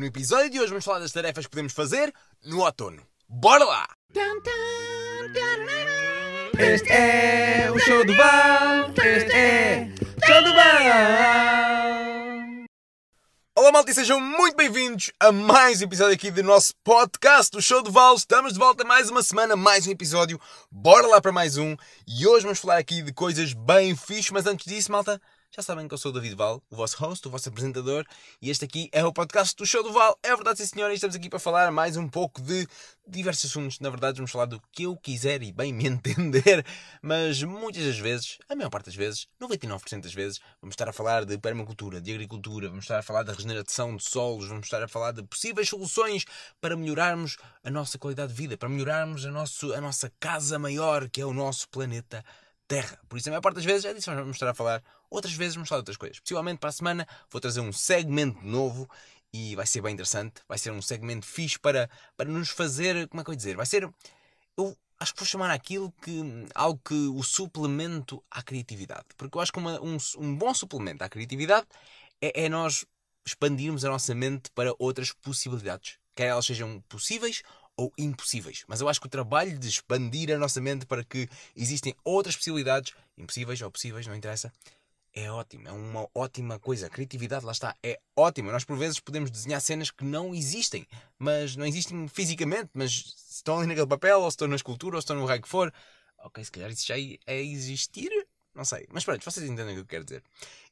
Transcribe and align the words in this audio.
no 0.00 0.06
episódio 0.06 0.48
de 0.48 0.58
hoje 0.58 0.70
vamos 0.70 0.84
falar 0.84 1.00
das 1.00 1.12
tarefas 1.12 1.44
que 1.44 1.50
podemos 1.50 1.74
fazer 1.74 2.10
no 2.42 2.60
outono. 2.60 3.02
Bora 3.28 3.64
lá! 3.64 3.86
Este 6.58 6.90
é 6.90 7.70
o 7.70 7.78
show 7.78 8.04
do 8.06 8.16
Val. 8.16 8.90
Este 8.96 9.32
é 9.32 9.92
o 10.00 10.26
show 10.26 10.42
do 10.42 10.54
Val. 10.54 10.70
Olá 13.58 13.72
malta 13.72 13.90
e 13.90 13.94
sejam 13.94 14.18
muito 14.18 14.56
bem-vindos 14.56 15.12
a 15.20 15.30
mais 15.30 15.82
um 15.82 15.84
episódio 15.84 16.14
aqui 16.14 16.30
do 16.30 16.42
nosso 16.42 16.72
podcast 16.82 17.50
do 17.50 17.60
Show 17.60 17.82
do 17.82 17.92
Val. 17.92 18.14
Estamos 18.14 18.54
de 18.54 18.58
volta 18.58 18.84
mais 18.84 19.10
uma 19.10 19.22
semana, 19.22 19.54
mais 19.54 19.86
um 19.86 19.90
episódio. 19.90 20.40
Bora 20.70 21.06
lá 21.08 21.20
para 21.20 21.30
mais 21.30 21.58
um. 21.58 21.76
E 22.08 22.26
hoje 22.26 22.44
vamos 22.44 22.58
falar 22.58 22.78
aqui 22.78 23.02
de 23.02 23.12
coisas 23.12 23.52
bem 23.52 23.94
fixas, 23.94 24.30
mas 24.30 24.46
antes 24.46 24.64
disso, 24.64 24.90
malta, 24.90 25.20
já 25.52 25.62
sabem 25.62 25.88
que 25.88 25.94
eu 25.94 25.98
sou 25.98 26.12
o 26.12 26.14
David 26.14 26.36
Val, 26.36 26.62
o 26.70 26.76
vosso 26.76 26.96
host, 26.98 27.26
o 27.26 27.30
vosso 27.30 27.48
apresentador, 27.48 28.06
e 28.40 28.50
este 28.50 28.64
aqui 28.64 28.88
é 28.92 29.04
o 29.04 29.12
podcast 29.12 29.56
do 29.56 29.66
Show 29.66 29.82
do 29.82 29.92
Val. 29.92 30.16
É 30.22 30.28
verdade, 30.28 30.58
sim 30.60 30.66
senhor, 30.66 30.92
e 30.92 30.94
estamos 30.94 31.16
aqui 31.16 31.28
para 31.28 31.40
falar 31.40 31.72
mais 31.72 31.96
um 31.96 32.08
pouco 32.08 32.40
de 32.40 32.68
diversos 33.04 33.50
assuntos. 33.50 33.80
Na 33.80 33.90
verdade, 33.90 34.18
vamos 34.18 34.30
falar 34.30 34.44
do 34.44 34.62
que 34.70 34.84
eu 34.84 34.96
quiser 34.96 35.42
e 35.42 35.50
bem 35.52 35.72
me 35.72 35.86
entender, 35.90 36.64
mas 37.02 37.42
muitas 37.42 37.84
das 37.84 37.98
vezes, 37.98 38.38
a 38.48 38.54
maior 38.54 38.70
parte 38.70 38.86
das 38.86 38.94
vezes, 38.94 39.26
99% 39.42 40.02
das 40.02 40.14
vezes, 40.14 40.40
vamos 40.62 40.74
estar 40.74 40.88
a 40.88 40.92
falar 40.92 41.24
de 41.24 41.36
permacultura, 41.36 42.00
de 42.00 42.12
agricultura, 42.12 42.68
vamos 42.68 42.84
estar 42.84 43.00
a 43.00 43.02
falar 43.02 43.24
da 43.24 43.32
regeneração 43.32 43.96
de 43.96 44.04
solos, 44.04 44.46
vamos 44.46 44.66
estar 44.66 44.80
a 44.80 44.86
falar 44.86 45.10
de 45.10 45.24
possíveis 45.24 45.68
soluções 45.68 46.24
para 46.60 46.76
melhorarmos 46.76 47.36
a 47.64 47.70
nossa 47.70 47.98
qualidade 47.98 48.32
de 48.32 48.40
vida, 48.40 48.56
para 48.56 48.68
melhorarmos 48.68 49.26
a, 49.26 49.32
nosso, 49.32 49.72
a 49.72 49.80
nossa 49.80 50.12
casa 50.20 50.60
maior, 50.60 51.08
que 51.08 51.20
é 51.20 51.26
o 51.26 51.34
nosso 51.34 51.68
planeta 51.70 52.24
Terra. 52.68 53.00
Por 53.08 53.18
isso, 53.18 53.28
a 53.28 53.32
maior 53.32 53.40
parte 53.40 53.56
das 53.56 53.64
vezes 53.64 53.84
é 53.84 53.92
disso 53.92 54.08
que 54.08 54.16
vamos 54.16 54.36
estar 54.36 54.48
a 54.48 54.54
falar. 54.54 54.80
Outras 55.10 55.34
vezes 55.34 55.54
vamos 55.54 55.68
falar 55.68 55.80
de 55.80 55.82
outras 55.82 55.96
coisas. 55.96 56.20
Possivelmente 56.20 56.60
para 56.60 56.70
a 56.70 56.72
semana 56.72 57.06
vou 57.30 57.40
trazer 57.40 57.60
um 57.60 57.72
segmento 57.72 58.40
novo 58.44 58.88
e 59.32 59.56
vai 59.56 59.66
ser 59.66 59.80
bem 59.80 59.92
interessante. 59.92 60.40
Vai 60.48 60.58
ser 60.58 60.70
um 60.70 60.80
segmento 60.80 61.26
fixe 61.26 61.58
para, 61.58 61.90
para 62.16 62.28
nos 62.28 62.50
fazer. 62.50 63.08
Como 63.08 63.20
é 63.20 63.24
que 63.24 63.30
eu 63.30 63.34
ia 63.34 63.36
dizer? 63.36 63.56
Vai 63.56 63.66
ser. 63.66 63.88
Eu 64.56 64.76
acho 64.98 65.12
que 65.12 65.20
vou 65.20 65.26
chamar 65.26 65.50
aquilo 65.50 65.92
que. 66.02 66.22
algo 66.54 66.80
que 66.84 66.94
o 66.94 67.22
suplemento 67.22 68.22
à 68.30 68.42
criatividade. 68.42 69.06
Porque 69.16 69.36
eu 69.36 69.40
acho 69.42 69.52
que 69.52 69.58
uma, 69.58 69.80
um, 69.80 69.96
um 70.18 70.36
bom 70.36 70.54
suplemento 70.54 71.02
à 71.02 71.08
criatividade 71.08 71.66
é, 72.20 72.44
é 72.44 72.48
nós 72.48 72.84
expandirmos 73.26 73.84
a 73.84 73.88
nossa 73.88 74.14
mente 74.14 74.50
para 74.54 74.74
outras 74.78 75.12
possibilidades. 75.12 75.98
Quer 76.14 76.26
elas 76.26 76.46
sejam 76.46 76.80
possíveis 76.88 77.42
ou 77.76 77.92
impossíveis. 77.96 78.64
Mas 78.68 78.80
eu 78.80 78.88
acho 78.88 79.00
que 79.00 79.06
o 79.06 79.10
trabalho 79.10 79.58
de 79.58 79.68
expandir 79.68 80.30
a 80.30 80.38
nossa 80.38 80.60
mente 80.60 80.84
para 80.84 81.02
que 81.04 81.28
existem 81.56 81.94
outras 82.04 82.36
possibilidades, 82.36 82.92
impossíveis 83.16 83.60
ou 83.62 83.70
possíveis, 83.70 84.06
não 84.06 84.14
interessa, 84.14 84.52
é 85.14 85.30
ótimo. 85.30 85.68
É 85.68 85.72
uma 85.72 86.08
ótima 86.14 86.58
coisa. 86.58 86.86
A 86.86 86.90
criatividade, 86.90 87.44
lá 87.44 87.52
está, 87.52 87.74
é 87.82 88.00
ótima. 88.16 88.52
Nós, 88.52 88.64
por 88.64 88.76
vezes, 88.76 89.00
podemos 89.00 89.30
desenhar 89.30 89.60
cenas 89.60 89.90
que 89.90 90.04
não 90.04 90.34
existem, 90.34 90.86
mas 91.18 91.56
não 91.56 91.66
existem 91.66 92.06
fisicamente, 92.08 92.70
mas 92.74 92.92
estão 93.30 93.58
ali 93.58 93.66
naquele 93.66 93.86
papel, 93.86 94.20
ou 94.20 94.28
estão 94.28 94.48
na 94.48 94.56
escultura, 94.56 94.96
ou 94.96 95.00
estão 95.00 95.16
no 95.16 95.26
raio 95.26 95.42
que 95.42 95.48
for. 95.48 95.72
Ok, 96.18 96.44
se 96.44 96.52
calhar 96.52 96.70
isso 96.70 96.86
já 96.86 96.94
é 97.26 97.42
existir. 97.42 98.10
Não 98.54 98.64
sei. 98.64 98.86
Mas 98.90 99.04
pronto, 99.04 99.24
vocês 99.24 99.48
entendem 99.48 99.74
o 99.74 99.76
que 99.76 99.80
eu 99.80 99.86
quero 99.86 100.04
dizer. 100.04 100.22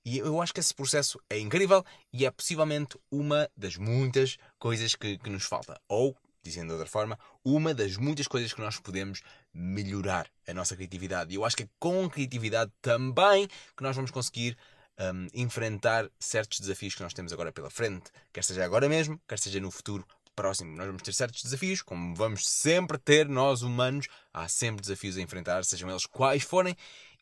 E 0.05 0.19
eu 0.19 0.41
acho 0.43 0.53
que 0.53 0.61
esse 0.61 0.75
processo 0.75 1.21
é 1.31 1.39
incrível 1.39 1.85
e 2.13 2.27
é 2.27 2.31
possivelmente 2.31 2.99
uma 3.11 3.49
das 3.57 3.77
muitas 3.77 4.37
coisas 4.59 4.95
que, 4.95 5.19
que 5.19 5.31
nos 5.31 5.45
falta. 5.45 5.81
Ou 5.89 6.17
dizendo 6.43 6.69
de 6.69 6.73
outra 6.73 6.87
forma, 6.87 7.19
uma 7.45 7.75
das 7.75 7.97
muitas 7.97 8.27
coisas 8.27 8.53
que 8.53 8.61
nós 8.61 8.79
podemos 8.79 9.23
melhorar 9.53 10.31
a 10.47 10.55
nossa 10.55 10.75
criatividade. 10.77 11.33
E 11.33 11.37
eu 11.37 11.45
acho 11.45 11.57
que 11.57 11.65
é 11.65 11.69
com 11.79 12.09
criatividade 12.09 12.73
também 12.81 13.49
que 13.77 13.83
nós 13.83 13.95
vamos 13.95 14.11
conseguir 14.11 14.57
um, 14.99 15.27
enfrentar 15.35 16.09
certos 16.19 16.61
desafios 16.61 16.95
que 16.95 17.03
nós 17.03 17.15
temos 17.15 17.33
agora 17.33 17.53
pela 17.53 17.71
frente, 17.71 18.11
quer 18.33 18.45
seja 18.45 18.65
agora 18.65 18.89
mesmo, 18.89 19.21
quer 19.29 19.39
seja 19.39 19.61
no 19.61 19.71
futuro 19.71 20.07
próximo. 20.35 20.77
Nós 20.77 20.87
vamos 20.87 21.03
ter 21.03 21.13
certos 21.13 21.43
desafios, 21.43 21.83
como 21.83 22.15
vamos 22.15 22.49
sempre 22.49 22.97
ter 22.99 23.29
nós 23.29 23.63
humanos, 23.63 24.07
há 24.33 24.49
sempre 24.49 24.81
desafios 24.81 25.17
a 25.17 25.21
enfrentar, 25.21 25.65
sejam 25.65 25.91
eles 25.91 26.07
quais 26.07 26.43
forem. 26.43 26.77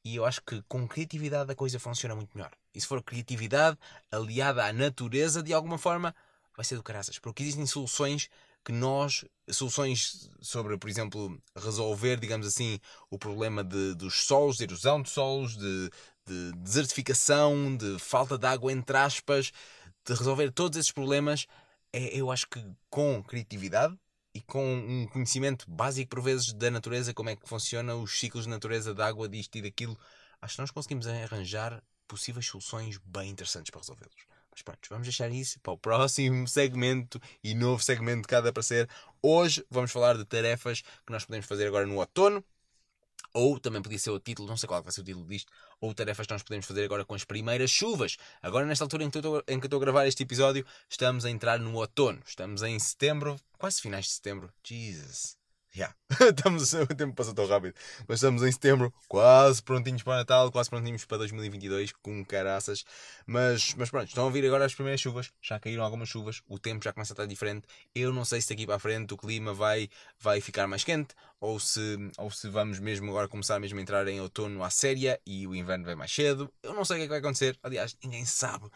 E 0.04 0.16
eu 0.16 0.24
acho 0.24 0.40
que 0.42 0.62
com 0.68 0.86
criatividade 0.86 1.50
a 1.50 1.54
coisa 1.54 1.80
funciona 1.80 2.14
muito 2.14 2.30
melhor. 2.36 2.52
E 2.74 2.80
se 2.80 2.86
for 2.86 3.02
criatividade 3.02 3.76
aliada 4.12 4.64
à 4.64 4.72
natureza, 4.72 5.42
de 5.42 5.52
alguma 5.52 5.78
forma, 5.78 6.14
vai 6.54 6.64
ser 6.64 6.76
do 6.76 6.82
caraças. 6.82 7.18
Porque 7.18 7.42
existem 7.42 7.66
soluções 7.66 8.28
que 8.66 8.72
nós, 8.72 9.24
soluções 9.48 10.28
sobre, 10.40 10.76
por 10.76 10.90
exemplo, 10.90 11.40
resolver, 11.56 12.18
digamos 12.18 12.48
assim, 12.48 12.80
o 13.08 13.16
problema 13.16 13.62
de, 13.62 13.94
dos 13.94 14.26
solos, 14.26 14.56
de 14.56 14.64
erosão 14.64 15.00
de 15.00 15.08
solos, 15.08 15.56
de, 15.56 15.90
de 16.26 16.52
desertificação, 16.54 17.76
de 17.76 17.96
falta 18.00 18.36
de 18.36 18.44
água, 18.44 18.72
entre 18.72 18.96
aspas, 18.96 19.52
de 20.04 20.12
resolver 20.12 20.50
todos 20.50 20.76
esses 20.76 20.90
problemas, 20.90 21.46
é, 21.92 22.18
eu 22.18 22.28
acho 22.28 22.48
que 22.48 22.60
com 22.90 23.22
criatividade 23.22 23.96
e 24.34 24.40
com 24.40 24.64
um 24.64 25.06
conhecimento 25.06 25.64
básico, 25.70 26.10
por 26.10 26.20
vezes, 26.20 26.52
da 26.52 26.68
natureza, 26.68 27.14
como 27.14 27.30
é 27.30 27.36
que 27.36 27.48
funciona 27.48 27.94
os 27.94 28.18
ciclos 28.18 28.44
de 28.44 28.50
natureza, 28.50 28.92
da 28.92 29.06
água, 29.06 29.28
disto 29.28 29.56
e 29.58 29.62
daquilo, 29.62 29.96
acho 30.42 30.56
que 30.56 30.60
nós 30.62 30.72
conseguimos 30.72 31.06
arranjar 31.06 31.80
possíveis 32.08 32.46
soluções 32.46 32.98
bem 32.98 33.30
interessantes 33.30 33.70
para 33.70 33.80
resolvê-los. 33.80 34.35
Mas 34.56 34.62
pronto, 34.62 34.88
vamos 34.88 35.06
deixar 35.06 35.30
isso 35.30 35.60
para 35.60 35.74
o 35.74 35.78
próximo 35.78 36.48
segmento 36.48 37.20
e 37.44 37.54
novo 37.54 37.82
segmento 37.82 38.26
de 38.26 38.48
aparecer. 38.48 38.88
Hoje 39.22 39.62
vamos 39.70 39.92
falar 39.92 40.16
de 40.16 40.24
tarefas 40.24 40.80
que 40.80 41.12
nós 41.12 41.26
podemos 41.26 41.44
fazer 41.44 41.66
agora 41.66 41.84
no 41.84 41.96
outono. 41.96 42.42
Ou 43.34 43.60
também 43.60 43.82
podia 43.82 43.98
ser 43.98 44.08
o 44.08 44.18
título, 44.18 44.48
não 44.48 44.56
sei 44.56 44.66
qual 44.66 44.82
vai 44.82 44.90
ser 44.90 45.02
o 45.02 45.04
título 45.04 45.26
disto, 45.26 45.52
ou 45.78 45.92
tarefas 45.92 46.26
que 46.26 46.32
nós 46.32 46.42
podemos 46.42 46.64
fazer 46.64 46.84
agora 46.84 47.04
com 47.04 47.14
as 47.14 47.22
primeiras 47.22 47.70
chuvas. 47.70 48.16
Agora, 48.40 48.64
nesta 48.64 48.82
altura 48.82 49.04
em 49.04 49.10
que, 49.10 49.18
estou, 49.18 49.42
em 49.46 49.60
que 49.60 49.66
estou 49.66 49.76
a 49.76 49.80
gravar 49.80 50.06
este 50.06 50.22
episódio, 50.22 50.64
estamos 50.88 51.26
a 51.26 51.30
entrar 51.30 51.58
no 51.58 51.74
outono. 51.74 52.22
Estamos 52.26 52.62
em 52.62 52.78
setembro, 52.78 53.38
quase 53.58 53.82
finais 53.82 54.06
de 54.06 54.12
setembro. 54.12 54.50
Jesus. 54.64 55.36
Yeah. 55.76 55.94
estamos, 56.34 56.72
o 56.72 56.86
tempo 56.86 57.14
passa 57.14 57.34
tão 57.34 57.46
rápido. 57.46 57.74
Mas 58.08 58.18
estamos 58.18 58.42
em 58.42 58.50
setembro, 58.50 58.94
quase 59.08 59.62
prontinhos 59.62 60.02
para 60.02 60.16
Natal, 60.16 60.50
quase 60.50 60.70
prontinhos 60.70 61.04
para 61.04 61.18
2022, 61.18 61.92
com 61.92 62.24
caraças. 62.24 62.82
Mas, 63.26 63.74
mas 63.74 63.90
pronto, 63.90 64.08
estão 64.08 64.26
a 64.26 64.30
vir 64.30 64.46
agora 64.46 64.64
as 64.64 64.74
primeiras 64.74 65.00
chuvas. 65.00 65.30
Já 65.42 65.60
caíram 65.60 65.84
algumas 65.84 66.08
chuvas, 66.08 66.40
o 66.48 66.58
tempo 66.58 66.82
já 66.82 66.94
começa 66.94 67.12
a 67.12 67.14
estar 67.14 67.26
diferente. 67.26 67.66
Eu 67.94 68.10
não 68.10 68.24
sei 68.24 68.40
se 68.40 68.48
daqui 68.48 68.64
para 68.64 68.76
a 68.76 68.78
frente 68.78 69.12
o 69.12 69.18
clima 69.18 69.52
vai, 69.52 69.90
vai 70.18 70.40
ficar 70.40 70.66
mais 70.66 70.82
quente 70.82 71.14
ou 71.38 71.60
se, 71.60 71.98
ou 72.16 72.30
se 72.30 72.48
vamos 72.48 72.78
mesmo 72.78 73.10
agora 73.10 73.28
começar 73.28 73.60
mesmo 73.60 73.78
a 73.78 73.82
entrar 73.82 74.08
em 74.08 74.18
outono 74.20 74.64
à 74.64 74.70
séria 74.70 75.20
e 75.26 75.46
o 75.46 75.54
inverno 75.54 75.84
vem 75.84 75.94
mais 75.94 76.10
cedo. 76.10 76.50
Eu 76.62 76.72
não 76.72 76.86
sei 76.86 76.96
o 76.96 76.98
que, 77.00 77.02
é 77.02 77.06
que 77.06 77.10
vai 77.10 77.18
acontecer. 77.18 77.58
Aliás, 77.62 77.94
ninguém 78.02 78.24
sabe. 78.24 78.70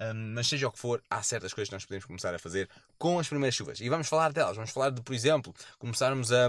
Um, 0.00 0.34
mas 0.34 0.46
seja 0.46 0.68
o 0.68 0.72
que 0.72 0.78
for, 0.78 1.02
há 1.08 1.22
certas 1.22 1.54
coisas 1.54 1.68
que 1.68 1.74
nós 1.74 1.84
podemos 1.84 2.04
começar 2.04 2.34
a 2.34 2.38
fazer 2.38 2.68
com 2.98 3.18
as 3.18 3.28
primeiras 3.28 3.54
chuvas. 3.54 3.80
E 3.80 3.88
vamos 3.88 4.08
falar 4.08 4.32
delas. 4.32 4.56
Vamos 4.56 4.70
falar 4.70 4.90
de, 4.90 5.00
por 5.00 5.14
exemplo, 5.14 5.54
começarmos 5.78 6.32
a, 6.32 6.48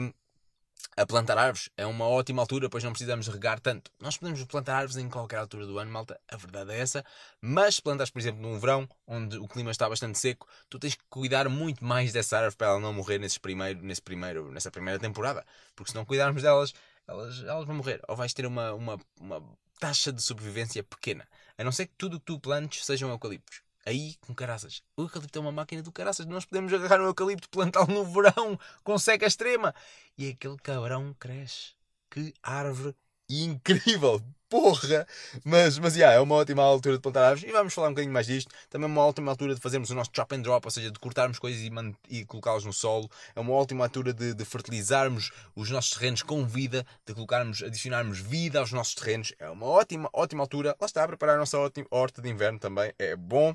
a 0.97 1.05
plantar 1.05 1.37
árvores. 1.37 1.69
É 1.77 1.85
uma 1.85 2.05
ótima 2.05 2.41
altura, 2.41 2.69
pois 2.69 2.83
não 2.83 2.91
precisamos 2.91 3.27
regar 3.27 3.59
tanto. 3.59 3.89
Nós 3.99 4.17
podemos 4.17 4.43
plantar 4.45 4.75
árvores 4.75 4.97
em 4.97 5.09
qualquer 5.09 5.37
altura 5.37 5.65
do 5.65 5.79
ano, 5.79 5.91
malta. 5.91 6.19
A 6.27 6.35
verdade 6.35 6.71
é 6.71 6.79
essa. 6.79 7.05
Mas 7.41 7.75
se 7.75 7.81
plantares, 7.81 8.11
por 8.11 8.19
exemplo, 8.19 8.41
num 8.41 8.59
verão, 8.59 8.87
onde 9.07 9.37
o 9.37 9.47
clima 9.47 9.71
está 9.71 9.87
bastante 9.87 10.19
seco, 10.19 10.47
tu 10.69 10.77
tens 10.77 10.95
que 10.95 11.03
cuidar 11.09 11.47
muito 11.47 11.85
mais 11.85 12.11
dessa 12.11 12.37
árvore 12.37 12.55
para 12.57 12.67
ela 12.67 12.79
não 12.79 12.91
morrer 12.91 13.17
nesse 13.17 13.39
primeiro, 13.39 13.81
nesse 13.81 14.01
primeiro, 14.01 14.51
nessa 14.51 14.69
primeira 14.71 14.99
temporada. 14.99 15.45
Porque 15.75 15.91
se 15.91 15.95
não 15.95 16.03
cuidarmos 16.03 16.41
delas, 16.41 16.73
elas, 17.07 17.43
elas 17.43 17.65
vão 17.65 17.75
morrer. 17.75 18.01
Ou 18.09 18.15
vais 18.15 18.33
ter 18.33 18.45
uma, 18.45 18.73
uma, 18.73 18.99
uma 19.21 19.41
taxa 19.79 20.11
de 20.11 20.21
sobrevivência 20.21 20.83
pequena. 20.83 21.27
A 21.57 21.63
não 21.63 21.71
ser 21.71 21.87
que 21.87 21.95
tudo 21.97 22.17
o 22.17 22.19
que 22.19 22.25
tu 22.25 22.39
plantes 22.39 22.85
sejam 22.85 23.09
eucaliptos. 23.09 23.61
Aí, 23.85 24.15
com 24.19 24.35
caraças. 24.35 24.83
O 24.97 25.03
eucalipto 25.03 25.39
é 25.39 25.41
uma 25.41 25.51
máquina 25.51 25.81
do 25.81 25.91
caraças. 25.91 26.25
Nós 26.25 26.45
podemos 26.45 26.73
agarrar 26.73 27.01
um 27.01 27.05
eucalipto, 27.05 27.49
plantá-lo 27.49 27.87
no 27.87 28.05
verão, 28.05 28.59
com 28.83 28.97
seca 28.97 29.25
extrema. 29.25 29.73
E 30.17 30.29
aquele 30.29 30.57
cabrão 30.57 31.15
cresce. 31.17 31.73
Que 32.09 32.33
árvore 32.43 32.95
incrível! 33.29 34.21
Porra! 34.49 35.05
Mas, 35.43 35.77
mas 35.77 35.97
yeah, 35.97 36.15
é 36.15 36.19
uma 36.21 36.35
ótima 36.35 36.63
altura 36.63 36.95
de 36.95 37.01
plantar 37.01 37.23
árvores 37.31 37.49
e 37.49 37.51
vamos 37.51 37.73
falar 37.73 37.87
um 37.87 37.91
bocadinho 37.91 38.13
mais 38.13 38.27
disto. 38.27 38.49
Também 38.69 38.85
é 38.85 38.91
uma 38.91 39.05
ótima 39.05 39.29
altura 39.29 39.53
de 39.53 39.59
fazermos 39.59 39.89
o 39.89 39.95
nosso 39.95 40.09
chop 40.15 40.33
and 40.33 40.41
drop, 40.41 40.65
ou 40.65 40.71
seja, 40.71 40.89
de 40.89 40.97
cortarmos 40.99 41.37
coisas 41.37 41.61
e, 41.61 41.69
e 42.09 42.25
colocá-las 42.25 42.63
no 42.63 42.71
solo. 42.71 43.09
É 43.35 43.41
uma 43.41 43.51
ótima 43.51 43.83
altura 43.83 44.13
de, 44.13 44.33
de, 44.33 44.45
fertilizarmos 44.45 45.31
os 45.53 45.69
nossos 45.69 45.91
terrenos 45.91 46.23
com 46.23 46.45
vida, 46.45 46.85
de 47.05 47.13
colocarmos, 47.13 47.61
adicionarmos 47.61 48.19
vida 48.19 48.59
aos 48.59 48.71
nossos 48.71 48.95
terrenos. 48.95 49.33
É 49.37 49.49
uma 49.49 49.65
ótima, 49.65 50.09
ótima 50.13 50.43
altura. 50.43 50.73
Lá 50.79 50.85
está, 50.85 51.03
a 51.03 51.07
preparar 51.07 51.35
a 51.35 51.39
nossa 51.39 51.57
horta 51.57 52.21
de 52.21 52.29
inverno 52.29 52.57
também 52.57 52.93
é 52.97 53.17
bom. 53.17 53.53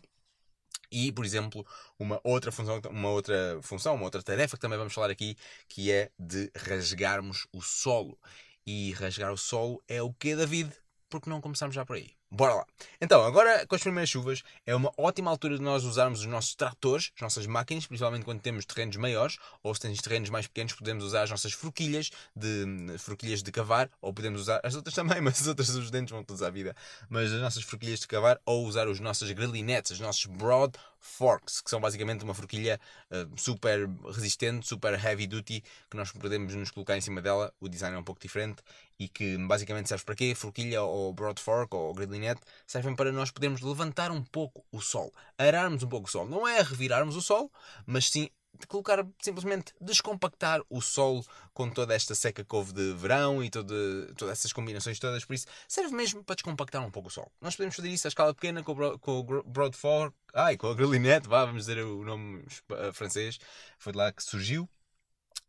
E, 0.91 1.11
por 1.11 1.25
exemplo, 1.25 1.67
uma 1.99 2.21
outra 2.23 2.53
função, 2.53 2.79
uma 2.91 3.09
outra 3.09 3.59
função, 3.63 3.95
uma 3.95 4.05
outra 4.05 4.23
tarefa 4.23 4.59
que 4.59 4.61
também 4.61 4.77
vamos 4.77 4.93
falar 4.93 5.11
aqui, 5.11 5.37
que 5.69 5.91
é 5.91 6.11
de 6.19 6.51
rasgarmos 6.55 7.47
o 7.51 7.63
solo. 7.63 8.19
E 8.67 8.93
rasgar 8.93 9.33
o 9.33 9.39
solo 9.39 9.83
é 9.89 10.03
o 10.03 10.13
que, 10.13 10.37
David? 10.37 10.82
Porque 11.13 11.29
não 11.29 11.43
começamos 11.43 11.75
já 11.75 11.85
por 11.85 11.97
aí. 11.97 12.09
Bora 12.31 12.55
lá. 12.55 12.67
Então, 12.99 13.23
agora 13.23 13.67
com 13.67 13.75
as 13.75 13.83
primeiras 13.83 14.09
chuvas, 14.09 14.43
é 14.65 14.75
uma 14.75 14.91
ótima 14.97 15.31
altura 15.31 15.59
de 15.59 15.63
nós 15.63 15.85
usarmos 15.85 16.21
os 16.21 16.27
nossos 16.27 16.55
tratores, 16.55 17.13
as 17.15 17.21
nossas 17.21 17.47
máquinas, 17.47 17.87
principalmente 17.87 18.25
quando 18.25 18.41
temos 18.41 18.65
terrenos 18.65 18.97
maiores, 18.97 19.37
ou 19.63 19.75
se 19.75 19.83
tens 19.83 20.01
terrenos 20.01 20.31
mais 20.31 20.47
pequenos, 20.47 20.73
podemos 20.73 21.05
usar 21.05 21.25
as 21.25 21.31
nossas 21.31 21.53
forquilhas 21.53 22.11
de, 22.35 22.97
forquilhas 22.99 23.43
de 23.43 23.53
cavar, 23.53 23.91
ou 24.01 24.15
podemos 24.15 24.41
usar 24.41 24.59
as 24.65 24.75
outras 24.75 24.95
também, 24.95 25.21
mas 25.21 25.43
as 25.43 25.47
outras 25.47 25.69
os 25.69 25.91
dentes 25.91 26.13
vão 26.13 26.25
todos 26.25 26.43
à 26.43 26.49
vida. 26.49 26.75
Mas 27.11 27.31
as 27.31 27.43
nossas 27.43 27.63
forquilhas 27.63 28.01
de 28.01 28.09
cavar, 28.09 28.41
ou 28.47 28.65
usar 28.67 28.89
os 28.89 28.99
nossos 28.99 29.31
grelinetes, 29.33 29.91
os 29.91 30.01
nossos 30.01 30.25
broad 30.25 30.73
Forks, 31.03 31.61
que 31.61 31.69
são 31.69 31.81
basicamente 31.81 32.23
uma 32.23 32.33
forquilha 32.33 32.81
uh, 33.11 33.39
super 33.39 33.89
resistente, 34.15 34.67
super 34.67 34.95
heavy 34.95 35.27
duty, 35.27 35.63
que 35.91 35.97
nós 35.97 36.13
podemos 36.13 36.55
nos 36.55 36.71
colocar 36.71 36.97
em 36.97 37.01
cima 37.01 37.21
dela. 37.21 37.53
O 37.61 37.69
design 37.69 37.97
é 37.97 37.99
um 37.99 38.05
pouco 38.05 38.21
diferente 38.21 38.63
e 38.99 39.09
que 39.09 39.37
basicamente 39.37 39.89
serve 39.89 40.05
para 40.05 40.15
quê? 40.15 40.33
Forquilha 40.35 40.83
ou 40.83 41.13
broad 41.13 41.43
fork 41.43 41.75
ou 41.75 41.93
griddle 41.93 42.37
servem 42.67 42.95
para 42.95 43.11
nós 43.11 43.33
podermos 43.33 43.61
levantar 43.61 44.13
um 44.13 44.23
pouco 44.23 44.65
o 44.71 44.81
sol, 44.81 45.13
ararmos 45.37 45.83
um 45.83 45.89
pouco 45.89 46.07
o 46.07 46.11
sol. 46.11 46.27
Não 46.27 46.47
é 46.47 46.63
revirarmos 46.63 47.17
o 47.17 47.21
sol, 47.21 47.51
mas 47.85 48.09
sim 48.09 48.31
colocar 48.69 49.07
simplesmente 49.21 49.73
descompactar 49.81 50.61
o 50.69 50.81
solo 50.81 51.25
com 51.53 51.71
toda 51.71 51.95
esta 51.95 52.15
seca 52.15 52.45
que 52.45 52.55
houve 52.55 52.73
de 52.73 52.93
verão 52.95 53.43
e 53.43 53.51
toda, 53.51 53.75
todas 54.17 54.39
essas 54.39 54.53
combinações 54.53 54.99
todas, 54.99 55.25
por 55.25 55.35
isso 55.35 55.47
serve 55.67 55.95
mesmo 55.95 56.23
para 56.25 56.37
descompactar 56.37 56.85
um 56.85 56.91
pouco 56.91 57.09
o 57.09 57.11
solo. 57.11 57.31
Nós 57.41 57.57
podemos 57.57 57.75
fazer 57.75 57.89
isso 57.89 58.07
à 58.07 58.09
escala 58.09 58.35
pequena 58.35 58.63
com 58.63 58.73
o, 58.73 58.99
com 58.99 59.19
o 59.21 59.43
Broad 59.43 59.77
Fork, 59.77 60.15
ai, 60.35 60.57
com 60.57 60.69
a 60.69 60.75
Grelinette, 60.75 61.29
vá, 61.29 61.45
vamos 61.45 61.67
dizer 61.67 61.83
o 61.85 62.05
nome 62.05 62.45
eh, 62.71 62.93
francês, 62.93 63.39
foi 63.79 63.93
de 63.93 63.99
lá 63.99 64.13
que 64.13 64.23
surgiu, 64.23 64.69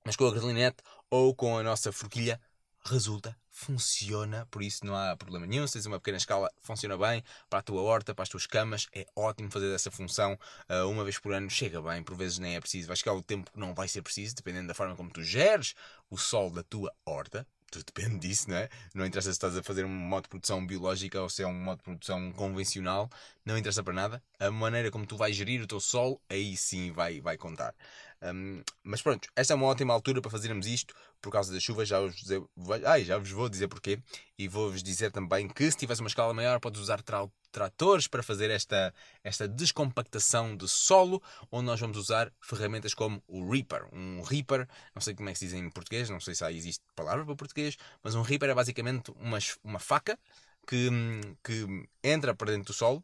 mas 0.06 0.16
com 0.16 0.26
a 0.26 0.32
Grelinette 0.32 0.84
ou 1.10 1.36
com 1.36 1.58
a 1.58 1.64
nossa 1.64 1.92
forquilha 1.92 2.40
resulta, 2.86 3.38
funciona, 3.54 4.48
por 4.50 4.64
isso 4.64 4.86
não 4.86 4.96
há 4.96 5.16
problema 5.16 5.46
nenhum. 5.46 5.66
Se 5.68 5.74
tens 5.74 5.86
uma 5.86 6.00
pequena 6.00 6.18
escala, 6.18 6.52
funciona 6.60 6.98
bem. 6.98 7.24
Para 7.50 7.60
a 7.60 7.62
tua 7.62 7.82
horta, 7.82 8.14
para 8.14 8.24
as 8.24 8.30
tuas 8.30 8.48
camas, 8.48 8.88
é 8.92 9.06
ótimo 9.16 9.50
fazer 9.52 9.74
essa 9.74 9.92
função 9.92 10.38
uh, 10.70 10.90
uma 10.90 11.04
vez 11.04 11.20
por 11.20 11.32
ano. 11.32 11.50
Chega 11.50 11.82
bem, 11.82 12.04
por 12.04 12.18
vezes 12.18 12.40
nem 12.40 12.56
é 12.56 12.60
preciso. 12.60 12.88
Vai 12.88 12.98
chegar 12.98 13.14
o 13.14 13.22
tempo 13.22 13.52
que 13.52 13.60
não 13.60 13.74
vai 13.74 13.88
ser 13.88 14.02
preciso, 14.02 14.36
dependendo 14.36 14.68
da 14.68 14.74
forma 14.74 14.96
como 14.96 15.12
tu 15.12 15.24
geres 15.24 15.76
o 16.10 16.18
sol 16.18 16.50
da 16.50 16.64
tua 16.64 16.92
horta. 17.06 17.48
Tudo 17.72 17.86
depende 17.86 18.28
disso, 18.28 18.50
não 18.50 18.58
é? 18.58 18.70
Não 18.94 19.06
interessa 19.06 19.30
se 19.32 19.36
estás 19.36 19.58
a 19.58 19.64
fazer 19.64 19.84
um 19.84 19.90
modo 19.90 20.24
de 20.24 20.30
produção 20.30 20.66
biológica 20.66 21.20
ou 21.20 21.28
se 21.28 21.42
é 21.42 21.48
um 21.48 21.54
modo 21.54 21.78
de 21.78 21.84
produção 21.84 22.32
convencional, 22.34 23.10
não 23.44 23.58
interessa 23.58 23.84
para 23.84 23.94
nada. 23.94 24.24
A 24.40 24.52
maneira 24.52 24.92
como 24.92 25.08
tu 25.08 25.18
vais 25.18 25.36
gerir 25.36 25.60
o 25.60 25.66
teu 25.66 25.80
sol, 25.80 26.22
aí 26.30 26.56
sim 26.56 26.92
vai, 26.92 27.20
vai 27.20 27.36
contar. 27.36 27.74
Um, 28.24 28.64
mas 28.84 29.02
pronto, 29.02 29.28
esta 29.36 29.54
é 29.54 29.56
uma 29.56 29.66
ótima 29.66 29.94
altura 29.94 30.22
para 30.22 30.32
fazermos 30.32 30.66
isto 30.66 30.96
por 31.22 31.32
causa 31.32 31.54
da 31.54 31.60
chuva. 31.60 31.86
Já 31.86 32.00
vos, 32.00 32.16
dizer, 32.16 32.42
ai, 32.86 33.04
já 33.04 33.18
vos 33.18 33.30
vou 33.30 33.50
dizer 33.50 33.68
porquê. 33.68 34.00
E 34.38 34.48
vou-vos 34.48 34.82
dizer 34.82 35.12
também 35.12 35.48
que 35.48 35.70
se 35.70 35.78
tivesse 35.78 36.02
uma 36.02 36.08
escala 36.08 36.34
maior, 36.34 36.60
podes 36.60 36.80
usar 36.80 37.02
tra 37.02 37.28
tratores 37.52 38.08
para 38.08 38.24
fazer 38.24 38.50
esta, 38.50 38.92
esta 39.24 39.48
descompactação 39.48 40.58
de 40.58 40.68
solo, 40.68 41.22
onde 41.52 41.68
nós 41.68 41.80
vamos 41.80 41.98
usar 41.98 42.34
ferramentas 42.42 42.96
como 42.96 43.22
o 43.28 43.48
Reaper. 43.48 43.86
Um 43.94 44.24
Reaper, 44.24 44.68
não 44.96 45.02
sei 45.02 45.14
como 45.14 45.30
é 45.30 45.34
que 45.34 45.38
se 45.38 45.46
diz 45.46 45.54
em 45.54 45.70
português, 45.70 46.10
não 46.10 46.20
sei 46.20 46.34
se 46.34 46.44
existe 46.46 46.84
palavra 46.96 47.24
para 47.24 47.36
português, 47.36 47.78
mas 48.02 48.16
um 48.16 48.24
Reaper 48.24 48.50
é 48.50 48.56
basicamente 48.56 49.12
uma, 49.18 49.38
uma 49.64 49.78
faca 49.78 50.18
que, 50.68 50.90
que 51.44 51.88
entra 52.04 52.34
para 52.34 52.52
dentro 52.52 52.74
do 52.74 52.74
solo 52.74 53.04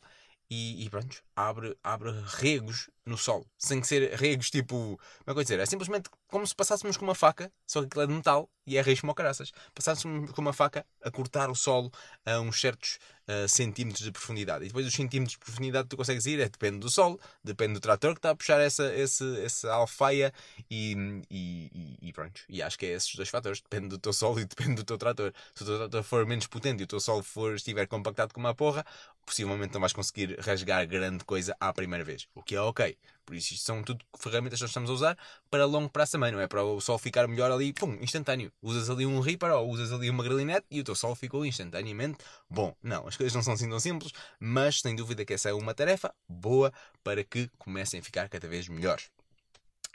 e, 0.49 0.83
e 0.83 0.89
pronto, 0.89 1.21
abre, 1.35 1.77
abre 1.83 2.11
regos 2.25 2.89
no 3.05 3.17
solo. 3.17 3.45
Sem 3.57 3.83
ser 3.83 4.15
regos 4.15 4.49
tipo. 4.49 4.75
Como 4.75 4.99
é 5.27 5.33
que 5.33 5.39
eu 5.39 5.43
dizer? 5.43 5.59
É 5.59 5.65
simplesmente 5.65 6.09
como 6.27 6.45
se 6.45 6.55
passássemos 6.55 6.97
com 6.97 7.05
uma 7.05 7.15
faca, 7.15 7.51
só 7.65 7.81
que 7.81 7.87
aquilo 7.87 8.03
é 8.03 8.07
de 8.07 8.13
metal 8.13 8.49
e 8.65 8.77
é 8.77 8.81
reis 8.81 9.01
como 9.01 9.15
caraças. 9.15 9.51
Passássemos 9.73 10.31
com 10.31 10.41
uma 10.41 10.53
faca 10.53 10.85
a 11.03 11.09
cortar 11.09 11.49
o 11.49 11.55
solo 11.55 11.91
a 12.23 12.39
uns 12.39 12.61
certos 12.61 12.99
uh, 13.27 13.47
centímetros 13.47 14.03
de 14.03 14.11
profundidade. 14.11 14.63
E 14.63 14.67
depois 14.67 14.85
os 14.85 14.93
centímetros 14.93 15.33
de 15.33 15.39
profundidade 15.39 15.85
que 15.85 15.89
tu 15.89 15.97
consegues 15.97 16.25
ir 16.27 16.39
é 16.39 16.47
depende 16.47 16.77
do 16.77 16.89
solo, 16.89 17.19
depende 17.43 17.73
do 17.73 17.79
trator 17.79 18.13
que 18.13 18.19
está 18.19 18.29
a 18.29 18.35
puxar 18.35 18.59
essa, 18.59 18.93
esse, 18.93 19.41
essa 19.41 19.71
alfaia 19.73 20.31
e, 20.69 20.95
e, 21.31 21.97
e, 21.99 22.13
pronto. 22.13 22.41
E 22.47 22.61
acho 22.61 22.77
que 22.77 22.85
é 22.85 22.89
esses 22.89 23.13
dois 23.15 23.29
fatores. 23.29 23.59
Depende 23.59 23.89
do 23.89 23.97
teu 23.97 24.13
solo 24.13 24.39
e 24.39 24.45
depende 24.45 24.75
do 24.75 24.83
teu 24.83 24.99
trator. 24.99 25.33
Se 25.55 25.63
o 25.63 25.65
teu 25.65 25.77
trator 25.77 26.03
for 26.03 26.25
menos 26.27 26.45
potente 26.45 26.81
e 26.81 26.83
o 26.83 26.87
teu 26.87 26.99
solo 26.99 27.23
for, 27.23 27.55
estiver 27.55 27.87
compactado 27.87 28.33
com 28.33 28.39
uma 28.39 28.53
porra, 28.53 28.85
possivelmente 29.29 29.73
não 29.73 29.79
vais 29.79 29.93
conseguir 29.93 30.39
rasgar 30.39 30.85
grande 30.87 31.23
coisa 31.23 31.55
à 31.59 31.71
primeira 31.71 32.03
vez. 32.03 32.27
O 32.33 32.41
que 32.41 32.55
é 32.55 32.61
ok. 32.61 32.97
Por 33.23 33.35
isso, 33.35 33.53
isto 33.53 33.63
são 33.63 33.83
tudo 33.83 34.03
ferramentas 34.17 34.57
que 34.57 34.63
nós 34.63 34.71
estamos 34.71 34.89
a 34.89 34.93
usar 34.93 35.17
para 35.51 35.63
longo 35.65 35.87
prazo 35.87 36.13
também, 36.13 36.31
não 36.31 36.39
é? 36.39 36.47
Para 36.47 36.63
o 36.63 36.81
sol 36.81 36.97
ficar 36.97 37.27
melhor 37.27 37.51
ali, 37.51 37.71
pum, 37.71 37.95
instantâneo. 38.01 38.51
Usas 38.59 38.89
ali 38.89 39.05
um 39.05 39.19
Reaper 39.19 39.51
ou 39.51 39.69
usas 39.69 39.91
ali 39.91 40.09
uma 40.09 40.23
gralinete 40.23 40.65
e 40.71 40.79
o 40.79 40.83
teu 40.83 40.95
sol 40.95 41.13
ficou 41.15 41.45
instantaneamente 41.45 42.17
bom. 42.49 42.75
Não, 42.81 43.07
as 43.07 43.15
coisas 43.15 43.35
não 43.35 43.43
são 43.43 43.53
assim 43.53 43.69
tão 43.69 43.79
simples, 43.79 44.11
mas 44.39 44.81
sem 44.81 44.95
dúvida 44.95 45.23
que 45.23 45.33
essa 45.33 45.49
é 45.49 45.53
uma 45.53 45.75
tarefa 45.75 46.11
boa 46.27 46.73
para 47.03 47.23
que 47.23 47.49
comecem 47.59 47.99
a 47.99 48.03
ficar 48.03 48.27
cada 48.29 48.47
vez 48.47 48.67
melhores. 48.67 49.11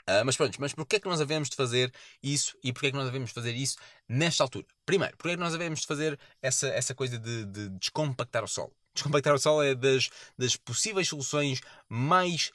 Uh, 0.07 0.23
mas 0.23 0.37
pronto, 0.37 0.55
mas 0.61 0.71
porquê 0.71 0.97
é 0.97 0.99
que 0.99 1.07
nós 1.07 1.19
havemos 1.19 1.49
de 1.49 1.55
fazer 1.55 1.91
isso 2.21 2.55
e 2.63 2.71
porquê 2.71 2.87
é 2.87 2.91
que 2.91 2.97
nós 2.97 3.05
devemos 3.05 3.31
fazer 3.31 3.53
isso 3.55 3.75
nesta 4.07 4.43
altura? 4.43 4.65
Primeiro, 4.85 5.17
porquê 5.17 5.31
é 5.31 5.35
que 5.35 5.41
nós 5.41 5.51
devemos 5.51 5.81
de 5.81 5.87
fazer 5.87 6.17
essa, 6.41 6.67
essa 6.67 6.93
coisa 6.93 7.17
de, 7.17 7.45
de 7.45 7.69
descompactar 7.69 8.43
o 8.43 8.47
solo? 8.47 8.71
Descompactar 8.95 9.35
o 9.35 9.37
solo 9.37 9.61
é 9.61 9.75
das, 9.75 10.09
das 10.37 10.55
possíveis 10.55 11.07
soluções 11.07 11.61
mais 11.87 12.51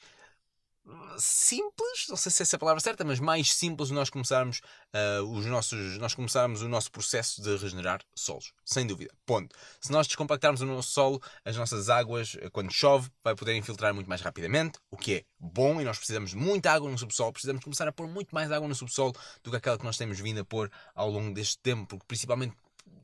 simples, 1.17 2.07
não 2.09 2.17
sei 2.17 2.31
se 2.31 2.41
essa 2.41 2.55
é 2.55 2.57
a 2.57 2.59
palavra 2.59 2.81
certa, 2.81 3.03
mas 3.03 3.19
mais 3.19 3.53
simples 3.53 3.91
nós 3.91 4.09
começarmos 4.09 4.61
uh, 4.93 5.23
os 5.23 5.45
nossos, 5.45 5.97
nós 5.97 6.13
começarmos 6.13 6.61
o 6.61 6.69
nosso 6.69 6.91
processo 6.91 7.41
de 7.41 7.55
regenerar 7.57 8.01
solos, 8.15 8.53
sem 8.65 8.85
dúvida. 8.85 9.13
Ponto. 9.25 9.55
Se 9.79 9.91
nós 9.91 10.07
descompactarmos 10.07 10.61
o 10.61 10.65
nosso 10.65 10.91
solo, 10.91 11.21
as 11.45 11.55
nossas 11.55 11.89
águas, 11.89 12.35
eh, 12.39 12.49
quando 12.49 12.71
chove, 12.71 13.09
vai 13.23 13.35
poder 13.35 13.55
infiltrar 13.55 13.93
muito 13.93 14.07
mais 14.07 14.21
rapidamente, 14.21 14.79
o 14.89 14.97
que 14.97 15.15
é 15.15 15.23
bom 15.39 15.79
e 15.79 15.83
nós 15.83 15.97
precisamos 15.97 16.31
de 16.31 16.35
muita 16.35 16.71
água 16.71 16.89
no 16.89 16.97
subsolo, 16.97 17.31
precisamos 17.31 17.63
começar 17.63 17.87
a 17.87 17.91
pôr 17.91 18.07
muito 18.07 18.33
mais 18.33 18.51
água 18.51 18.67
no 18.67 18.75
subsolo 18.75 19.13
do 19.43 19.51
que 19.51 19.57
aquela 19.57 19.77
que 19.77 19.85
nós 19.85 19.97
temos 19.97 20.19
vindo 20.19 20.41
a 20.41 20.45
pôr 20.45 20.71
ao 20.95 21.09
longo 21.09 21.33
deste 21.33 21.59
tempo, 21.59 21.85
porque 21.85 22.05
principalmente 22.07 22.55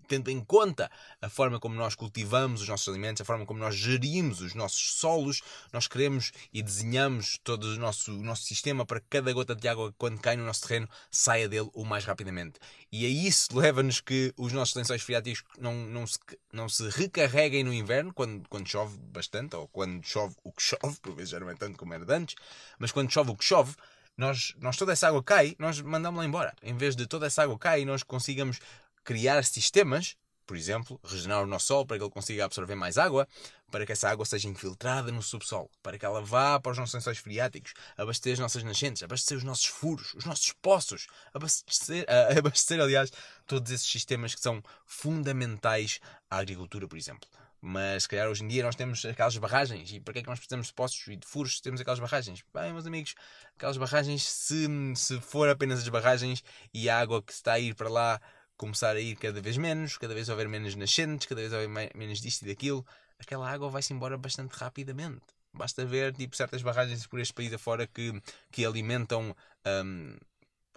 tendo 0.07 0.29
em 0.29 0.43
conta 0.43 0.89
a 1.21 1.29
forma 1.29 1.59
como 1.59 1.75
nós 1.75 1.95
cultivamos 1.95 2.61
os 2.61 2.67
nossos 2.67 2.87
alimentos, 2.87 3.21
a 3.21 3.25
forma 3.25 3.45
como 3.45 3.59
nós 3.59 3.75
gerimos 3.75 4.41
os 4.41 4.53
nossos 4.53 4.93
solos, 4.93 5.41
nós 5.71 5.87
queremos 5.87 6.31
e 6.53 6.61
desenhamos 6.61 7.39
todo 7.43 7.65
o 7.65 7.77
nosso, 7.77 8.11
o 8.11 8.23
nosso 8.23 8.43
sistema 8.43 8.85
para 8.85 8.99
que 8.99 9.07
cada 9.09 9.31
gota 9.33 9.55
de 9.55 9.67
água, 9.67 9.93
quando 9.97 10.19
cai 10.19 10.35
no 10.35 10.45
nosso 10.45 10.67
terreno, 10.67 10.87
saia 11.11 11.47
dele 11.47 11.69
o 11.73 11.83
mais 11.83 12.05
rapidamente. 12.05 12.59
E 12.91 13.05
a 13.05 13.09
isso 13.09 13.57
leva-nos 13.57 13.99
que 13.99 14.33
os 14.37 14.53
nossos 14.53 14.75
lençóis 14.75 15.01
freáticos 15.01 15.43
não, 15.59 15.73
não, 15.73 16.07
se, 16.07 16.19
não 16.51 16.69
se 16.69 16.87
recarreguem 16.89 17.63
no 17.63 17.73
inverno, 17.73 18.13
quando, 18.13 18.47
quando 18.49 18.67
chove 18.67 18.97
bastante, 18.97 19.55
ou 19.55 19.67
quando 19.67 20.05
chove 20.05 20.35
o 20.43 20.51
que 20.51 20.61
chove, 20.61 20.99
por 21.01 21.13
vezes 21.13 21.31
já 21.31 21.39
não 21.39 21.49
é 21.49 21.55
tanto 21.55 21.77
como 21.77 21.93
era 21.93 22.05
de 22.05 22.13
antes, 22.13 22.35
mas 22.79 22.91
quando 22.91 23.11
chove 23.11 23.31
o 23.31 23.35
que 23.35 23.43
chove, 23.43 23.75
nós, 24.17 24.55
nós 24.59 24.75
toda 24.75 24.93
essa 24.93 25.07
água 25.07 25.21
cai, 25.23 25.55
nós 25.59 25.79
mandamos-la 25.79 26.25
embora. 26.25 26.55
Em 26.63 26.75
vez 26.75 26.95
de 26.95 27.05
toda 27.05 27.27
essa 27.27 27.43
água 27.43 27.57
cai, 27.59 27.85
nós 27.85 28.01
consigamos 28.01 28.59
criar 29.07 29.41
sistemas, 29.45 30.17
por 30.45 30.57
exemplo, 30.57 30.99
regenerar 31.01 31.41
o 31.41 31.47
nosso 31.47 31.67
solo 31.67 31.85
para 31.85 31.97
que 31.97 32.03
ele 32.03 32.11
consiga 32.11 32.43
absorver 32.43 32.75
mais 32.75 32.97
água, 32.97 33.25
para 33.71 33.85
que 33.85 33.93
essa 33.93 34.09
água 34.09 34.25
seja 34.25 34.49
infiltrada 34.49 35.13
no 35.13 35.23
subsolo, 35.23 35.71
para 35.81 35.97
que 35.97 36.05
ela 36.05 36.21
vá 36.21 36.59
para 36.59 36.73
os 36.73 36.77
nossos 36.77 36.95
lençóis 36.95 37.17
freáticos, 37.17 37.73
abastecer 37.95 38.33
as 38.33 38.39
nossas 38.39 38.63
nascentes, 38.63 39.01
abastecer 39.01 39.37
os 39.37 39.45
nossos 39.45 39.67
furos, 39.67 40.13
os 40.13 40.25
nossos 40.25 40.51
poços, 40.61 41.07
abastecer, 41.33 42.03
uh, 42.03 42.35
abastecer, 42.37 42.81
aliás, 42.81 43.09
todos 43.45 43.71
esses 43.71 43.89
sistemas 43.89 44.35
que 44.35 44.41
são 44.41 44.61
fundamentais 44.85 46.01
à 46.29 46.39
agricultura, 46.39 46.85
por 46.85 46.97
exemplo. 46.97 47.29
Mas 47.61 48.03
se 48.03 48.09
calhar 48.09 48.27
hoje 48.27 48.43
em 48.43 48.47
dia 48.49 48.63
nós 48.63 48.75
temos 48.75 49.05
aquelas 49.05 49.37
barragens. 49.37 49.89
E 49.91 50.01
para 50.01 50.13
que 50.13 50.19
é 50.19 50.21
que 50.21 50.29
nós 50.29 50.37
precisamos 50.37 50.67
de 50.67 50.73
poços 50.73 51.07
e 51.07 51.15
de 51.15 51.25
furos 51.25 51.55
se 51.55 51.61
temos 51.61 51.79
aquelas 51.79 51.99
barragens? 51.99 52.43
Bem, 52.53 52.73
meus 52.73 52.85
amigos, 52.85 53.15
aquelas 53.55 53.77
barragens, 53.77 54.23
se, 54.23 54.67
se 54.95 55.19
for 55.21 55.49
apenas 55.49 55.79
as 55.79 55.87
barragens 55.87 56.43
e 56.73 56.89
a 56.89 56.99
água 56.99 57.23
que 57.23 57.31
está 57.31 57.53
a 57.53 57.59
ir 57.59 57.73
para 57.73 57.89
lá 57.89 58.21
começar 58.57 58.95
a 58.95 58.99
ir 58.99 59.15
cada 59.15 59.39
vez 59.39 59.55
menos, 59.57 59.97
cada 59.97 60.13
vez 60.13 60.27
houver 60.29 60.49
menos 60.49 60.75
nascentes, 60.75 61.27
cada 61.27 61.41
vez 61.41 61.53
houver 61.53 61.91
menos 61.95 62.19
disto 62.19 62.43
e 62.43 62.47
daquilo, 62.47 62.85
aquela 63.19 63.49
água 63.49 63.69
vai-se 63.69 63.93
embora 63.93 64.17
bastante 64.17 64.53
rapidamente. 64.53 65.25
Basta 65.53 65.85
ver 65.85 66.13
tipo, 66.13 66.35
certas 66.35 66.61
barragens 66.61 67.07
por 67.07 67.19
este 67.19 67.33
país 67.33 67.53
afora 67.53 67.87
que, 67.87 68.21
que 68.51 68.65
alimentam 68.65 69.35
um, 69.65 70.17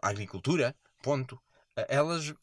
a 0.02 0.08
agricultura, 0.08 0.74
ponto. 1.02 1.40
Elas, 1.88 2.34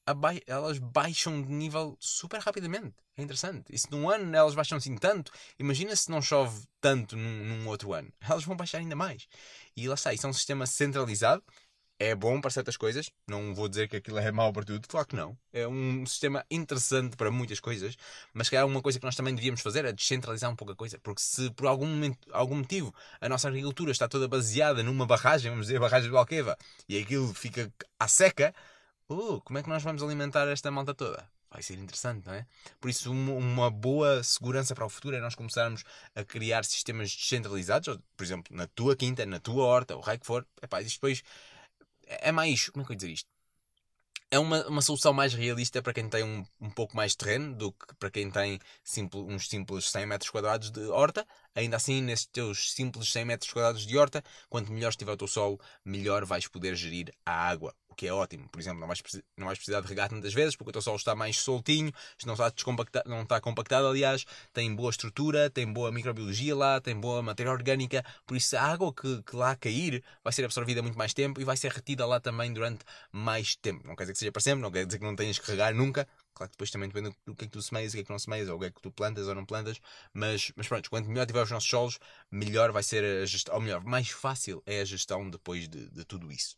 elas 0.48 0.80
baixam 0.80 1.42
de 1.42 1.52
nível 1.52 1.96
super 2.00 2.40
rapidamente. 2.40 2.96
É 3.16 3.22
interessante. 3.22 3.66
E 3.74 3.78
se 3.78 3.92
num 3.92 4.10
ano 4.10 4.36
elas 4.36 4.56
baixam 4.56 4.78
assim 4.78 4.96
tanto, 4.96 5.32
imagina 5.60 5.96
se 5.96 6.10
não 6.10 6.22
chove 6.22 6.66
tanto 6.80 7.16
num, 7.16 7.46
num 7.46 7.68
outro 7.68 7.94
ano. 7.94 8.12
Elas 8.22 8.46
vão 8.46 8.56
baixar 8.56 8.78
ainda 8.78 8.96
mais. 8.96 9.28
E 9.76 9.88
lá 9.88 9.96
está, 9.96 10.14
isso 10.14 10.26
é 10.26 10.30
um 10.30 10.34
sistema 10.34 10.66
centralizado 10.66 11.44
é 12.00 12.14
bom 12.14 12.40
para 12.40 12.52
certas 12.52 12.78
coisas, 12.78 13.10
não 13.28 13.56
vou 13.56 13.68
dizer 13.68 13.88
que 13.88 13.98
aquilo 13.98 14.20
é 14.20 14.32
mau 14.32 14.54
para 14.54 14.64
tudo, 14.64 14.88
claro 14.88 15.08
que 15.08 15.16
não. 15.16 15.38
É 15.52 15.68
um 15.68 16.06
sistema 16.06 16.46
interessante 16.50 17.18
para 17.18 17.32
muitas 17.32 17.60
coisas, 17.60 17.98
mas 18.34 18.50
que 18.50 18.56
é 18.56 18.64
uma 18.64 18.82
coisa 18.82 19.00
que 19.00 19.06
nós 19.06 19.16
também 19.16 19.34
devíamos 19.34 19.62
fazer 19.62 19.84
é 19.86 19.92
descentralizar 19.92 20.52
um 20.52 20.56
pouco 20.56 20.74
a 20.74 20.76
coisa, 20.76 21.00
porque 21.00 21.22
se 21.22 21.50
por 21.52 21.66
algum, 21.68 21.88
momento, 21.88 22.20
algum 22.32 22.56
motivo 22.56 22.94
a 23.20 23.28
nossa 23.28 23.48
agricultura 23.48 23.92
está 23.92 24.08
toda 24.08 24.28
baseada 24.28 24.84
numa 24.84 25.06
barragem, 25.06 25.50
vamos 25.50 25.68
dizer 25.68 25.78
a 25.78 25.82
barragem 25.82 26.10
do 26.10 26.18
Alqueva, 26.18 26.58
e 26.88 27.00
aquilo 27.00 27.34
fica 27.34 27.72
à 28.00 28.08
seca, 28.08 28.54
uh, 29.10 29.42
como 29.42 29.58
é 29.58 29.64
que 29.64 29.70
nós 29.70 29.82
vamos 29.82 30.04
alimentar 30.04 30.48
esta 30.48 30.70
malta 30.70 30.94
toda? 30.94 31.28
Vai 31.50 31.64
ser 31.64 31.76
interessante, 31.80 32.28
não 32.28 32.34
é? 32.34 32.46
Por 32.80 32.90
isso, 32.90 33.10
uma 33.12 33.72
boa 33.72 34.22
segurança 34.22 34.76
para 34.76 34.86
o 34.86 34.90
futuro 34.90 35.16
é 35.16 35.22
nós 35.22 35.34
começarmos 35.34 35.84
a 36.14 36.24
criar 36.24 36.66
sistemas 36.66 37.10
descentralizados, 37.16 37.98
por 38.18 38.24
exemplo, 38.24 38.56
na 38.56 38.68
tua 38.68 38.98
quinta, 38.98 39.26
na 39.26 39.40
tua 39.40 39.64
horta, 39.64 39.96
o 39.96 40.02
raio 40.02 40.20
que 40.20 40.26
for. 40.26 40.46
Epá, 40.62 40.82
isto 40.82 40.98
depois 40.98 41.24
é 42.08 42.32
mais. 42.32 42.70
Como 42.70 42.84
é 42.84 42.86
que 42.86 42.92
eu 42.92 42.96
ia 42.96 42.98
dizer 42.98 43.12
isto? 43.12 43.38
é 44.30 44.38
uma, 44.38 44.68
uma 44.68 44.82
solução 44.82 45.14
mais 45.14 45.34
realista 45.34 45.82
para 45.82 45.94
quem 45.94 46.10
tem 46.10 46.24
um, 46.24 46.46
um 46.60 46.70
pouco 46.70 46.96
mais 46.96 47.12
de 47.12 47.18
terreno 47.18 47.56
do 47.56 47.72
que 47.72 47.96
para 47.98 48.12
quem 48.12 48.30
tem 48.30 48.60
simples, 48.84 49.24
uns 49.24 49.48
simples 49.48 49.90
100 49.90 50.06
metros 50.06 50.30
quadrados 50.30 50.70
de 50.70 50.86
horta. 50.88 51.26
Ainda 51.56 51.78
assim, 51.78 52.02
nesses 52.02 52.26
teus 52.26 52.74
simples 52.74 53.12
100 53.12 53.26
metros 53.26 53.52
quadrados 53.52 53.86
de 53.86 53.98
horta, 53.98 54.24
quanto 54.50 54.72
melhor 54.72 54.90
estiver 54.90 55.14
o 55.14 55.18
teu 55.18 55.28
solo, 55.28 55.60
melhor 55.84 56.26
vais 56.26 56.48
poder 56.48 56.76
gerir 56.76 57.14
a 57.26 57.32
água 57.32 57.74
que 57.98 58.08
é 58.08 58.14
ótimo. 58.14 58.48
Por 58.50 58.62
exemplo, 58.62 58.80
não 58.80 58.88
vais, 58.88 59.02
não 59.36 59.48
vais 59.48 59.58
precisar 59.58 59.82
de 59.82 59.88
regar 59.88 60.08
tantas 60.08 60.34
vezes 60.34 60.56
porque 60.56 60.70
o 60.70 60.72
teu 60.72 60.82
solo 60.82 60.98
está 60.98 61.16
mais 61.16 61.38
soltinho, 61.38 61.92
não 62.26 62.34
está, 62.34 62.50
descompactado, 62.50 63.10
não 63.10 63.24
está 63.24 63.42
compactado, 63.42 63.88
aliás, 63.88 64.26
tem 64.54 64.74
boa 64.74 64.92
estrutura, 64.92 65.50
tem 65.50 65.72
boa 65.72 65.92
microbiologia 65.92 66.56
lá, 66.56 66.80
tem 66.80 66.96
boa 66.96 67.22
matéria 67.22 67.52
orgânica, 67.52 68.06
por 68.26 68.38
isso 68.38 68.56
a 68.56 68.62
água 68.62 68.94
que, 68.94 69.22
que 69.24 69.36
lá 69.36 69.56
cair 69.56 70.04
vai 70.24 70.32
ser 70.32 70.46
absorvida 70.46 70.82
muito 70.82 70.98
mais 70.98 71.14
tempo 71.14 71.42
e 71.42 71.44
vai 71.44 71.58
ser 71.58 71.72
retida 71.72 72.06
lá 72.06 72.20
também 72.20 72.54
durante 72.54 72.86
mais 73.12 73.56
tempo. 73.56 73.86
Não 73.88 73.96
quer 73.96 74.04
dizer 74.04 74.14
que 74.14 74.20
seja 74.20 74.32
para 74.32 74.42
sempre, 74.42 74.62
não 74.62 74.72
quer 74.72 74.86
dizer 74.86 75.00
que 75.00 75.06
não 75.06 75.16
tenhas 75.16 75.40
que 75.40 75.50
regar 75.50 75.74
nunca, 75.74 76.08
Claro 76.38 76.52
que 76.52 76.56
depois 76.56 76.70
também 76.70 76.88
depende 76.88 77.16
do 77.26 77.36
que 77.36 77.46
é 77.46 77.48
que 77.48 77.54
tu 77.54 77.62
semeias, 77.64 77.94
o 77.94 77.96
que 77.96 78.02
é 78.02 78.04
que 78.04 78.12
não 78.12 78.20
semeias, 78.20 78.48
ou 78.48 78.58
o 78.58 78.60
que 78.60 78.66
é 78.68 78.70
que 78.70 78.80
tu 78.80 78.92
plantas 78.92 79.28
ou 79.28 79.34
não 79.34 79.44
plantas. 79.44 79.82
Mas, 80.14 80.52
mas 80.56 80.68
pronto, 80.68 80.88
quanto 80.88 81.10
melhor 81.10 81.26
tiver 81.26 81.42
os 81.42 81.50
nossos 81.50 81.68
solos, 81.68 82.00
melhor 82.30 82.72
vai 82.72 82.84
ser 82.84 83.04
a 83.24 83.26
gestão, 83.26 83.56
ou 83.56 83.62
melhor, 83.62 83.84
mais 83.84 84.10
fácil 84.12 84.62
é 84.64 84.82
a 84.82 84.86
gestão 84.86 85.28
depois 85.28 85.68
de, 85.68 85.90
de 85.90 86.06
tudo 86.06 86.32
isso. 86.32 86.56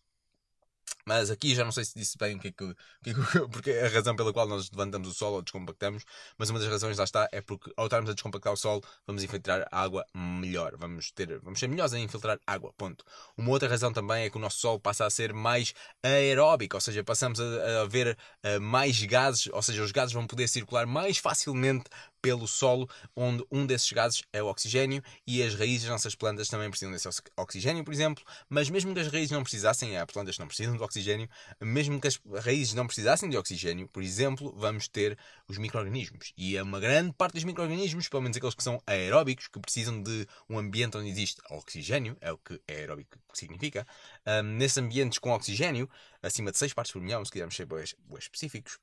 Mas 1.09 1.31
aqui 1.31 1.55
já 1.55 1.65
não 1.65 1.71
sei 1.71 1.85
se 1.85 1.97
disse 1.97 2.15
bem 2.19 2.35
o 2.35 2.39
que 2.39 2.49
é 2.49 2.51
que, 2.51 2.63
é 2.63 3.13
que 3.13 3.13
porque 3.49 3.71
a 3.71 3.87
razão 3.87 4.15
pela 4.15 4.31
qual 4.31 4.47
nós 4.47 4.69
levantamos 4.69 5.07
o 5.07 5.13
solo 5.15 5.37
ou 5.37 5.41
descompactamos, 5.41 6.05
mas 6.37 6.51
uma 6.51 6.59
das 6.59 6.69
razões 6.69 6.99
lá 6.99 7.03
está 7.03 7.27
é 7.31 7.41
porque 7.41 7.73
ao 7.75 7.85
estarmos 7.87 8.11
a 8.11 8.13
descompactar 8.13 8.53
o 8.53 8.55
solo, 8.55 8.83
vamos 9.07 9.23
infiltrar 9.23 9.67
água 9.71 10.05
melhor, 10.13 10.77
vamos 10.77 11.09
ter, 11.09 11.39
vamos 11.39 11.59
ser 11.59 11.67
melhores 11.67 11.93
em 11.93 12.03
infiltrar 12.03 12.39
água, 12.45 12.71
ponto. 12.77 13.03
Uma 13.35 13.49
outra 13.49 13.67
razão 13.67 13.91
também 13.91 14.25
é 14.25 14.29
que 14.29 14.37
o 14.37 14.39
nosso 14.39 14.59
solo 14.59 14.79
passa 14.79 15.03
a 15.03 15.09
ser 15.09 15.33
mais 15.33 15.73
aeróbico, 16.03 16.77
ou 16.77 16.81
seja, 16.81 17.03
passamos 17.03 17.39
a, 17.39 17.81
a 17.81 17.85
ver 17.87 18.15
uh, 18.45 18.61
mais 18.61 19.01
gases, 19.01 19.49
ou 19.51 19.63
seja, 19.63 19.81
os 19.81 19.91
gases 19.91 20.13
vão 20.13 20.27
poder 20.27 20.47
circular 20.47 20.85
mais 20.85 21.17
facilmente 21.17 21.85
pelo 22.21 22.47
solo, 22.47 22.89
onde 23.15 23.43
um 23.51 23.65
desses 23.65 23.91
gases 23.91 24.23
é 24.31 24.41
o 24.41 24.47
oxigênio 24.47 25.01
e 25.25 25.41
as 25.43 25.55
raízes 25.55 25.83
das 25.83 25.91
nossas 25.91 26.15
plantas 26.15 26.47
também 26.47 26.69
precisam 26.69 26.91
desse 26.91 27.07
oxigênio, 27.37 27.83
por 27.83 27.93
exemplo. 27.93 28.23
Mas 28.49 28.69
mesmo 28.69 28.93
que 28.93 28.99
as 28.99 29.07
raízes 29.07 29.31
não 29.31 29.43
precisassem, 29.43 29.97
há 29.97 30.05
plantas 30.05 30.37
não 30.37 30.47
precisam 30.47 30.75
de 30.75 30.83
oxigênio, 30.83 31.29
mesmo 31.61 31.99
que 31.99 32.07
as 32.07 32.19
raízes 32.43 32.73
não 32.73 32.85
precisassem 32.85 33.29
de 33.29 33.37
oxigênio, 33.37 33.87
por 33.87 34.03
exemplo, 34.03 34.53
vamos 34.57 34.87
ter 34.87 35.17
os 35.47 35.57
micro-organismos. 35.57 36.33
E 36.37 36.57
é 36.57 36.63
uma 36.63 36.79
grande 36.79 37.13
parte 37.13 37.33
dos 37.33 37.43
micro-organismos, 37.43 38.07
pelo 38.07 38.23
menos 38.23 38.37
aqueles 38.37 38.55
que 38.55 38.63
são 38.63 38.81
aeróbicos, 38.85 39.47
que 39.47 39.59
precisam 39.59 40.01
de 40.01 40.27
um 40.49 40.57
ambiente 40.57 40.97
onde 40.97 41.09
existe 41.09 41.41
oxigênio, 41.49 42.17
é 42.21 42.31
o 42.31 42.37
que 42.37 42.61
aeróbico 42.67 43.17
significa. 43.33 43.87
Um, 44.25 44.43
nesses 44.43 44.77
ambientes 44.77 45.19
com 45.19 45.31
oxigênio, 45.31 45.89
acima 46.21 46.51
de 46.51 46.57
6 46.57 46.73
partes 46.73 46.91
por 46.91 47.01
milhão, 47.01 47.23
se 47.23 47.31
quisermos 47.31 47.55
ser 47.55 47.65
boas 47.65 47.95
específicos, 48.19 48.79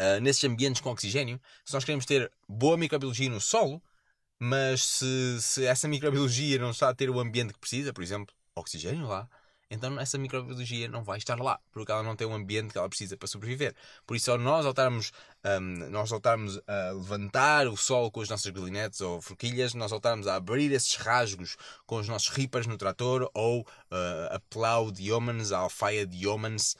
uh, 0.00 0.20
nesses 0.20 0.44
ambientes 0.44 0.80
com 0.80 0.90
oxigênio, 0.90 1.40
se 1.64 1.74
nós 1.74 1.84
queremos 1.84 2.06
ter 2.06 2.30
boa 2.48 2.76
microbiologia 2.76 3.28
no 3.30 3.40
solo, 3.40 3.82
mas 4.38 4.82
se, 4.82 5.38
se 5.40 5.66
essa 5.66 5.88
microbiologia 5.88 6.58
não 6.58 6.70
está 6.70 6.88
a 6.88 6.94
ter 6.94 7.10
o 7.10 7.18
ambiente 7.18 7.52
que 7.52 7.58
precisa, 7.58 7.92
por 7.92 8.02
exemplo, 8.02 8.34
oxigênio 8.54 9.06
lá, 9.06 9.28
então 9.70 10.00
essa 10.00 10.16
microbiologia 10.16 10.88
não 10.88 11.04
vai 11.04 11.18
estar 11.18 11.38
lá, 11.38 11.60
porque 11.70 11.92
ela 11.92 12.02
não 12.02 12.16
tem 12.16 12.26
o 12.26 12.32
ambiente 12.32 12.72
que 12.72 12.78
ela 12.78 12.88
precisa 12.88 13.18
para 13.18 13.28
sobreviver. 13.28 13.74
Por 14.06 14.16
isso, 14.16 14.30
ao 14.30 14.38
nós 14.38 14.64
voltarmos, 14.64 15.12
um, 15.44 15.90
nós 15.90 16.08
voltarmos 16.08 16.58
a 16.66 16.92
levantar 16.92 17.66
o 17.68 17.76
solo 17.76 18.10
com 18.10 18.20
os 18.20 18.30
nossos 18.30 18.50
galinetes 18.50 19.02
ou 19.02 19.20
forquilhas, 19.20 19.74
nós 19.74 19.90
voltarmos 19.90 20.26
a 20.26 20.36
abrir 20.36 20.72
esses 20.72 20.94
rasgos 20.94 21.56
com 21.84 21.96
os 21.96 22.08
nossos 22.08 22.30
rippers 22.30 22.66
no 22.66 22.78
trator 22.78 23.30
ou 23.34 23.60
uh, 23.60 24.34
a 24.34 24.40
plow 24.48 24.90
de 24.90 25.04
Yeomans, 25.04 25.52
a 25.52 25.58
alfaia 25.58 26.06
de 26.06 26.16
Yeomans, 26.16 26.74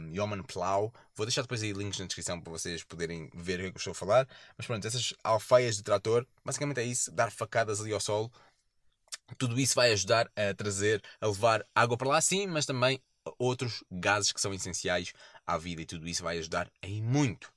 um, 0.00 0.14
Yeoman 0.14 0.42
Plow. 0.42 0.92
Vou 1.14 1.26
deixar 1.26 1.42
depois 1.42 1.62
aí 1.62 1.72
links 1.72 1.98
na 1.98 2.06
descrição 2.06 2.40
para 2.40 2.50
vocês 2.50 2.82
poderem 2.82 3.30
ver 3.34 3.60
o 3.60 3.62
que, 3.64 3.70
que 3.70 3.76
eu 3.76 3.78
estou 3.78 3.92
a 3.92 3.94
falar. 3.94 4.28
Mas 4.56 4.66
pronto, 4.66 4.86
essas 4.86 5.14
alfaias 5.22 5.76
de 5.76 5.82
trator, 5.82 6.26
basicamente 6.44 6.80
é 6.80 6.84
isso, 6.84 7.10
dar 7.12 7.30
facadas 7.30 7.80
ali 7.80 7.92
ao 7.92 8.00
solo 8.00 8.30
tudo 9.38 9.58
isso 9.58 9.74
vai 9.74 9.92
ajudar 9.92 10.30
a 10.36 10.54
trazer, 10.54 11.02
a 11.20 11.26
levar 11.26 11.64
água 11.74 11.96
para 11.96 12.08
lá 12.08 12.20
sim, 12.20 12.46
mas 12.46 12.66
também 12.66 13.00
outros 13.38 13.82
gases 13.90 14.32
que 14.32 14.40
são 14.40 14.52
essenciais 14.52 15.12
à 15.46 15.56
vida 15.56 15.82
e 15.82 15.86
tudo 15.86 16.06
isso 16.06 16.22
vai 16.22 16.38
ajudar 16.38 16.70
em 16.82 17.02
muito. 17.02 17.50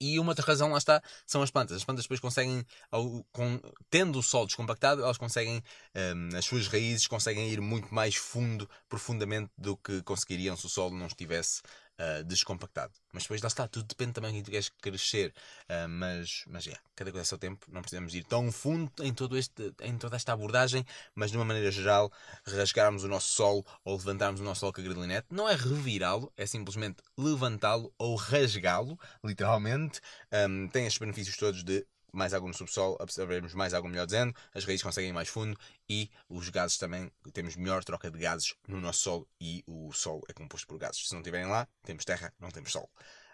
E 0.00 0.18
uma 0.18 0.30
outra 0.30 0.46
razão 0.46 0.70
lá 0.70 0.78
está 0.78 1.02
são 1.26 1.42
as 1.42 1.50
plantas. 1.50 1.76
As 1.76 1.84
plantas 1.84 2.04
depois 2.04 2.20
conseguem, 2.20 2.64
ao, 2.90 3.22
com, 3.32 3.60
tendo 3.90 4.18
o 4.18 4.22
solo 4.22 4.46
descompactado, 4.46 5.02
elas 5.02 5.18
conseguem, 5.18 5.62
um, 5.94 6.36
as 6.36 6.44
suas 6.44 6.68
raízes 6.68 7.06
conseguem 7.06 7.50
ir 7.50 7.60
muito 7.60 7.94
mais 7.94 8.16
fundo, 8.16 8.68
profundamente, 8.88 9.50
do 9.58 9.76
que 9.76 10.02
conseguiriam 10.02 10.56
se 10.56 10.66
o 10.66 10.68
solo 10.70 10.96
não 10.96 11.06
estivesse 11.06 11.60
uh, 12.00 12.24
descompactado. 12.24 12.92
Mas 13.12 13.24
depois 13.24 13.42
lá 13.42 13.48
está, 13.48 13.68
tudo 13.68 13.86
depende 13.86 14.12
também 14.12 14.32
de 14.32 14.38
que 14.38 14.44
tu 14.44 14.50
queres 14.50 14.68
crescer. 14.80 15.34
Uh, 15.68 15.88
mas, 15.88 16.44
mas 16.46 16.66
é, 16.66 16.76
cada 16.96 17.12
coisa 17.12 17.22
é 17.22 17.24
seu 17.24 17.38
tempo, 17.38 17.66
não 17.70 17.82
precisamos 17.82 18.14
ir 18.14 18.24
tão 18.24 18.50
fundo 18.50 18.90
em, 19.00 19.12
todo 19.12 19.36
este, 19.36 19.72
em 19.82 19.96
toda 19.98 20.16
esta 20.16 20.32
abordagem, 20.32 20.84
mas 21.14 21.30
de 21.30 21.36
uma 21.36 21.44
maneira 21.44 21.70
geral, 21.70 22.10
rasgarmos 22.44 23.04
o 23.04 23.08
nosso 23.08 23.34
solo 23.34 23.64
ou 23.84 23.96
levantarmos 23.96 24.40
o 24.40 24.44
nosso 24.44 24.60
solo 24.60 24.72
com 24.72 24.80
a 24.80 24.84
grilinete 24.84 25.26
não 25.30 25.48
é 25.48 25.54
revirá-lo, 25.54 26.32
é 26.36 26.46
simplesmente 26.46 27.02
levantá-lo 27.16 27.92
ou 27.98 28.16
rasgá-lo, 28.16 28.98
literalmente. 29.22 30.00
Um, 30.32 30.68
tem 30.68 30.86
estes 30.86 30.98
benefícios 30.98 31.36
todos 31.36 31.62
de 31.62 31.86
mais 32.12 32.34
água 32.34 32.48
no 32.48 32.54
subsolo, 32.54 32.96
absorvermos 33.00 33.54
mais 33.54 33.74
água, 33.74 33.88
melhor 33.88 34.06
dizendo, 34.06 34.34
as 34.54 34.64
raízes 34.64 34.82
conseguem 34.82 35.10
ir 35.10 35.12
mais 35.12 35.28
fundo 35.28 35.58
e 35.88 36.10
os 36.28 36.48
gases 36.48 36.78
também, 36.78 37.10
temos 37.32 37.56
melhor 37.56 37.84
troca 37.84 38.10
de 38.10 38.18
gases 38.18 38.54
no 38.66 38.80
nosso 38.80 39.00
solo 39.00 39.28
e 39.40 39.62
o 39.66 39.92
solo 39.92 40.22
é 40.28 40.32
composto 40.32 40.66
por 40.66 40.78
gases. 40.78 41.08
Se 41.08 41.12
não 41.12 41.20
estiverem 41.20 41.48
lá, 41.48 41.66
temos 41.82 42.04
terra, 42.04 42.32
não 42.38 42.50
temos 42.50 42.72
solo. 42.72 42.88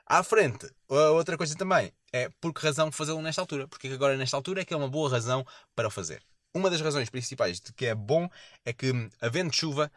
À 0.04 0.22
frente, 0.22 0.70
outra 0.88 1.36
coisa 1.36 1.56
também 1.56 1.92
é 2.12 2.28
por 2.40 2.54
que 2.54 2.64
razão 2.64 2.92
fazê-lo 2.92 3.20
nesta 3.20 3.40
altura? 3.40 3.66
Porque 3.66 3.88
agora 3.88 4.16
nesta 4.16 4.36
altura 4.36 4.60
é 4.60 4.64
que 4.64 4.72
é 4.72 4.76
uma 4.76 4.88
boa 4.88 5.10
razão 5.10 5.44
para 5.74 5.88
o 5.88 5.90
fazer. 5.90 6.22
Uma 6.54 6.70
das 6.70 6.80
razões 6.80 7.10
principais 7.10 7.60
de 7.60 7.72
que 7.72 7.86
é 7.86 7.94
bom 7.94 8.30
é 8.64 8.72
que, 8.72 8.92
havendo 9.20 9.52
chuva, 9.52 9.90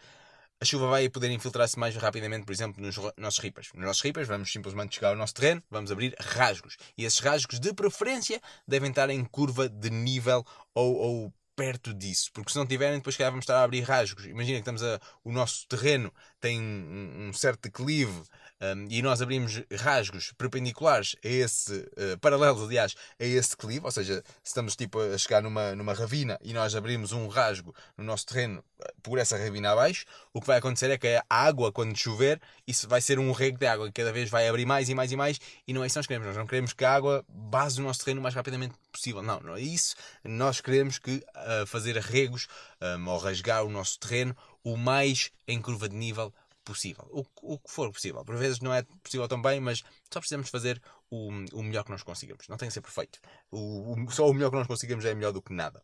a 0.62 0.66
chuva 0.66 0.88
vai 0.88 1.10
poder 1.10 1.32
infiltrar-se 1.32 1.80
mais 1.80 1.96
rapidamente, 1.96 2.46
por 2.46 2.52
exemplo, 2.52 2.82
nos 2.84 2.96
nossos 3.18 3.40
ripas. 3.40 3.70
Nos 3.74 3.86
nossos 3.86 4.02
ripas, 4.02 4.28
vamos 4.28 4.52
simplesmente 4.52 4.96
chegar 4.96 5.10
ao 5.10 5.16
nosso 5.16 5.34
terreno, 5.34 5.64
vamos 5.72 5.92
abrir 5.92 6.14
rasgos. 6.20 6.76
E 6.98 7.06
esses 7.06 7.20
rasgos, 7.20 7.60
de 7.60 7.74
preferência, 7.74 8.42
devem 8.68 8.90
estar 8.90 9.10
em 9.10 9.24
curva 9.24 9.70
de 9.70 9.90
nível 9.90 10.46
ou, 10.74 10.96
ou 10.96 11.34
perto 11.56 11.94
disso, 11.94 12.32
porque 12.34 12.54
se 12.54 12.58
não 12.58 12.66
tiverem, 12.66 13.00
depois 13.00 13.18
calhar 13.18 13.34
vamos 13.34 13.44
estar 13.44 13.58
a 13.58 13.64
abrir 13.64 13.82
rasgos. 13.82 14.26
Imagina 14.26 14.56
que 14.56 14.62
estamos 14.62 14.82
a, 14.82 14.98
o 15.26 15.32
nosso 15.32 15.68
terreno 15.68 16.14
tem 16.40 16.58
um, 16.58 17.28
um 17.28 17.34
certo 17.34 17.64
declive 17.64 18.22
um, 18.62 18.88
e 18.90 19.02
nós 19.02 19.22
abrimos 19.22 19.62
rasgos 19.72 20.34
perpendiculares 20.38 21.16
a 21.24 21.28
esse, 21.28 21.74
uh, 21.74 22.18
paralelos 22.20 22.64
aliás, 22.64 22.96
a 23.20 23.24
esse 23.24 23.52
declive, 23.52 23.86
ou 23.86 23.92
seja, 23.92 24.24
se 24.44 24.50
estamos 24.50 24.76
tipo 24.76 25.00
a 25.00 25.18
chegar 25.18 25.42
numa, 25.42 25.76
numa 25.76 25.94
ravina 25.94 26.38
e 26.44 26.54
nós 26.54 26.76
abrimos 26.76 27.12
um 27.12 27.28
rasgo 27.28 27.74
no 27.98 28.04
nosso 28.04 28.26
terreno 28.26 28.64
eh, 28.82 28.94
por 29.02 29.18
essa 29.18 29.38
ravina 29.38 29.72
abaixo, 29.72 30.06
o 30.34 30.42
que 30.42 30.48
vai 30.48 30.58
acontecer 30.58 30.90
é 30.92 30.98
que 30.98 31.08
a 31.08 31.24
água, 31.30 31.72
quando 31.72 31.98
chover, 31.98 32.42
isso 32.68 32.88
vai 32.88 33.02
ser 33.02 33.18
um 33.18 33.32
rego 33.32 33.58
de 33.58 33.66
água, 33.66 33.88
que 33.88 33.94
cada 33.94 34.12
vez 34.12 34.30
vai 34.30 34.48
abrir 34.48 34.66
mais 34.66 34.90
e 34.90 34.96
mais 34.96 35.12
e 35.12 35.16
mais, 35.16 35.40
e 35.68 35.74
não 35.74 35.84
é 35.84 35.88
isso 35.88 35.94
que 35.94 36.00
nós 36.00 36.08
queremos. 36.08 36.28
Nós 36.28 36.38
não 36.38 36.48
queremos 36.48 36.74
que 36.74 36.84
a 36.84 36.94
água 36.94 37.26
base 37.28 37.80
o 37.80 37.84
nosso 37.84 38.04
terreno 38.04 38.20
o 38.20 38.24
mais 38.24 38.36
rapidamente 38.36 38.76
possível. 38.92 39.22
Não, 39.22 39.40
não 39.40 39.56
é 39.56 39.62
isso. 39.62 39.96
Nós 40.24 40.60
queremos 40.60 41.00
que 41.00 41.24
uh, 41.36 41.66
fazer 41.66 41.96
regos 41.98 42.48
um, 42.82 43.08
ou 43.08 43.18
rasgar 43.18 43.64
o 43.64 43.70
nosso 43.70 44.00
terreno 44.00 44.36
o 44.64 44.76
mais 44.76 45.32
em 45.48 45.62
curva 45.62 45.88
de 45.88 45.96
nível 45.96 46.34
possível. 46.74 47.08
O, 47.12 47.26
o 47.54 47.60
que 47.60 47.72
for 47.72 47.92
possível. 47.92 48.24
Por 48.24 48.38
vezes 48.38 48.60
não 48.60 48.74
é 48.74 48.84
possível 49.04 49.28
também, 49.28 49.60
mas 49.60 49.82
só 50.12 50.20
precisamos 50.20 50.50
fazer 50.50 50.82
o, 51.10 51.30
o 51.54 51.64
melhor 51.64 51.84
que 51.84 51.92
nós 51.92 52.04
consigamos. 52.04 52.48
Não 52.48 52.58
tem 52.58 52.68
que 52.68 52.74
ser 52.74 52.82
perfeito. 52.82 53.20
O, 53.52 53.94
o, 53.94 54.12
só 54.12 54.30
o 54.30 54.34
melhor 54.34 54.50
que 54.50 54.58
nós 54.58 54.68
conseguimos 54.68 55.06
é 55.06 55.14
melhor 55.14 55.32
do 55.32 55.42
que 55.42 55.54
nada. 55.54 55.82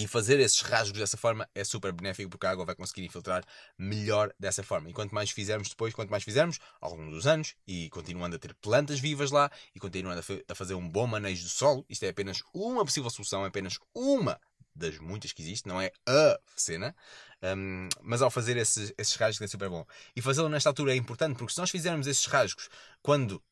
E 0.00 0.06
fazer 0.06 0.38
esses 0.38 0.60
rasgos 0.60 0.96
dessa 0.96 1.16
forma 1.16 1.48
é 1.52 1.64
super 1.64 1.90
benéfico 1.90 2.30
porque 2.30 2.46
a 2.46 2.50
água 2.50 2.64
vai 2.64 2.76
conseguir 2.76 3.04
infiltrar 3.04 3.42
melhor 3.76 4.32
dessa 4.38 4.62
forma. 4.62 4.88
E 4.88 4.92
quanto 4.92 5.12
mais 5.12 5.28
fizermos 5.28 5.68
depois, 5.68 5.92
quanto 5.92 6.08
mais 6.08 6.22
fizermos 6.22 6.60
ao 6.80 6.94
longo 6.94 7.10
dos 7.10 7.26
anos 7.26 7.56
e 7.66 7.90
continuando 7.90 8.36
a 8.36 8.38
ter 8.38 8.54
plantas 8.54 9.00
vivas 9.00 9.32
lá 9.32 9.50
e 9.74 9.80
continuando 9.80 10.20
a, 10.20 10.52
a 10.52 10.54
fazer 10.54 10.74
um 10.74 10.88
bom 10.88 11.04
manejo 11.08 11.42
do 11.42 11.48
solo, 11.48 11.84
isto 11.88 12.04
é 12.04 12.10
apenas 12.10 12.44
uma 12.54 12.84
possível 12.84 13.10
solução, 13.10 13.44
é 13.44 13.48
apenas 13.48 13.76
uma 13.92 14.40
das 14.72 14.98
muitas 14.98 15.32
que 15.32 15.42
existe, 15.42 15.66
não 15.66 15.80
é 15.80 15.90
a 16.06 16.38
cena, 16.54 16.94
um, 17.42 17.88
mas 18.00 18.22
ao 18.22 18.30
fazer 18.30 18.56
esses, 18.56 18.94
esses 18.96 19.16
rasgos 19.16 19.42
é 19.42 19.48
super 19.48 19.68
bom. 19.68 19.84
E 20.14 20.22
fazê-lo 20.22 20.48
nesta 20.48 20.68
altura 20.68 20.92
é 20.92 20.96
importante, 20.96 21.36
porque 21.36 21.52
se 21.52 21.58
nós 21.58 21.70
fizermos 21.70 22.06
esses 22.06 22.26
rasgos 22.26 22.68
quando 23.02 23.42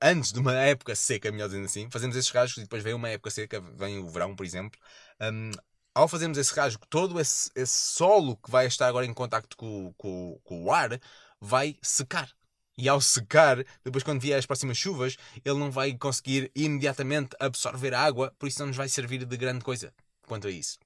antes 0.00 0.32
de 0.32 0.38
uma 0.38 0.54
época 0.54 0.94
seca, 0.94 1.30
melhor 1.30 1.48
dizendo 1.48 1.66
assim, 1.66 1.88
fazemos 1.90 2.16
esses 2.16 2.30
rasgos 2.30 2.58
e 2.58 2.62
depois 2.62 2.82
vem 2.82 2.94
uma 2.94 3.08
época 3.08 3.30
seca, 3.30 3.60
vem 3.60 3.98
o 3.98 4.08
verão, 4.08 4.34
por 4.34 4.44
exemplo. 4.44 4.78
Um, 5.20 5.50
ao 5.94 6.08
fazermos 6.08 6.36
esse 6.38 6.52
rasgo, 6.52 6.84
todo 6.88 7.20
esse, 7.20 7.50
esse 7.54 7.92
solo 7.92 8.36
que 8.36 8.50
vai 8.50 8.66
estar 8.66 8.88
agora 8.88 9.06
em 9.06 9.14
contacto 9.14 9.56
com, 9.56 9.92
com, 9.96 10.40
com 10.42 10.64
o 10.64 10.72
ar 10.72 11.00
vai 11.40 11.78
secar. 11.82 12.28
E 12.76 12.88
ao 12.88 13.00
secar, 13.00 13.64
depois 13.84 14.02
quando 14.02 14.20
vier 14.20 14.38
as 14.38 14.46
próximas 14.46 14.76
chuvas, 14.76 15.16
ele 15.44 15.58
não 15.58 15.70
vai 15.70 15.96
conseguir 15.96 16.50
imediatamente 16.54 17.36
absorver 17.38 17.94
a 17.94 18.00
água, 18.00 18.34
por 18.38 18.48
isso 18.48 18.58
não 18.58 18.66
nos 18.66 18.76
vai 18.76 18.88
servir 18.88 19.24
de 19.24 19.36
grande 19.36 19.64
coisa 19.64 19.94
quanto 20.26 20.48
a 20.48 20.50
isso. 20.50 20.78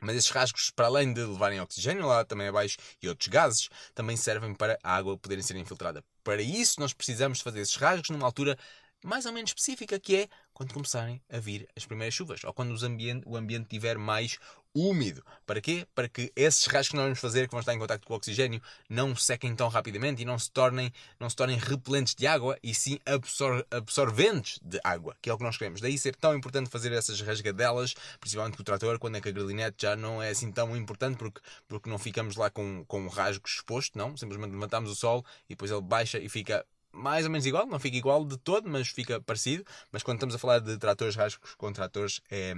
Mas 0.00 0.16
esses 0.16 0.30
rasgos, 0.30 0.70
para 0.70 0.86
além 0.86 1.12
de 1.12 1.20
levarem 1.20 1.60
oxigênio 1.60 2.06
lá 2.06 2.24
também 2.24 2.48
abaixo 2.48 2.78
e 3.02 3.08
outros 3.08 3.28
gases, 3.28 3.68
também 3.94 4.16
servem 4.16 4.54
para 4.54 4.78
a 4.82 4.96
água 4.96 5.18
poderem 5.18 5.42
ser 5.42 5.56
infiltrada. 5.56 6.02
Para 6.22 6.42
isso, 6.42 6.80
nós 6.80 6.92
precisamos 6.92 7.40
fazer 7.40 7.60
esses 7.60 7.76
rasgos 7.76 8.10
numa 8.10 8.26
altura 8.26 8.58
mais 9.02 9.24
ou 9.24 9.32
menos 9.32 9.50
específica, 9.50 9.98
que 9.98 10.16
é 10.16 10.28
quando 10.52 10.74
começarem 10.74 11.22
a 11.30 11.38
vir 11.38 11.66
as 11.74 11.86
primeiras 11.86 12.14
chuvas, 12.14 12.44
ou 12.44 12.52
quando 12.52 12.72
ambiente, 12.84 13.26
o 13.26 13.36
ambiente 13.36 13.64
estiver 13.64 13.96
mais 13.96 14.38
úmido. 14.74 15.24
Para 15.46 15.60
quê? 15.60 15.86
Para 15.94 16.08
que 16.08 16.32
esses 16.36 16.64
rasgos 16.66 16.90
que 16.90 16.96
nós 16.96 17.04
vamos 17.04 17.18
fazer, 17.18 17.46
que 17.46 17.52
vão 17.52 17.60
estar 17.60 17.74
em 17.74 17.78
contato 17.78 18.06
com 18.06 18.14
o 18.14 18.16
oxigênio, 18.16 18.62
não 18.88 19.16
sequem 19.16 19.54
tão 19.54 19.68
rapidamente 19.68 20.22
e 20.22 20.24
não 20.24 20.38
se 20.38 20.50
tornem, 20.50 20.92
não 21.18 21.28
se 21.28 21.36
tornem 21.36 21.58
repelentes 21.58 22.14
de 22.14 22.26
água, 22.26 22.56
e 22.62 22.74
sim 22.74 22.98
absor 23.04 23.64
absorventes 23.70 24.60
de 24.62 24.80
água, 24.84 25.16
que 25.20 25.28
é 25.28 25.32
o 25.32 25.38
que 25.38 25.44
nós 25.44 25.56
queremos. 25.56 25.80
Daí 25.80 25.98
ser 25.98 26.14
tão 26.14 26.34
importante 26.34 26.70
fazer 26.70 26.92
essas 26.92 27.20
rasgadelas, 27.20 27.94
principalmente 28.20 28.56
com 28.56 28.62
o 28.62 28.64
trator, 28.64 28.98
quando 28.98 29.16
é 29.16 29.20
que 29.20 29.28
a 29.28 29.32
grilinete 29.32 29.76
já 29.82 29.96
não 29.96 30.22
é 30.22 30.30
assim 30.30 30.52
tão 30.52 30.76
importante, 30.76 31.16
porque, 31.16 31.40
porque 31.66 31.90
não 31.90 31.98
ficamos 31.98 32.36
lá 32.36 32.50
com, 32.50 32.84
com 32.86 33.06
o 33.06 33.08
rasgo 33.08 33.46
exposto, 33.46 33.98
não. 33.98 34.16
Simplesmente 34.16 34.52
levantamos 34.52 34.90
o 34.90 34.94
sol 34.94 35.24
e 35.46 35.50
depois 35.50 35.70
ele 35.70 35.80
baixa 35.80 36.18
e 36.18 36.28
fica 36.28 36.64
mais 36.92 37.24
ou 37.24 37.30
menos 37.30 37.46
igual, 37.46 37.66
não 37.66 37.78
fica 37.78 37.96
igual 37.96 38.24
de 38.24 38.36
todo, 38.36 38.68
mas 38.68 38.88
fica 38.88 39.20
parecido. 39.20 39.64
Mas 39.92 40.02
quando 40.02 40.16
estamos 40.16 40.34
a 40.34 40.38
falar 40.38 40.58
de 40.60 40.76
tratores 40.76 41.14
rasgos 41.14 41.54
com 41.54 41.72
tratores, 41.72 42.20
é, 42.30 42.54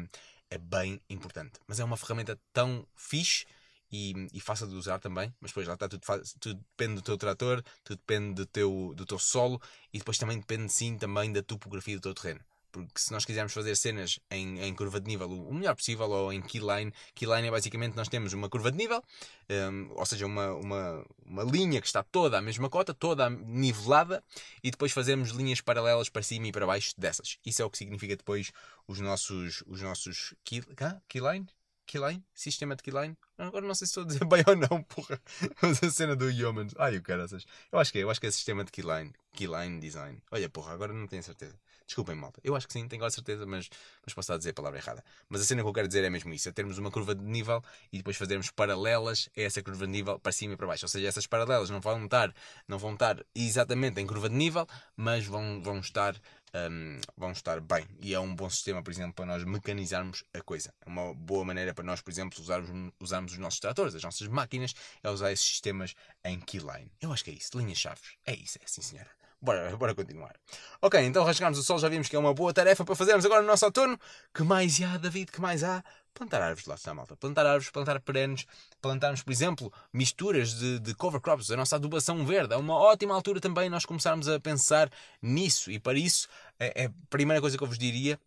é 0.52 0.58
bem 0.58 1.00
importante. 1.08 1.52
Mas 1.66 1.80
é 1.80 1.84
uma 1.84 1.96
ferramenta 1.96 2.38
tão 2.52 2.86
fixe 2.94 3.46
e, 3.90 4.28
e 4.32 4.40
fácil 4.40 4.68
de 4.68 4.74
usar 4.74 4.98
também. 4.98 5.34
Mas 5.40 5.50
depois 5.50 5.66
lá 5.66 5.74
está, 5.74 5.88
tudo, 5.88 6.02
tudo 6.38 6.60
depende 6.76 6.96
do 6.96 7.02
teu 7.02 7.16
trator, 7.16 7.62
tudo 7.82 7.98
depende 7.98 8.34
do 8.34 8.46
teu, 8.46 8.92
do 8.94 9.06
teu 9.06 9.18
solo 9.18 9.60
e 9.92 9.98
depois 9.98 10.18
também 10.18 10.38
depende 10.38 10.72
sim 10.72 10.96
também 10.98 11.32
da 11.32 11.42
topografia 11.42 11.96
do 11.96 12.02
teu 12.02 12.14
terreno 12.14 12.40
porque 12.72 12.98
se 12.98 13.12
nós 13.12 13.24
quisermos 13.24 13.52
fazer 13.52 13.76
cenas 13.76 14.18
em, 14.30 14.60
em 14.60 14.74
curva 14.74 15.00
de 15.00 15.06
nível 15.06 15.30
o 15.30 15.54
melhor 15.54 15.76
possível 15.76 16.10
ou 16.10 16.32
em 16.32 16.40
keyline, 16.40 16.92
keyline 17.14 17.46
é 17.46 17.50
basicamente 17.50 17.94
nós 17.94 18.08
temos 18.08 18.32
uma 18.32 18.48
curva 18.48 18.72
de 18.72 18.78
nível, 18.78 19.02
um, 19.50 19.92
ou 19.94 20.06
seja, 20.06 20.26
uma, 20.26 20.52
uma, 20.54 21.06
uma 21.24 21.42
linha 21.44 21.80
que 21.80 21.86
está 21.86 22.02
toda 22.02 22.38
à 22.38 22.42
mesma 22.42 22.68
cota, 22.70 22.94
toda 22.94 23.28
nivelada, 23.30 24.24
e 24.64 24.70
depois 24.70 24.90
fazemos 24.90 25.30
linhas 25.30 25.60
paralelas 25.60 26.08
para 26.08 26.22
cima 26.22 26.48
e 26.48 26.52
para 26.52 26.66
baixo 26.66 26.94
dessas. 26.98 27.38
Isso 27.44 27.60
é 27.62 27.64
o 27.64 27.70
que 27.70 27.78
significa 27.78 28.16
depois 28.16 28.50
os 28.88 28.98
nossos, 28.98 29.62
os 29.66 29.82
nossos 29.82 30.34
key, 30.44 30.62
keyline? 31.08 31.46
Keyline? 31.86 32.24
Sistema 32.32 32.74
de 32.74 32.82
keyline? 32.82 33.16
Agora 33.36 33.66
não 33.66 33.74
sei 33.74 33.86
se 33.86 33.90
estou 33.90 34.04
a 34.04 34.06
dizer 34.06 34.24
bem 34.26 34.42
ou 34.46 34.56
não, 34.56 34.82
porra. 34.82 35.20
Mas 35.60 35.82
a 35.82 35.90
cena 35.90 36.16
do 36.16 36.30
Yeomans. 36.30 36.74
Ai, 36.78 36.96
o 36.96 37.02
caraças. 37.02 37.44
Eu 37.70 37.78
acho 37.78 37.92
que 37.92 37.98
é, 37.98 38.02
eu 38.02 38.10
acho 38.10 38.20
que 38.20 38.26
é 38.26 38.30
sistema 38.30 38.64
de 38.64 38.72
keyline. 38.72 39.12
Keyline 39.32 39.80
design. 39.80 40.22
Olha, 40.30 40.48
porra, 40.48 40.72
agora 40.72 40.92
não 40.92 41.06
tenho 41.06 41.22
certeza. 41.22 41.58
Desculpem, 41.92 42.14
malta. 42.14 42.40
Eu 42.42 42.56
acho 42.56 42.66
que 42.66 42.72
sim, 42.72 42.88
tenho 42.88 43.02
quase 43.02 43.16
certeza, 43.16 43.44
mas, 43.44 43.68
mas 44.02 44.14
posso 44.14 44.20
estar 44.20 44.34
a 44.34 44.38
dizer 44.38 44.50
a 44.50 44.54
palavra 44.54 44.78
errada. 44.78 45.04
Mas 45.28 45.42
a 45.42 45.44
cena 45.44 45.60
que 45.60 45.68
eu 45.68 45.72
quero 45.74 45.86
dizer 45.86 46.02
é 46.02 46.08
mesmo 46.08 46.32
isso: 46.32 46.48
é 46.48 46.52
termos 46.52 46.78
uma 46.78 46.90
curva 46.90 47.14
de 47.14 47.22
nível 47.22 47.62
e 47.92 47.98
depois 47.98 48.16
fazermos 48.16 48.50
paralelas 48.50 49.28
a 49.36 49.42
essa 49.42 49.62
curva 49.62 49.84
de 49.84 49.92
nível 49.92 50.18
para 50.18 50.32
cima 50.32 50.54
e 50.54 50.56
para 50.56 50.66
baixo. 50.66 50.86
Ou 50.86 50.88
seja, 50.88 51.06
essas 51.06 51.26
paralelas 51.26 51.68
não 51.68 51.82
vão 51.82 52.02
estar, 52.02 52.32
não 52.66 52.78
vão 52.78 52.94
estar 52.94 53.22
exatamente 53.34 54.00
em 54.00 54.06
curva 54.06 54.30
de 54.30 54.34
nível, 54.34 54.66
mas 54.96 55.26
vão, 55.26 55.60
vão 55.62 55.80
estar. 55.80 56.16
Um, 56.54 57.00
vão 57.16 57.32
estar 57.32 57.62
bem 57.62 57.88
e 57.98 58.12
é 58.12 58.20
um 58.20 58.36
bom 58.36 58.50
sistema, 58.50 58.82
por 58.82 58.90
exemplo, 58.90 59.14
para 59.14 59.24
nós 59.24 59.42
mecanizarmos 59.42 60.22
a 60.34 60.42
coisa. 60.42 60.70
É 60.84 60.88
uma 60.88 61.14
boa 61.14 61.46
maneira 61.46 61.72
para 61.72 61.82
nós, 61.82 62.02
por 62.02 62.10
exemplo, 62.10 62.38
usarmos, 62.38 62.92
usarmos 63.00 63.32
os 63.32 63.38
nossos 63.38 63.58
tratores, 63.58 63.94
as 63.94 64.02
nossas 64.02 64.28
máquinas, 64.28 64.74
é 65.02 65.08
usar 65.08 65.32
esses 65.32 65.46
sistemas 65.46 65.94
em 66.22 66.38
keyline. 66.38 66.92
Eu 67.00 67.10
acho 67.10 67.24
que 67.24 67.30
é 67.30 67.34
isso, 67.34 67.56
linhas 67.56 67.78
chaves. 67.78 68.18
É 68.26 68.34
isso, 68.34 68.58
é 68.62 68.66
sim, 68.66 68.82
senhora. 68.82 69.21
Bora, 69.44 69.76
bora 69.76 69.92
continuar. 69.92 70.36
Ok, 70.80 71.00
então 71.00 71.24
rasgarmos 71.24 71.58
o 71.58 71.64
sol 71.64 71.76
já 71.76 71.88
vimos 71.88 72.08
que 72.08 72.14
é 72.14 72.18
uma 72.18 72.32
boa 72.32 72.54
tarefa 72.54 72.84
para 72.84 72.94
fazermos 72.94 73.24
agora 73.24 73.40
no 73.40 73.48
nosso 73.48 73.64
outono. 73.64 73.98
Que 74.32 74.44
mais 74.44 74.80
há, 74.80 74.96
David? 74.96 75.32
Que 75.32 75.40
mais 75.40 75.64
há? 75.64 75.82
Plantar 76.14 76.40
árvores, 76.40 76.64
lá 76.64 76.76
está, 76.76 76.94
malta. 76.94 77.16
Plantar 77.16 77.44
árvores, 77.44 77.68
plantar 77.68 78.00
perenes, 78.00 78.46
plantarmos, 78.80 79.20
por 79.20 79.32
exemplo, 79.32 79.72
misturas 79.92 80.54
de, 80.54 80.78
de 80.78 80.94
cover 80.94 81.20
crops, 81.20 81.50
a 81.50 81.56
nossa 81.56 81.74
adubação 81.74 82.24
verde. 82.24 82.54
É 82.54 82.56
uma 82.56 82.76
ótima 82.76 83.16
altura 83.16 83.40
também 83.40 83.68
nós 83.68 83.84
começarmos 83.84 84.28
a 84.28 84.38
pensar 84.38 84.88
nisso. 85.20 85.72
E 85.72 85.80
para 85.80 85.98
isso, 85.98 86.28
é, 86.60 86.84
é 86.84 86.86
a 86.86 86.92
primeira 87.10 87.40
coisa 87.40 87.58
que 87.58 87.64
eu 87.64 87.68
vos 87.68 87.78
diria 87.78 88.20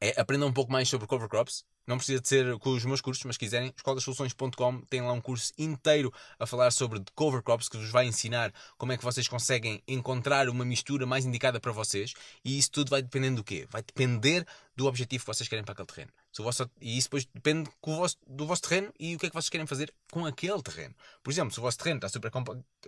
é 0.00 0.20
aprendam 0.20 0.48
um 0.48 0.52
pouco 0.52 0.72
mais 0.72 0.88
sobre 0.88 1.06
cover 1.06 1.28
crops. 1.28 1.64
Não 1.86 1.96
precisa 1.96 2.20
de 2.20 2.28
ser 2.28 2.58
com 2.58 2.70
os 2.70 2.84
meus 2.84 3.00
cursos, 3.00 3.24
mas 3.24 3.34
se 3.34 3.40
quiserem, 3.40 3.72
escolasoluções.com 3.76 4.80
tem 4.82 5.00
lá 5.00 5.12
um 5.12 5.20
curso 5.20 5.52
inteiro 5.58 6.12
a 6.38 6.46
falar 6.46 6.70
sobre 6.70 7.02
cover 7.14 7.42
crops 7.42 7.68
que 7.68 7.76
vos 7.76 7.90
vai 7.90 8.06
ensinar 8.06 8.52
como 8.78 8.92
é 8.92 8.96
que 8.96 9.02
vocês 9.02 9.26
conseguem 9.26 9.82
encontrar 9.88 10.48
uma 10.48 10.64
mistura 10.64 11.06
mais 11.06 11.24
indicada 11.24 11.58
para 11.58 11.72
vocês. 11.72 12.14
E 12.44 12.56
isso 12.56 12.70
tudo 12.70 12.90
vai 12.90 13.02
dependendo 13.02 13.36
do 13.36 13.44
quê? 13.44 13.66
Vai 13.68 13.82
depender 13.82 14.46
do 14.76 14.86
objetivo 14.86 15.24
que 15.24 15.26
vocês 15.26 15.48
querem 15.48 15.64
para 15.64 15.72
aquele 15.72 15.86
terreno. 15.86 16.12
Vosso, 16.38 16.70
e 16.80 16.96
isso 16.96 17.08
depois 17.08 17.26
depende 17.34 17.70
vosso, 17.84 18.16
do 18.26 18.46
vosso 18.46 18.62
terreno 18.62 18.92
e 18.98 19.16
o 19.16 19.18
que 19.18 19.26
é 19.26 19.28
que 19.28 19.34
vocês 19.34 19.50
querem 19.50 19.66
fazer 19.66 19.92
com 20.10 20.24
aquele 20.24 20.62
terreno. 20.62 20.94
Por 21.22 21.30
exemplo, 21.30 21.52
se 21.52 21.58
o 21.58 21.62
vosso 21.62 21.78
terreno 21.78 21.98
está 21.98 22.08
super 22.08 22.30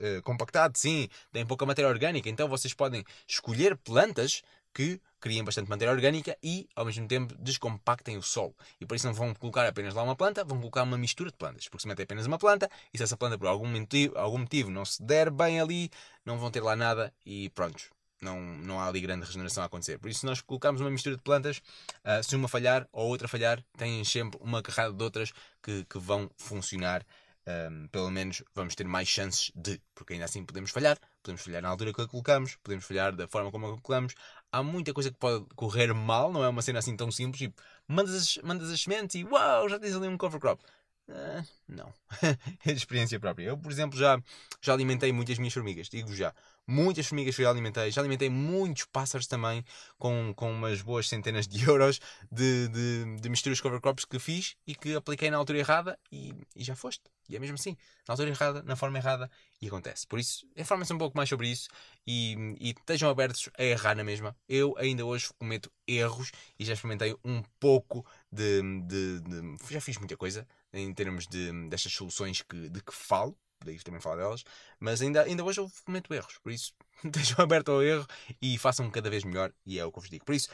eh, 0.01 0.21
compactado, 0.23 0.79
sim, 0.79 1.09
tem 1.33 1.45
pouca 1.45 1.67
matéria 1.67 1.89
orgânica, 1.89 2.29
então 2.29 2.49
vocês 2.49 2.73
podem 2.73 3.05
escolher 3.29 3.77
plantas 3.77 4.43
que 4.75 5.01
criem 5.21 5.43
bastante 5.43 5.71
matéria 5.71 5.93
orgânica 5.93 6.37
e, 6.43 6.69
ao 6.75 6.85
mesmo 6.85 7.09
tempo, 7.09 7.35
descompactem 7.39 8.19
o 8.19 8.23
solo. 8.23 8.55
E 8.79 8.85
por 8.85 8.95
isso 8.95 9.07
não 9.07 9.15
vão 9.15 9.33
colocar 9.33 9.67
apenas 9.67 9.95
lá 9.95 10.03
uma 10.03 10.17
planta, 10.17 10.45
vão 10.45 10.59
colocar 10.59 10.83
uma 10.83 10.99
mistura 10.99 11.31
de 11.31 11.37
plantas. 11.37 11.67
Porque 11.69 11.83
se 11.83 11.89
metem 11.89 12.05
apenas 12.05 12.27
uma 12.27 12.39
planta, 12.39 12.69
e 12.93 12.99
se 12.99 13.05
essa 13.05 13.17
planta 13.17 13.39
por 13.39 13.47
algum 13.47 13.67
motivo, 13.67 14.19
algum 14.19 14.39
motivo 14.39 14.71
não 14.71 14.85
se 14.85 15.03
der 15.03 15.31
bem 15.31 15.61
ali, 15.61 15.91
não 16.27 16.39
vão 16.39 16.51
ter 16.51 16.61
lá 16.61 16.77
nada 16.77 17.15
e 17.25 17.49
pronto. 17.51 17.85
Não, 18.21 18.41
não 18.41 18.81
há 18.81 18.89
ali 18.89 19.01
grande 19.01 19.25
regeneração 19.25 19.63
a 19.63 19.67
acontecer. 19.67 19.99
Por 19.99 20.11
isso, 20.11 20.21
se 20.21 20.27
nós 20.27 20.41
colocarmos 20.41 20.81
uma 20.81 20.91
mistura 20.91 21.17
de 21.17 21.23
plantas, 21.23 21.59
uh, 22.05 22.23
se 22.23 22.35
uma 22.37 22.49
falhar 22.49 22.87
ou 22.93 23.09
outra 23.09 23.29
falhar, 23.29 23.63
têm 23.79 24.05
sempre 24.05 24.39
uma 24.43 24.63
carrada 24.63 24.93
de 24.93 25.03
outras 25.03 25.33
que, 25.63 25.85
que 25.85 25.99
vão 25.99 26.31
funcionar 26.37 27.05
um, 27.47 27.89
pelo 27.89 28.11
menos 28.11 28.43
vamos 28.55 28.75
ter 28.75 28.85
mais 28.87 29.09
chances 29.09 29.53
de, 29.55 29.81
porque 29.95 30.15
ainda 30.15 30.25
assim 30.25 30.45
podemos 30.45 30.71
falhar, 30.71 30.99
podemos 31.23 31.43
falhar 31.43 31.63
na 31.63 31.69
altura 31.69 31.93
que 31.93 32.01
a 32.01 32.09
colocamos, 32.09 32.57
podemos 32.63 32.85
falhar 32.85 33.15
da 33.15 33.29
forma 33.29 33.51
como 33.51 33.67
a 33.67 33.71
colocamos. 33.71 34.15
Há 34.55 34.63
muita 34.63 34.93
coisa 34.95 35.11
que 35.11 35.19
pode 35.19 35.45
correr 35.57 35.93
mal, 35.93 36.33
não 36.33 36.45
é 36.45 36.49
uma 36.49 36.63
cena 36.63 36.79
assim 36.79 36.97
tão 36.97 37.11
simples. 37.11 37.39
Tipo, 37.41 37.61
mandas 37.89 38.15
as, 38.15 38.37
mandas 38.39 38.71
as 38.71 38.81
sementes 38.81 39.17
e 39.17 39.25
uau, 39.25 39.69
já 39.69 39.79
tens 39.81 39.97
ali 39.97 40.07
um 40.07 40.17
cover 40.17 40.41
crop. 40.41 40.63
Uh, 41.07 41.47
não, 41.69 41.93
é 42.65 42.73
de 42.73 42.79
experiência 42.79 43.21
própria. 43.21 43.45
Eu, 43.45 43.59
por 43.59 43.71
exemplo, 43.71 43.99
já, 43.99 44.19
já 44.61 44.73
alimentei 44.73 45.13
muitas 45.13 45.39
minhas 45.39 45.53
formigas, 45.53 45.89
digo 45.89 46.15
já. 46.15 46.35
Muitas 46.67 47.07
formigas 47.07 47.35
já 47.35 47.51
alimentei, 47.51 47.91
já 47.91 48.01
alimentei 48.01 48.31
muitos 48.31 48.87
pássaros 48.87 49.27
também, 49.27 49.63
com, 49.99 50.33
com 50.35 50.51
umas 50.51 50.81
boas 50.81 51.07
centenas 51.07 51.47
de 51.47 51.63
euros 51.69 52.01
de, 52.33 52.69
de, 52.69 53.17
de 53.21 53.29
misturas 53.29 53.61
cover 53.61 53.83
crops 53.83 54.07
que 54.07 54.19
fiz 54.19 54.57
e 54.67 54.75
que 54.75 54.95
apliquei 54.95 55.31
na 55.31 55.37
altura 55.37 55.59
errada 55.59 55.99
e, 56.11 56.33
e 56.57 56.65
já 56.65 56.75
foste. 56.75 57.03
E 57.29 57.37
é 57.37 57.39
mesmo 57.39 57.55
assim, 57.55 57.77
na 58.09 58.13
altura 58.13 58.31
errada, 58.31 58.63
na 58.63 58.77
forma 58.77 58.99
errada, 58.99 59.31
e 59.61 59.67
acontece. 59.67 60.07
Por 60.07 60.19
isso, 60.19 60.47
informem-se 60.57 60.93
um 60.93 60.99
pouco 60.99 61.17
mais 61.17 61.29
sobre 61.29 61.49
isso 61.49 61.69
e, 62.07 62.57
e 62.59 62.71
estejam 62.71 63.11
abertos 63.11 63.51
a 63.59 63.63
errar 63.63 63.95
na 63.95 64.05
mesma. 64.05 64.35
Eu 64.49 64.75
ainda 64.79 65.05
hoje 65.05 65.29
cometo 65.39 65.71
erros 65.87 66.33
e 66.59 66.65
já 66.65 66.73
experimentei 66.73 67.15
um 67.23 67.43
pouco 67.61 68.07
de, 68.33 68.63
de, 68.87 69.21
de 69.21 69.57
já 69.71 69.83
fiz 69.83 69.99
muita 69.99 70.17
coisa 70.17 70.47
em 70.75 70.93
termos 70.93 71.27
de, 71.27 71.51
destas 71.69 71.93
soluções 71.93 72.43
que, 72.43 72.69
de 72.69 72.83
que 72.83 72.93
falo, 72.93 73.37
daí 73.65 73.79
também 73.79 74.01
falo 74.01 74.17
delas, 74.17 74.45
mas 74.79 75.01
ainda, 75.01 75.23
ainda 75.23 75.45
hoje 75.45 75.61
eu 75.61 75.71
cometo 75.85 76.13
erros, 76.13 76.39
por 76.43 76.53
isso 76.53 76.75
estejam 77.05 77.37
abertos 77.39 77.73
ao 77.73 77.83
erro 77.83 78.07
e 78.43 78.59
façam 78.59 78.91
cada 78.91 79.09
vez 79.09 79.25
melhor, 79.25 79.53
e 79.65 79.79
é 79.79 79.85
o 79.85 79.93
que 79.93 79.99
eu 79.99 80.03
vos 80.03 80.11
digo. 80.11 80.25
Por 80.25 80.35
isso, 80.35 80.49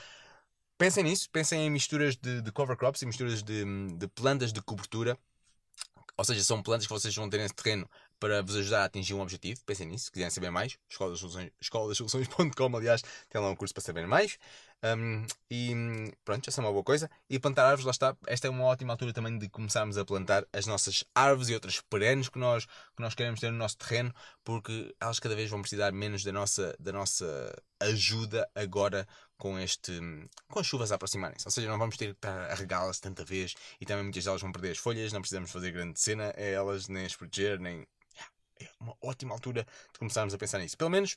pensem 0.79 1.05
nisso, 1.05 1.29
pensem 1.31 1.67
em 1.67 1.71
misturas 1.71 2.17
de, 2.17 2.41
de 2.41 2.53
cover 2.53 2.77
crops 2.77 3.03
e 3.03 3.07
misturas 3.07 3.43
de, 3.43 3.65
de 3.97 4.09
plantas 4.09 4.53
de 4.53 4.61
cobertura, 4.63 5.19
ou 6.17 6.25
seja, 6.25 6.45
são 6.45 6.63
plantas 6.63 6.87
que 6.87 6.93
vocês 6.93 7.15
vão 7.15 7.31
ter 7.31 7.39
nesse 7.39 7.55
terreno 7.55 7.89
para 8.19 8.43
vos 8.43 8.55
ajudar 8.55 8.83
a 8.83 8.85
atingir 8.85 9.15
um 9.15 9.23
objetivo. 9.23 9.59
Pensem 9.65 9.87
nisso, 9.87 10.05
se 10.05 10.13
quiserem 10.13 10.31
saber 10.31 10.51
mais, 10.51 10.79
escolasoluções.com, 11.59 12.77
aliás, 12.77 13.03
tem 13.31 13.41
lá 13.41 13.49
um 13.49 13.57
curso 13.57 13.73
para 13.73 13.83
saber 13.83 14.07
mais. 14.07 14.37
Um, 14.83 15.27
e 15.51 15.75
pronto, 16.25 16.49
essa 16.49 16.61
é 16.61 16.65
uma 16.65 16.73
boa 16.73 16.83
coisa. 16.83 17.11
E 17.29 17.39
plantar 17.39 17.67
árvores, 17.67 17.85
lá 17.85 17.91
está. 17.91 18.17
Esta 18.27 18.47
é 18.47 18.51
uma 18.51 18.65
ótima 18.65 18.93
altura 18.93 19.13
também 19.13 19.39
de 19.39 19.49
começarmos 19.49 19.99
a 19.99 20.05
plantar 20.05 20.47
as 20.53 20.67
nossas 20.67 21.05
árvores 21.15 21.49
e 21.49 21.55
outras 21.55 21.81
perenes 21.81 22.29
que 22.29 22.39
nós, 22.39 22.65
que 22.65 23.01
nós 23.01 23.15
queremos 23.15 23.41
ter 23.41 23.51
no 23.51 23.59
nosso 23.59 23.77
terreno, 23.77 24.15
porque 24.43 24.95
elas 25.01 25.21
cada 25.21 25.37
vez 25.37 25.51
vão 25.51 25.61
precisar 25.61 25.93
menos 25.93 26.25
da 26.25 26.33
nossa, 26.33 26.75
da 26.79 26.93
nossa 26.93 27.55
ajuda 27.81 28.49
agora 28.55 29.07
com 29.37 29.59
este 29.59 29.93
com 30.49 30.59
as 30.59 30.67
chuvas 30.67 30.93
a 30.93 30.97
aproximarem-se. 30.97 31.47
Ou 31.47 31.51
seja, 31.51 31.69
não 31.69 31.79
vamos 31.79 31.97
ter 31.97 32.15
para 32.15 32.55
regá-las 32.55 33.01
tanta 33.01 33.25
vez 33.25 33.55
e 33.81 33.87
também 33.87 34.05
muitas 34.05 34.25
delas 34.25 34.41
vão 34.41 34.53
perder 34.53 34.73
as 34.73 34.79
folhas, 34.79 35.13
não 35.13 35.21
precisamos 35.21 35.51
fazer 35.51 35.73
grande 35.73 35.99
cena 35.99 36.33
a 36.37 36.41
elas, 36.41 36.89
nem 36.89 37.07
as 37.07 37.17
proteger, 37.17 37.59
nem 37.59 37.87
é 38.61 38.69
uma 38.79 38.95
ótima 39.01 39.33
altura 39.33 39.67
de 39.93 39.99
começarmos 39.99 40.35
a 40.35 40.39
pensar 40.39 40.59
nisso. 40.59 40.77
Pelo 40.77 40.91
menos, 40.91 41.17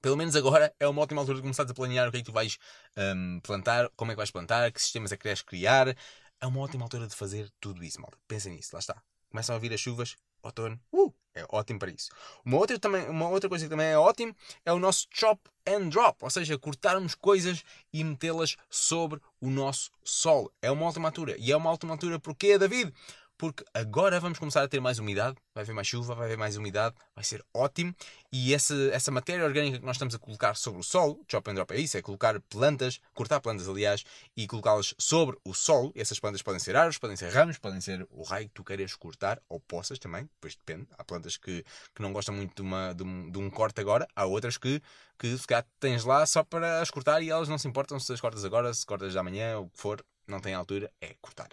pelo 0.00 0.16
menos 0.16 0.34
agora 0.36 0.74
é 0.78 0.86
uma 0.86 1.02
ótima 1.02 1.20
altura 1.20 1.36
de 1.36 1.42
começares 1.42 1.70
a 1.70 1.74
planear 1.74 2.08
o 2.08 2.10
que 2.10 2.18
é 2.18 2.20
que 2.20 2.26
tu 2.26 2.32
vais 2.32 2.58
um, 2.96 3.40
plantar, 3.40 3.88
como 3.96 4.10
é 4.10 4.14
que 4.14 4.18
vais 4.18 4.30
plantar, 4.30 4.70
que 4.72 4.80
sistemas 4.80 5.12
é 5.12 5.16
que 5.16 5.22
queres 5.22 5.42
criar. 5.42 5.96
É 6.40 6.46
uma 6.46 6.60
ótima 6.60 6.84
altura 6.84 7.06
de 7.06 7.14
fazer 7.14 7.50
tudo 7.60 7.82
isso, 7.82 8.00
malta. 8.00 8.16
Pensem 8.26 8.52
nisso, 8.52 8.70
lá 8.72 8.78
está. 8.78 9.02
Começam 9.30 9.56
a 9.56 9.58
vir 9.58 9.72
as 9.72 9.80
chuvas, 9.80 10.16
outono, 10.42 10.80
uh, 10.92 11.12
É 11.34 11.44
ótimo 11.50 11.78
para 11.78 11.90
isso. 11.90 12.10
Uma 12.44 12.58
outra, 12.58 12.78
também, 12.78 13.08
uma 13.08 13.28
outra 13.28 13.48
coisa 13.48 13.64
que 13.64 13.70
também 13.70 13.88
é 13.88 13.98
ótimo 13.98 14.34
é 14.64 14.72
o 14.72 14.78
nosso 14.78 15.06
chop 15.10 15.40
and 15.66 15.88
drop, 15.88 16.16
ou 16.22 16.30
seja, 16.30 16.58
cortarmos 16.58 17.14
coisas 17.14 17.62
e 17.92 18.02
metê-las 18.02 18.56
sobre 18.70 19.20
o 19.40 19.50
nosso 19.50 19.90
solo. 20.02 20.52
É 20.62 20.70
uma 20.70 20.86
ótima 20.86 21.08
altura. 21.08 21.36
E 21.38 21.52
é 21.52 21.56
uma 21.56 21.70
ótima 21.70 21.92
altura 21.92 22.18
porquê, 22.18 22.58
David? 22.58 22.92
Porque 23.38 23.64
agora 23.72 24.18
vamos 24.18 24.36
começar 24.36 24.64
a 24.64 24.68
ter 24.68 24.80
mais 24.80 24.98
umidade, 24.98 25.36
vai 25.54 25.62
haver 25.62 25.72
mais 25.72 25.86
chuva, 25.86 26.12
vai 26.12 26.26
haver 26.26 26.36
mais 26.36 26.56
umidade, 26.56 26.96
vai 27.14 27.22
ser 27.22 27.42
ótimo. 27.54 27.94
E 28.32 28.52
essa, 28.52 28.74
essa 28.92 29.12
matéria 29.12 29.44
orgânica 29.44 29.78
que 29.78 29.86
nós 29.86 29.94
estamos 29.94 30.14
a 30.14 30.18
colocar 30.18 30.56
sobre 30.56 30.80
o 30.80 30.82
solo, 30.82 31.24
chop 31.30 31.48
and 31.48 31.54
drop 31.54 31.72
é 31.72 31.78
isso, 31.78 31.96
é 31.96 32.02
colocar 32.02 32.38
plantas, 32.40 33.00
cortar 33.14 33.40
plantas 33.40 33.68
aliás, 33.68 34.04
e 34.36 34.46
colocá-las 34.48 34.92
sobre 34.98 35.38
o 35.44 35.54
solo. 35.54 35.92
Essas 35.94 36.18
plantas 36.18 36.42
podem 36.42 36.58
ser 36.58 36.74
árvores, 36.74 36.98
podem 36.98 37.16
ser 37.16 37.32
ramos, 37.32 37.58
podem 37.58 37.80
ser 37.80 38.06
o 38.10 38.24
raio 38.24 38.48
que 38.48 38.54
tu 38.54 38.64
queiras 38.64 38.94
cortar, 38.96 39.40
ou 39.48 39.60
possas 39.60 40.00
também, 40.00 40.24
depois 40.24 40.56
depende. 40.56 40.88
Há 40.98 41.04
plantas 41.04 41.36
que, 41.36 41.64
que 41.94 42.02
não 42.02 42.12
gostam 42.12 42.34
muito 42.34 42.56
de, 42.56 42.62
uma, 42.62 42.92
de, 42.92 43.04
um, 43.04 43.30
de 43.30 43.38
um 43.38 43.48
corte 43.48 43.80
agora, 43.80 44.08
há 44.16 44.26
outras 44.26 44.58
que, 44.58 44.82
que 45.16 45.38
se 45.38 45.46
calhar 45.46 45.64
tens 45.78 46.04
lá 46.04 46.26
só 46.26 46.42
para 46.42 46.80
as 46.80 46.90
cortar 46.90 47.22
e 47.22 47.30
elas 47.30 47.48
não 47.48 47.56
se 47.56 47.68
importam 47.68 48.00
se 48.00 48.12
as 48.12 48.20
cortas 48.20 48.44
agora, 48.44 48.74
se 48.74 48.84
cortas 48.84 49.14
amanhã, 49.14 49.58
o 49.60 49.70
que 49.70 49.78
for, 49.78 50.04
não 50.30 50.40
tem 50.40 50.54
altura, 50.54 50.90
é 51.00 51.14
cortar. 51.20 51.48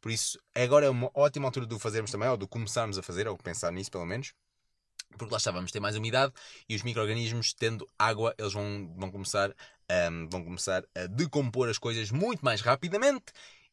Por 0.00 0.10
isso, 0.10 0.38
agora 0.54 0.86
é 0.86 0.90
uma 0.90 1.10
ótima 1.14 1.46
altura 1.48 1.66
de 1.66 1.74
o 1.74 1.78
fazermos 1.78 2.10
também, 2.10 2.28
ou 2.28 2.36
de 2.36 2.46
começarmos 2.46 2.98
a 2.98 3.02
fazer, 3.02 3.28
ou 3.28 3.36
pensar 3.36 3.70
nisso 3.72 3.90
pelo 3.90 4.06
menos. 4.06 4.32
Porque 5.18 5.32
lá 5.32 5.38
está, 5.38 5.50
vamos 5.50 5.72
ter 5.72 5.80
mais 5.80 5.96
umidade 5.96 6.32
e 6.68 6.74
os 6.74 6.82
micro-organismos, 6.82 7.52
tendo 7.52 7.86
água, 7.98 8.34
eles 8.38 8.52
vão, 8.52 8.92
vão, 8.96 9.10
começar, 9.10 9.50
um, 10.10 10.28
vão 10.28 10.44
começar 10.44 10.84
a 10.94 11.06
decompor 11.06 11.68
as 11.68 11.78
coisas 11.78 12.10
muito 12.10 12.44
mais 12.44 12.60
rapidamente 12.60 13.32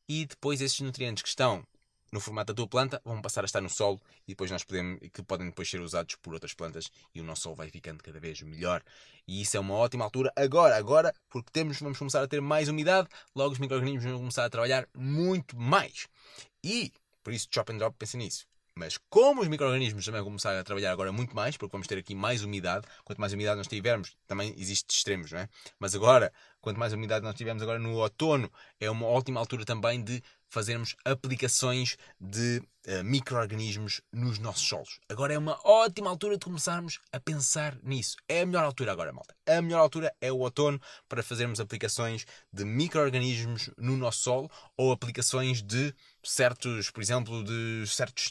e 0.09 0.25
depois 0.25 0.61
esses 0.61 0.79
nutrientes 0.79 1.21
que 1.21 1.29
estão 1.29 1.65
no 2.11 2.19
formato 2.19 2.53
da 2.53 2.57
tua 2.57 2.67
planta 2.67 3.01
vão 3.03 3.21
passar 3.21 3.43
a 3.43 3.45
estar 3.45 3.61
no 3.61 3.69
solo 3.69 4.01
e 4.27 4.31
depois 4.31 4.49
nós 4.51 4.63
podemos, 4.63 4.99
que 5.13 5.21
podem 5.23 5.47
depois 5.47 5.69
ser 5.69 5.81
usados 5.81 6.15
por 6.15 6.33
outras 6.33 6.53
plantas 6.53 6.89
e 7.13 7.21
o 7.21 7.23
nosso 7.23 7.43
solo 7.43 7.55
vai 7.55 7.69
ficando 7.69 8.03
cada 8.03 8.19
vez 8.19 8.41
melhor. 8.41 8.83
E 9.27 9.41
isso 9.41 9.57
é 9.57 9.59
uma 9.59 9.73
ótima 9.73 10.05
altura 10.05 10.31
agora, 10.35 10.77
agora, 10.77 11.13
porque 11.29 11.51
temos, 11.51 11.79
vamos 11.79 11.97
começar 11.97 12.23
a 12.23 12.27
ter 12.27 12.41
mais 12.41 12.69
umidade, 12.69 13.07
logo 13.35 13.53
os 13.53 13.59
micro-organismos 13.59 14.11
vão 14.11 14.19
começar 14.19 14.45
a 14.45 14.49
trabalhar 14.49 14.87
muito 14.95 15.57
mais. 15.57 16.07
E, 16.63 16.91
por 17.23 17.33
isso, 17.33 17.47
Chop 17.51 17.71
and 17.71 17.77
Drop 17.77 17.95
pensa 17.97 18.17
nisso. 18.17 18.45
Mas 18.77 18.97
como 19.09 19.41
os 19.41 19.47
micro-organismos 19.47 20.05
também 20.05 20.21
vão 20.21 20.29
começar 20.29 20.57
a 20.57 20.63
trabalhar 20.63 20.91
agora 20.91 21.11
muito 21.11 21.35
mais, 21.35 21.57
porque 21.57 21.71
vamos 21.71 21.87
ter 21.87 21.97
aqui 21.97 22.13
mais 22.13 22.43
umidade, 22.43 22.87
quanto 23.03 23.19
mais 23.19 23.33
umidade 23.33 23.57
nós 23.57 23.67
tivermos, 23.67 24.15
também 24.27 24.53
existe 24.57 24.95
extremos, 24.95 25.31
não 25.31 25.39
é? 25.39 25.49
Mas 25.79 25.95
agora, 25.95 26.31
quanto 26.61 26.79
mais 26.79 26.93
umidade 26.93 27.25
nós 27.25 27.35
tivermos 27.35 27.63
agora 27.63 27.79
no 27.79 27.95
outono, 27.95 28.51
é 28.79 28.89
uma 28.89 29.07
ótima 29.07 29.39
altura 29.39 29.65
também 29.65 30.03
de 30.03 30.21
fazermos 30.49 30.95
aplicações 31.03 31.97
de 32.19 32.61
uh, 32.87 33.03
micro-organismos 33.03 34.01
nos 34.13 34.39
nossos 34.39 34.67
solos. 34.67 34.99
Agora 35.09 35.33
é 35.33 35.37
uma 35.37 35.59
ótima 35.63 36.09
altura 36.09 36.37
de 36.37 36.45
começarmos 36.45 36.99
a 37.11 37.19
pensar 37.19 37.77
nisso. 37.83 38.15
É 38.27 38.41
a 38.41 38.45
melhor 38.45 38.63
altura 38.63 38.91
agora, 38.91 39.11
malta. 39.11 39.35
A 39.45 39.61
melhor 39.61 39.79
altura 39.79 40.13
é 40.21 40.31
o 40.31 40.39
outono 40.39 40.79
para 41.09 41.23
fazermos 41.23 41.59
aplicações 41.59 42.25
de 42.51 42.63
micro-organismos 42.63 43.69
no 43.77 43.97
nosso 43.97 44.21
solo 44.21 44.49
ou 44.77 44.91
aplicações 44.91 45.61
de 45.61 45.93
certos, 46.27 46.91
por 46.91 47.01
exemplo, 47.01 47.43
de 47.43 47.85
certo 47.87 48.21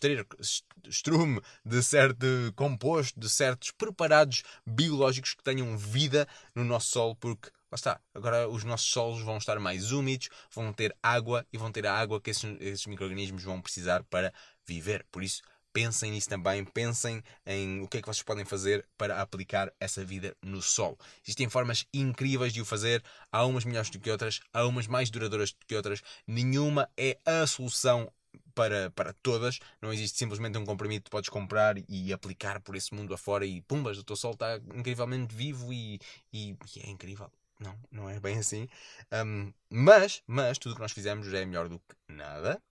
estrume, 0.88 1.40
de 1.64 1.82
certo 1.82 2.26
composto, 2.54 3.18
de 3.18 3.28
certos 3.28 3.70
preparados 3.72 4.42
biológicos 4.66 5.34
que 5.34 5.42
tenham 5.42 5.76
vida 5.76 6.28
no 6.54 6.64
nosso 6.64 6.88
solo, 6.88 7.16
porque 7.16 7.50
lá 7.70 7.76
está, 7.76 8.00
agora 8.14 8.48
os 8.48 8.64
nossos 8.64 8.88
solos 8.88 9.22
vão 9.22 9.38
estar 9.38 9.58
mais 9.58 9.92
úmidos, 9.92 10.28
vão 10.52 10.72
ter 10.72 10.96
água 11.02 11.46
e 11.52 11.58
vão 11.58 11.72
ter 11.72 11.86
a 11.86 11.94
água 11.94 12.20
que 12.20 12.30
esses, 12.30 12.56
esses 12.60 12.86
micro-organismos 12.86 13.42
vão 13.42 13.60
precisar 13.60 14.04
para 14.04 14.32
viver. 14.66 15.04
Por 15.10 15.22
isso, 15.22 15.42
pensem 15.76 16.10
nisso 16.10 16.30
também, 16.30 16.64
pensem 16.64 17.22
em 17.44 17.82
o 17.82 17.86
que 17.86 17.98
é 17.98 18.00
que 18.00 18.08
vocês 18.08 18.22
podem 18.22 18.46
fazer 18.46 18.86
para 18.96 19.20
aplicar 19.20 19.70
essa 19.78 20.02
vida 20.02 20.34
no 20.42 20.62
solo. 20.62 20.96
Existem 21.22 21.50
formas 21.50 21.86
incríveis 21.92 22.54
de 22.54 22.62
o 22.62 22.64
fazer, 22.64 23.04
há 23.30 23.44
umas 23.44 23.66
melhores 23.66 23.90
do 23.90 24.00
que 24.00 24.10
outras, 24.10 24.40
há 24.54 24.64
umas 24.64 24.86
mais 24.86 25.10
duradouras 25.10 25.52
do 25.52 25.66
que 25.66 25.76
outras, 25.76 26.02
nenhuma 26.26 26.88
é 26.96 27.18
a 27.26 27.46
solução 27.46 28.10
para, 28.54 28.90
para 28.92 29.12
todas. 29.22 29.58
Não 29.82 29.92
existe 29.92 30.16
simplesmente 30.16 30.56
um 30.56 30.64
comprimido 30.64 31.04
que 31.04 31.10
podes 31.10 31.28
comprar 31.28 31.76
e 31.90 32.10
aplicar 32.10 32.58
por 32.62 32.74
esse 32.74 32.94
mundo 32.94 33.12
afora 33.12 33.44
e 33.44 33.60
pumbas, 33.60 33.98
o 33.98 34.04
teu 34.04 34.16
sol 34.16 34.32
está 34.32 34.56
incrivelmente 34.74 35.34
vivo 35.34 35.74
e, 35.74 36.00
e, 36.32 36.56
e 36.74 36.80
é 36.86 36.88
incrível. 36.88 37.30
Não, 37.60 37.78
não 37.90 38.08
é 38.08 38.18
bem 38.18 38.38
assim. 38.38 38.66
Um, 39.12 39.52
mas, 39.68 40.22
mas, 40.26 40.56
tudo 40.56 40.72
o 40.72 40.74
que 40.76 40.80
nós 40.80 40.92
fizemos 40.92 41.26
já 41.26 41.38
é 41.38 41.44
melhor 41.44 41.68
do 41.68 41.78
que 41.78 41.94
nada. 42.08 42.62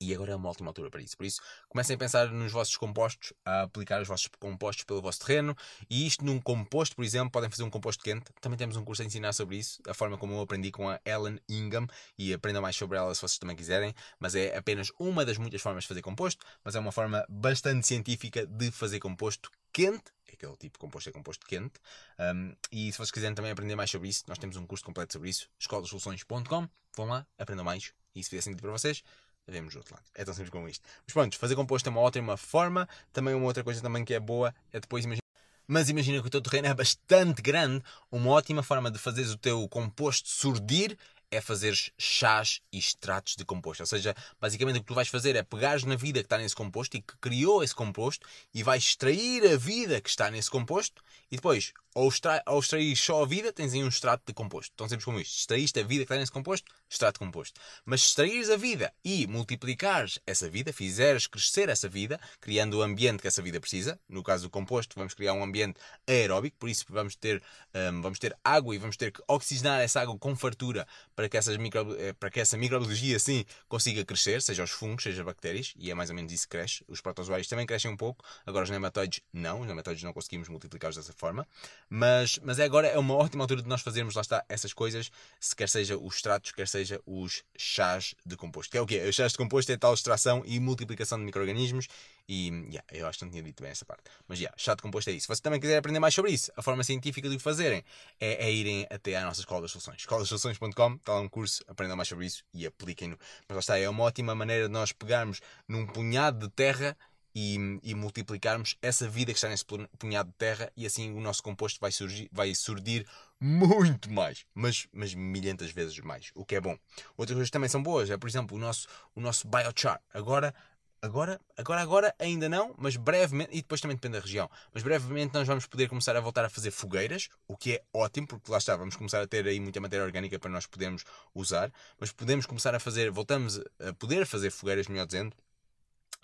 E 0.00 0.14
agora 0.14 0.32
é 0.32 0.36
uma 0.36 0.50
ótima 0.50 0.68
altura 0.68 0.90
para 0.90 1.00
isso. 1.00 1.16
Por 1.16 1.24
isso, 1.24 1.40
comecem 1.68 1.94
a 1.94 1.98
pensar 1.98 2.30
nos 2.30 2.52
vossos 2.52 2.76
compostos, 2.76 3.32
a 3.44 3.62
aplicar 3.62 4.00
os 4.02 4.08
vossos 4.08 4.28
compostos 4.38 4.84
pelo 4.84 5.00
vosso 5.00 5.20
terreno. 5.20 5.56
E 5.88 6.06
isto 6.06 6.24
num 6.24 6.38
composto, 6.38 6.94
por 6.94 7.04
exemplo, 7.04 7.30
podem 7.30 7.48
fazer 7.48 7.62
um 7.62 7.70
composto 7.70 8.04
quente. 8.04 8.26
Também 8.40 8.58
temos 8.58 8.76
um 8.76 8.84
curso 8.84 9.02
a 9.02 9.04
ensinar 9.04 9.32
sobre 9.32 9.56
isso, 9.56 9.80
a 9.88 9.94
forma 9.94 10.18
como 10.18 10.34
eu 10.34 10.40
aprendi 10.40 10.70
com 10.70 10.88
a 10.88 11.00
Ellen 11.04 11.40
Ingham. 11.48 11.86
E 12.18 12.32
aprendam 12.32 12.60
mais 12.60 12.76
sobre 12.76 12.98
ela 12.98 13.14
se 13.14 13.20
vocês 13.22 13.38
também 13.38 13.56
quiserem. 13.56 13.94
Mas 14.18 14.34
é 14.34 14.56
apenas 14.56 14.92
uma 14.98 15.24
das 15.24 15.38
muitas 15.38 15.62
formas 15.62 15.84
de 15.84 15.88
fazer 15.88 16.02
composto. 16.02 16.44
Mas 16.62 16.74
é 16.74 16.78
uma 16.78 16.92
forma 16.92 17.24
bastante 17.28 17.86
científica 17.86 18.46
de 18.46 18.70
fazer 18.70 18.98
composto 18.98 19.50
quente 19.72 20.16
aquele 20.36 20.56
tipo 20.56 20.74
de 20.74 20.78
composto 20.78 21.08
é 21.08 21.12
composto 21.12 21.46
quente. 21.46 21.80
Um, 22.18 22.54
e 22.70 22.92
se 22.92 22.98
vocês 22.98 23.10
quiserem 23.10 23.34
também 23.34 23.50
aprender 23.50 23.74
mais 23.74 23.90
sobre 23.90 24.08
isso, 24.08 24.24
nós 24.28 24.38
temos 24.38 24.56
um 24.56 24.66
curso 24.66 24.84
completo 24.84 25.12
sobre 25.12 25.30
isso, 25.30 25.48
escolasoluções.com. 25.58 26.68
Vão 26.96 27.06
lá, 27.06 27.26
aprendam 27.38 27.64
mais. 27.64 27.92
E 28.14 28.22
se 28.22 28.30
fizer 28.30 28.42
sentido 28.42 28.62
para 28.62 28.72
vocês, 28.72 29.02
vemos 29.46 29.74
do 29.74 29.78
outro 29.78 29.94
lado. 29.94 30.04
É 30.14 30.24
tão 30.24 30.34
simples 30.34 30.50
como 30.50 30.68
isto. 30.68 30.84
Mas 31.06 31.12
pronto, 31.12 31.38
fazer 31.38 31.54
composto 31.54 31.88
é 31.88 31.90
uma 31.90 32.00
ótima 32.00 32.36
forma. 32.36 32.88
Também 33.12 33.34
uma 33.34 33.46
outra 33.46 33.62
coisa 33.62 33.80
também 33.80 34.04
que 34.04 34.14
é 34.14 34.20
boa 34.20 34.54
é 34.72 34.80
depois 34.80 35.04
imaginar. 35.04 35.20
Mas 35.68 35.88
imagina 35.88 36.20
que 36.20 36.26
o 36.28 36.30
teu 36.30 36.40
terreno 36.40 36.68
é 36.68 36.74
bastante 36.74 37.42
grande. 37.42 37.82
Uma 38.10 38.30
ótima 38.30 38.62
forma 38.62 38.90
de 38.90 38.98
fazeres 38.98 39.32
o 39.32 39.38
teu 39.38 39.68
composto 39.68 40.28
surdir 40.28 40.96
é 41.30 41.40
fazer 41.40 41.74
chás 41.98 42.60
e 42.72 42.78
extratos 42.78 43.34
de 43.36 43.44
composto. 43.44 43.82
Ou 43.82 43.86
seja, 43.86 44.14
basicamente 44.40 44.76
o 44.76 44.80
que 44.80 44.86
tu 44.86 44.94
vais 44.94 45.08
fazer 45.08 45.34
é 45.34 45.42
pegares 45.42 45.84
na 45.84 45.96
vida 45.96 46.20
que 46.20 46.26
está 46.26 46.38
nesse 46.38 46.54
composto 46.54 46.96
e 46.96 47.02
que 47.02 47.16
criou 47.18 47.62
esse 47.62 47.74
composto 47.74 48.26
e 48.54 48.62
vais 48.62 48.82
extrair 48.82 49.44
a 49.52 49.56
vida 49.56 50.00
que 50.00 50.08
está 50.08 50.30
nesse 50.30 50.50
composto 50.50 51.02
e 51.30 51.36
depois 51.36 51.72
ou, 51.96 52.08
extra, 52.08 52.42
ou 52.46 52.60
extrair 52.60 52.94
só 52.94 53.22
a 53.22 53.26
vida, 53.26 53.50
tens 53.50 53.72
aí 53.72 53.82
um 53.82 53.88
extrato 53.88 54.22
de 54.26 54.34
composto. 54.34 54.70
Tão 54.76 54.86
simples 54.86 55.06
como 55.06 55.18
isto. 55.18 55.34
Extraíste 55.34 55.80
a 55.80 55.82
vida 55.82 56.00
que 56.00 56.12
está 56.12 56.16
nesse 56.16 56.30
composto, 56.30 56.70
extrato 56.90 57.18
de 57.18 57.24
composto. 57.24 57.58
Mas 57.86 58.02
se 58.02 58.08
extraíres 58.08 58.50
a 58.50 58.56
vida 58.56 58.92
e 59.02 59.26
multiplicares 59.26 60.18
essa 60.26 60.46
vida, 60.50 60.74
fizeres 60.74 61.26
crescer 61.26 61.70
essa 61.70 61.88
vida, 61.88 62.20
criando 62.38 62.74
o 62.74 62.82
ambiente 62.82 63.22
que 63.22 63.28
essa 63.28 63.40
vida 63.40 63.58
precisa, 63.58 63.98
no 64.06 64.22
caso 64.22 64.42
do 64.42 64.50
composto, 64.50 64.94
vamos 64.94 65.14
criar 65.14 65.32
um 65.32 65.42
ambiente 65.42 65.80
aeróbico, 66.06 66.58
por 66.58 66.68
isso 66.68 66.84
vamos 66.90 67.16
ter, 67.16 67.42
um, 67.74 68.02
vamos 68.02 68.18
ter 68.18 68.36
água 68.44 68.74
e 68.74 68.78
vamos 68.78 68.98
ter 68.98 69.10
que 69.10 69.22
oxigenar 69.26 69.80
essa 69.80 70.02
água 70.02 70.18
com 70.18 70.36
fartura 70.36 70.86
para 71.14 71.30
que, 71.30 71.38
essas 71.38 71.56
micro, 71.56 71.96
eh, 71.98 72.12
para 72.12 72.28
que 72.28 72.40
essa 72.40 72.58
microbiologia 72.58 73.16
assim 73.16 73.42
consiga 73.68 74.04
crescer, 74.04 74.42
seja 74.42 74.62
os 74.62 74.70
fungos, 74.70 75.02
seja 75.02 75.22
as 75.22 75.26
bactérias, 75.26 75.72
e 75.78 75.90
é 75.90 75.94
mais 75.94 76.10
ou 76.10 76.16
menos 76.16 76.30
isso 76.30 76.44
que 76.44 76.58
cresce. 76.58 76.84
Os 76.88 77.00
protozoários 77.00 77.48
também 77.48 77.64
crescem 77.64 77.90
um 77.90 77.96
pouco, 77.96 78.22
agora 78.44 78.64
os 78.64 78.70
nematóides 78.70 79.22
não, 79.32 79.62
os 79.62 79.66
nematóides 79.66 80.02
não 80.02 80.12
conseguimos 80.12 80.50
multiplicá-los 80.50 80.96
dessa 80.96 81.14
forma. 81.14 81.48
Mas, 81.88 82.38
mas 82.42 82.58
é 82.58 82.64
agora 82.64 82.88
é 82.88 82.98
uma 82.98 83.14
ótima 83.14 83.44
altura 83.44 83.62
de 83.62 83.68
nós 83.68 83.80
fazermos, 83.80 84.14
lá 84.14 84.22
está, 84.22 84.44
essas 84.48 84.72
coisas, 84.72 85.10
se 85.38 85.54
quer 85.54 85.68
seja 85.68 85.96
os 85.96 86.16
extratos, 86.16 86.52
quer 86.52 86.66
seja 86.68 87.00
os 87.06 87.44
chás 87.56 88.14
de 88.24 88.36
composto. 88.36 88.70
Que 88.70 88.78
é 88.78 88.80
o 88.80 88.86
quê? 88.86 89.00
Os 89.08 89.14
chás 89.14 89.32
de 89.32 89.38
composto 89.38 89.70
é 89.70 89.76
tal 89.76 89.94
extração 89.94 90.42
e 90.44 90.58
multiplicação 90.58 91.18
de 91.18 91.24
micro-organismos 91.24 91.88
e, 92.28 92.48
yeah, 92.48 92.84
eu 92.90 93.06
acho 93.06 93.18
que 93.18 93.24
não 93.24 93.30
tinha 93.30 93.42
dito 93.42 93.62
bem 93.62 93.70
essa 93.70 93.84
parte. 93.84 94.02
Mas, 94.26 94.38
yeah, 94.38 94.56
chá 94.58 94.74
de 94.74 94.82
composto 94.82 95.10
é 95.10 95.12
isso. 95.12 95.26
Se 95.26 95.28
você 95.28 95.40
também 95.40 95.60
quiser 95.60 95.78
aprender 95.78 96.00
mais 96.00 96.14
sobre 96.14 96.32
isso, 96.32 96.50
a 96.56 96.62
forma 96.62 96.82
científica 96.82 97.28
de 97.28 97.36
o 97.36 97.40
fazerem 97.40 97.84
é, 98.20 98.46
é 98.46 98.52
irem 98.52 98.86
até 98.90 99.16
à 99.16 99.24
nossa 99.24 99.40
Escola 99.40 99.62
das 99.62 99.70
Soluções. 99.70 100.00
escolasoluções.com, 100.00 100.94
está 100.94 101.12
lá 101.12 101.20
um 101.20 101.28
curso, 101.28 101.62
aprendam 101.68 101.96
mais 101.96 102.08
sobre 102.08 102.26
isso 102.26 102.42
e 102.52 102.66
apliquem-no. 102.66 103.16
Mas 103.48 103.54
lá 103.54 103.60
está, 103.60 103.78
é 103.78 103.88
uma 103.88 104.02
ótima 104.02 104.34
maneira 104.34 104.66
de 104.66 104.72
nós 104.72 104.92
pegarmos 104.92 105.40
num 105.68 105.86
punhado 105.86 106.46
de 106.46 106.52
terra 106.52 106.96
e, 107.38 107.78
e, 107.82 107.94
multiplicarmos 107.94 108.78
essa 108.80 109.06
vida 109.06 109.30
que 109.30 109.36
está 109.36 109.46
nesse 109.46 109.62
punhado 109.98 110.30
de 110.30 110.36
terra 110.36 110.72
e 110.74 110.86
assim 110.86 111.12
o 111.12 111.20
nosso 111.20 111.42
composto 111.42 111.78
vai, 111.78 111.92
surgir, 111.92 112.30
vai 112.32 112.54
surdir 112.54 113.06
muito 113.38 114.10
mais, 114.10 114.46
mas, 114.54 114.88
mas 114.90 115.12
milhentas 115.12 115.70
vezes 115.70 115.98
mais, 115.98 116.30
o 116.34 116.46
que 116.46 116.54
é 116.54 116.60
bom. 116.62 116.78
Outras 117.14 117.36
coisas 117.36 117.50
também 117.50 117.68
são 117.68 117.82
boas, 117.82 118.08
é 118.08 118.16
por 118.16 118.26
exemplo 118.26 118.56
o 118.56 118.58
nosso, 118.58 118.88
o 119.14 119.20
nosso 119.20 119.46
biochar. 119.46 120.00
Agora, 120.14 120.54
agora, 121.02 121.38
agora, 121.58 121.82
agora 121.82 122.14
ainda 122.18 122.48
não, 122.48 122.74
mas 122.78 122.96
brevemente, 122.96 123.50
e 123.52 123.56
depois 123.56 123.82
também 123.82 123.98
depende 123.98 124.14
da 124.14 124.20
região, 124.20 124.50
mas 124.72 124.82
brevemente 124.82 125.34
nós 125.34 125.46
vamos 125.46 125.66
poder 125.66 125.90
começar 125.90 126.16
a 126.16 126.20
voltar 126.20 126.46
a 126.46 126.48
fazer 126.48 126.70
fogueiras, 126.70 127.28
o 127.46 127.54
que 127.54 127.74
é 127.74 127.82
ótimo, 127.92 128.26
porque 128.26 128.50
lá 128.50 128.56
está, 128.56 128.74
vamos 128.76 128.96
começar 128.96 129.20
a 129.20 129.26
ter 129.26 129.46
aí 129.46 129.60
muita 129.60 129.78
matéria 129.78 130.06
orgânica 130.06 130.38
para 130.38 130.50
nós 130.50 130.66
podermos 130.66 131.04
usar, 131.34 131.70
mas 132.00 132.10
podemos 132.12 132.46
começar 132.46 132.74
a 132.74 132.80
fazer, 132.80 133.10
voltamos 133.10 133.60
a 133.78 133.92
poder 133.92 134.24
fazer 134.24 134.50
fogueiras, 134.50 134.88
melhor 134.88 135.04
dizendo, 135.04 135.36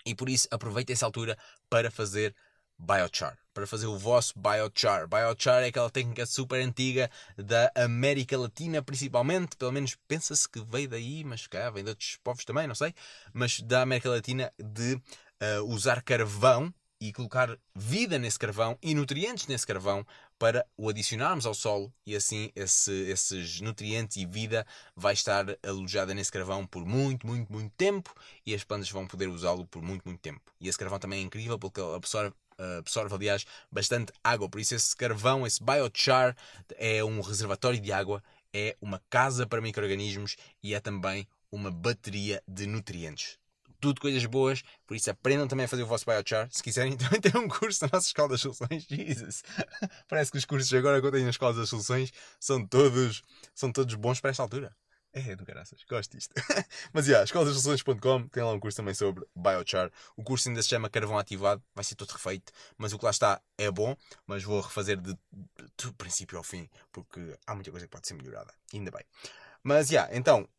e 0.05 0.15
por 0.15 0.29
isso 0.29 0.47
aproveite 0.51 0.91
essa 0.91 1.05
altura 1.05 1.37
para 1.69 1.89
fazer 1.89 2.35
biochar, 2.77 3.37
para 3.53 3.67
fazer 3.67 3.87
o 3.87 3.97
vosso 3.97 4.33
biochar. 4.37 5.07
Biochar 5.07 5.63
é 5.63 5.67
aquela 5.67 5.89
técnica 5.89 6.25
super 6.25 6.59
antiga 6.61 7.09
da 7.37 7.71
América 7.75 8.37
Latina, 8.37 8.81
principalmente, 8.81 9.55
pelo 9.55 9.71
menos 9.71 9.95
pensa-se 10.07 10.47
que 10.49 10.59
veio 10.61 10.89
daí, 10.89 11.23
mas 11.23 11.47
cá 11.47 11.69
vem 11.69 11.83
de 11.83 11.89
outros 11.91 12.17
povos 12.23 12.43
também, 12.45 12.67
não 12.67 12.75
sei, 12.75 12.93
mas 13.33 13.61
da 13.61 13.81
América 13.81 14.09
Latina 14.09 14.51
de 14.59 14.95
uh, 14.95 15.63
usar 15.67 16.01
carvão 16.01 16.73
e 17.03 17.11
colocar 17.11 17.59
vida 17.75 18.17
nesse 18.17 18.39
carvão 18.39 18.77
e 18.81 18.95
nutrientes 18.95 19.45
nesse 19.47 19.67
carvão 19.67 20.07
para 20.39 20.65
o 20.77 20.87
adicionarmos 20.87 21.45
ao 21.45 21.53
solo 21.53 21.93
e 22.05 22.15
assim 22.15 22.49
esse, 22.55 22.93
esses 23.09 23.59
nutrientes 23.59 24.15
e 24.15 24.25
vida 24.25 24.65
vai 24.95 25.13
estar 25.13 25.45
alojada 25.61 26.13
nesse 26.13 26.31
carvão 26.31 26.65
por 26.65 26.85
muito, 26.85 27.27
muito, 27.27 27.51
muito 27.51 27.73
tempo 27.75 28.15
e 28.45 28.55
as 28.55 28.63
plantas 28.63 28.89
vão 28.89 29.05
poder 29.05 29.27
usá-lo 29.27 29.67
por 29.67 29.81
muito, 29.81 30.05
muito 30.05 30.21
tempo. 30.21 30.39
E 30.61 30.69
esse 30.69 30.77
carvão 30.77 30.97
também 30.97 31.19
é 31.19 31.23
incrível 31.23 31.59
porque 31.59 31.81
absorve 31.81 32.33
absorve, 32.79 33.13
aliás, 33.13 33.45
bastante 33.69 34.13
água. 34.23 34.47
Por 34.47 34.61
isso, 34.61 34.75
esse 34.75 34.95
carvão, 34.95 35.45
esse 35.45 35.61
biochar, 35.61 36.37
é 36.77 37.03
um 37.03 37.19
reservatório 37.19 37.81
de 37.81 37.91
água, 37.91 38.23
é 38.53 38.77
uma 38.79 39.01
casa 39.09 39.45
para 39.47 39.59
micro-organismos 39.59 40.37
e 40.61 40.73
é 40.73 40.79
também 40.79 41.27
uma 41.51 41.71
bateria 41.71 42.41
de 42.47 42.67
nutrientes 42.67 43.39
tudo 43.83 43.99
coisas 43.99 44.25
boas, 44.25 44.63
por 44.87 44.95
isso 44.95 45.11
aprendam 45.11 45.45
também 45.45 45.65
a 45.65 45.67
fazer 45.67 45.83
o 45.83 45.85
vosso 45.85 46.05
biochar. 46.05 46.47
Se 46.49 46.63
quiserem, 46.63 46.95
também 46.95 47.19
ter 47.19 47.35
um 47.35 47.49
curso 47.49 47.83
na 47.83 47.89
nossa 47.91 48.07
Escola 48.07 48.29
das 48.29 48.39
Soluções. 48.39 48.83
Jesus! 48.89 49.43
Parece 50.07 50.31
que 50.31 50.37
os 50.37 50.45
cursos 50.45 50.73
agora 50.73 51.01
que 51.01 51.07
eu 51.07 51.11
tenho 51.11 51.25
na 51.25 51.31
Escola 51.31 51.53
das 51.53 51.67
Soluções 51.67 52.13
são 52.39 52.65
todos, 52.65 53.21
são 53.53 53.73
todos 53.73 53.93
bons 53.95 54.21
para 54.21 54.29
esta 54.29 54.41
altura. 54.41 54.73
É, 55.11 55.35
do 55.35 55.45
caraças, 55.45 55.83
gosto 55.87 56.15
disto. 56.17 56.33
Mas, 56.93 57.07
yeah, 57.07 57.23
escoladasoluções.com 57.25 58.27
tem 58.29 58.41
lá 58.41 58.53
um 58.53 58.59
curso 58.59 58.77
também 58.77 58.93
sobre 58.93 59.25
biochar. 59.35 59.91
O 60.15 60.23
curso 60.23 60.47
ainda 60.47 60.63
se 60.63 60.69
chama 60.69 60.89
Carvão 60.89 61.19
Ativado, 61.19 61.61
vai 61.75 61.83
ser 61.83 61.95
todo 61.95 62.09
refeito, 62.09 62.51
mas 62.77 62.93
o 62.93 62.97
que 62.97 63.05
lá 63.05 63.11
está 63.11 63.39
é 63.55 63.69
bom, 63.69 63.95
mas 64.25 64.43
vou 64.43 64.59
refazer 64.59 64.99
de, 64.99 65.13
de, 65.13 65.17
de 65.77 65.93
princípio 65.93 66.35
ao 66.35 66.43
fim, 66.43 66.67
porque 66.91 67.37
há 67.45 67.53
muita 67.53 67.69
coisa 67.69 67.85
que 67.85 67.91
pode 67.91 68.07
ser 68.07 68.15
melhorada. 68.15 68.51
Ainda 68.73 68.89
bem. 68.89 69.03
Mas, 69.61 69.91
yeah, 69.91 70.09
então, 70.17 70.49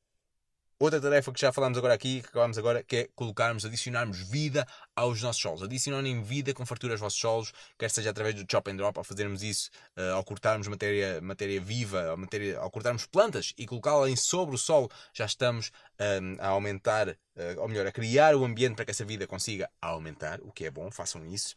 Outra 0.76 1.00
tarefa 1.00 1.32
que 1.32 1.40
já 1.40 1.52
falamos 1.52 1.78
agora 1.78 1.94
aqui, 1.94 2.20
que 2.20 2.28
acabamos 2.28 2.58
agora, 2.58 2.82
que 2.82 2.96
é 2.96 3.08
colocarmos, 3.14 3.64
adicionarmos 3.64 4.18
vida 4.28 4.66
aos 4.96 5.22
nossos 5.22 5.40
solos. 5.40 5.62
Adicionarem 5.62 6.20
vida 6.20 6.52
com 6.52 6.66
fartura 6.66 6.94
aos 6.94 7.00
vossos 7.00 7.20
solos, 7.20 7.52
quer 7.78 7.88
seja 7.88 8.10
através 8.10 8.34
do 8.34 8.44
chop 8.50 8.68
and 8.68 8.76
drop, 8.76 8.98
ao 8.98 9.04
fazermos 9.04 9.44
isso, 9.44 9.70
uh, 9.96 10.14
ao 10.14 10.24
cortarmos 10.24 10.66
matéria, 10.66 11.20
matéria 11.20 11.60
viva, 11.60 12.08
ao, 12.08 12.16
matéria, 12.16 12.58
ao 12.58 12.70
cortarmos 12.72 13.06
plantas 13.06 13.54
e 13.56 13.66
colocá-la 13.66 14.10
em 14.10 14.16
sobre 14.16 14.56
o 14.56 14.58
solo, 14.58 14.90
já 15.12 15.26
estamos 15.26 15.70
um, 16.00 16.36
a 16.40 16.48
aumentar, 16.48 17.08
uh, 17.08 17.16
ou 17.58 17.68
melhor, 17.68 17.86
a 17.86 17.92
criar 17.92 18.34
o 18.34 18.44
ambiente 18.44 18.74
para 18.74 18.84
que 18.84 18.90
essa 18.90 19.04
vida 19.04 19.28
consiga 19.28 19.70
aumentar, 19.80 20.40
o 20.42 20.50
que 20.50 20.64
é 20.64 20.70
bom, 20.72 20.90
façam 20.90 21.24
isso 21.24 21.56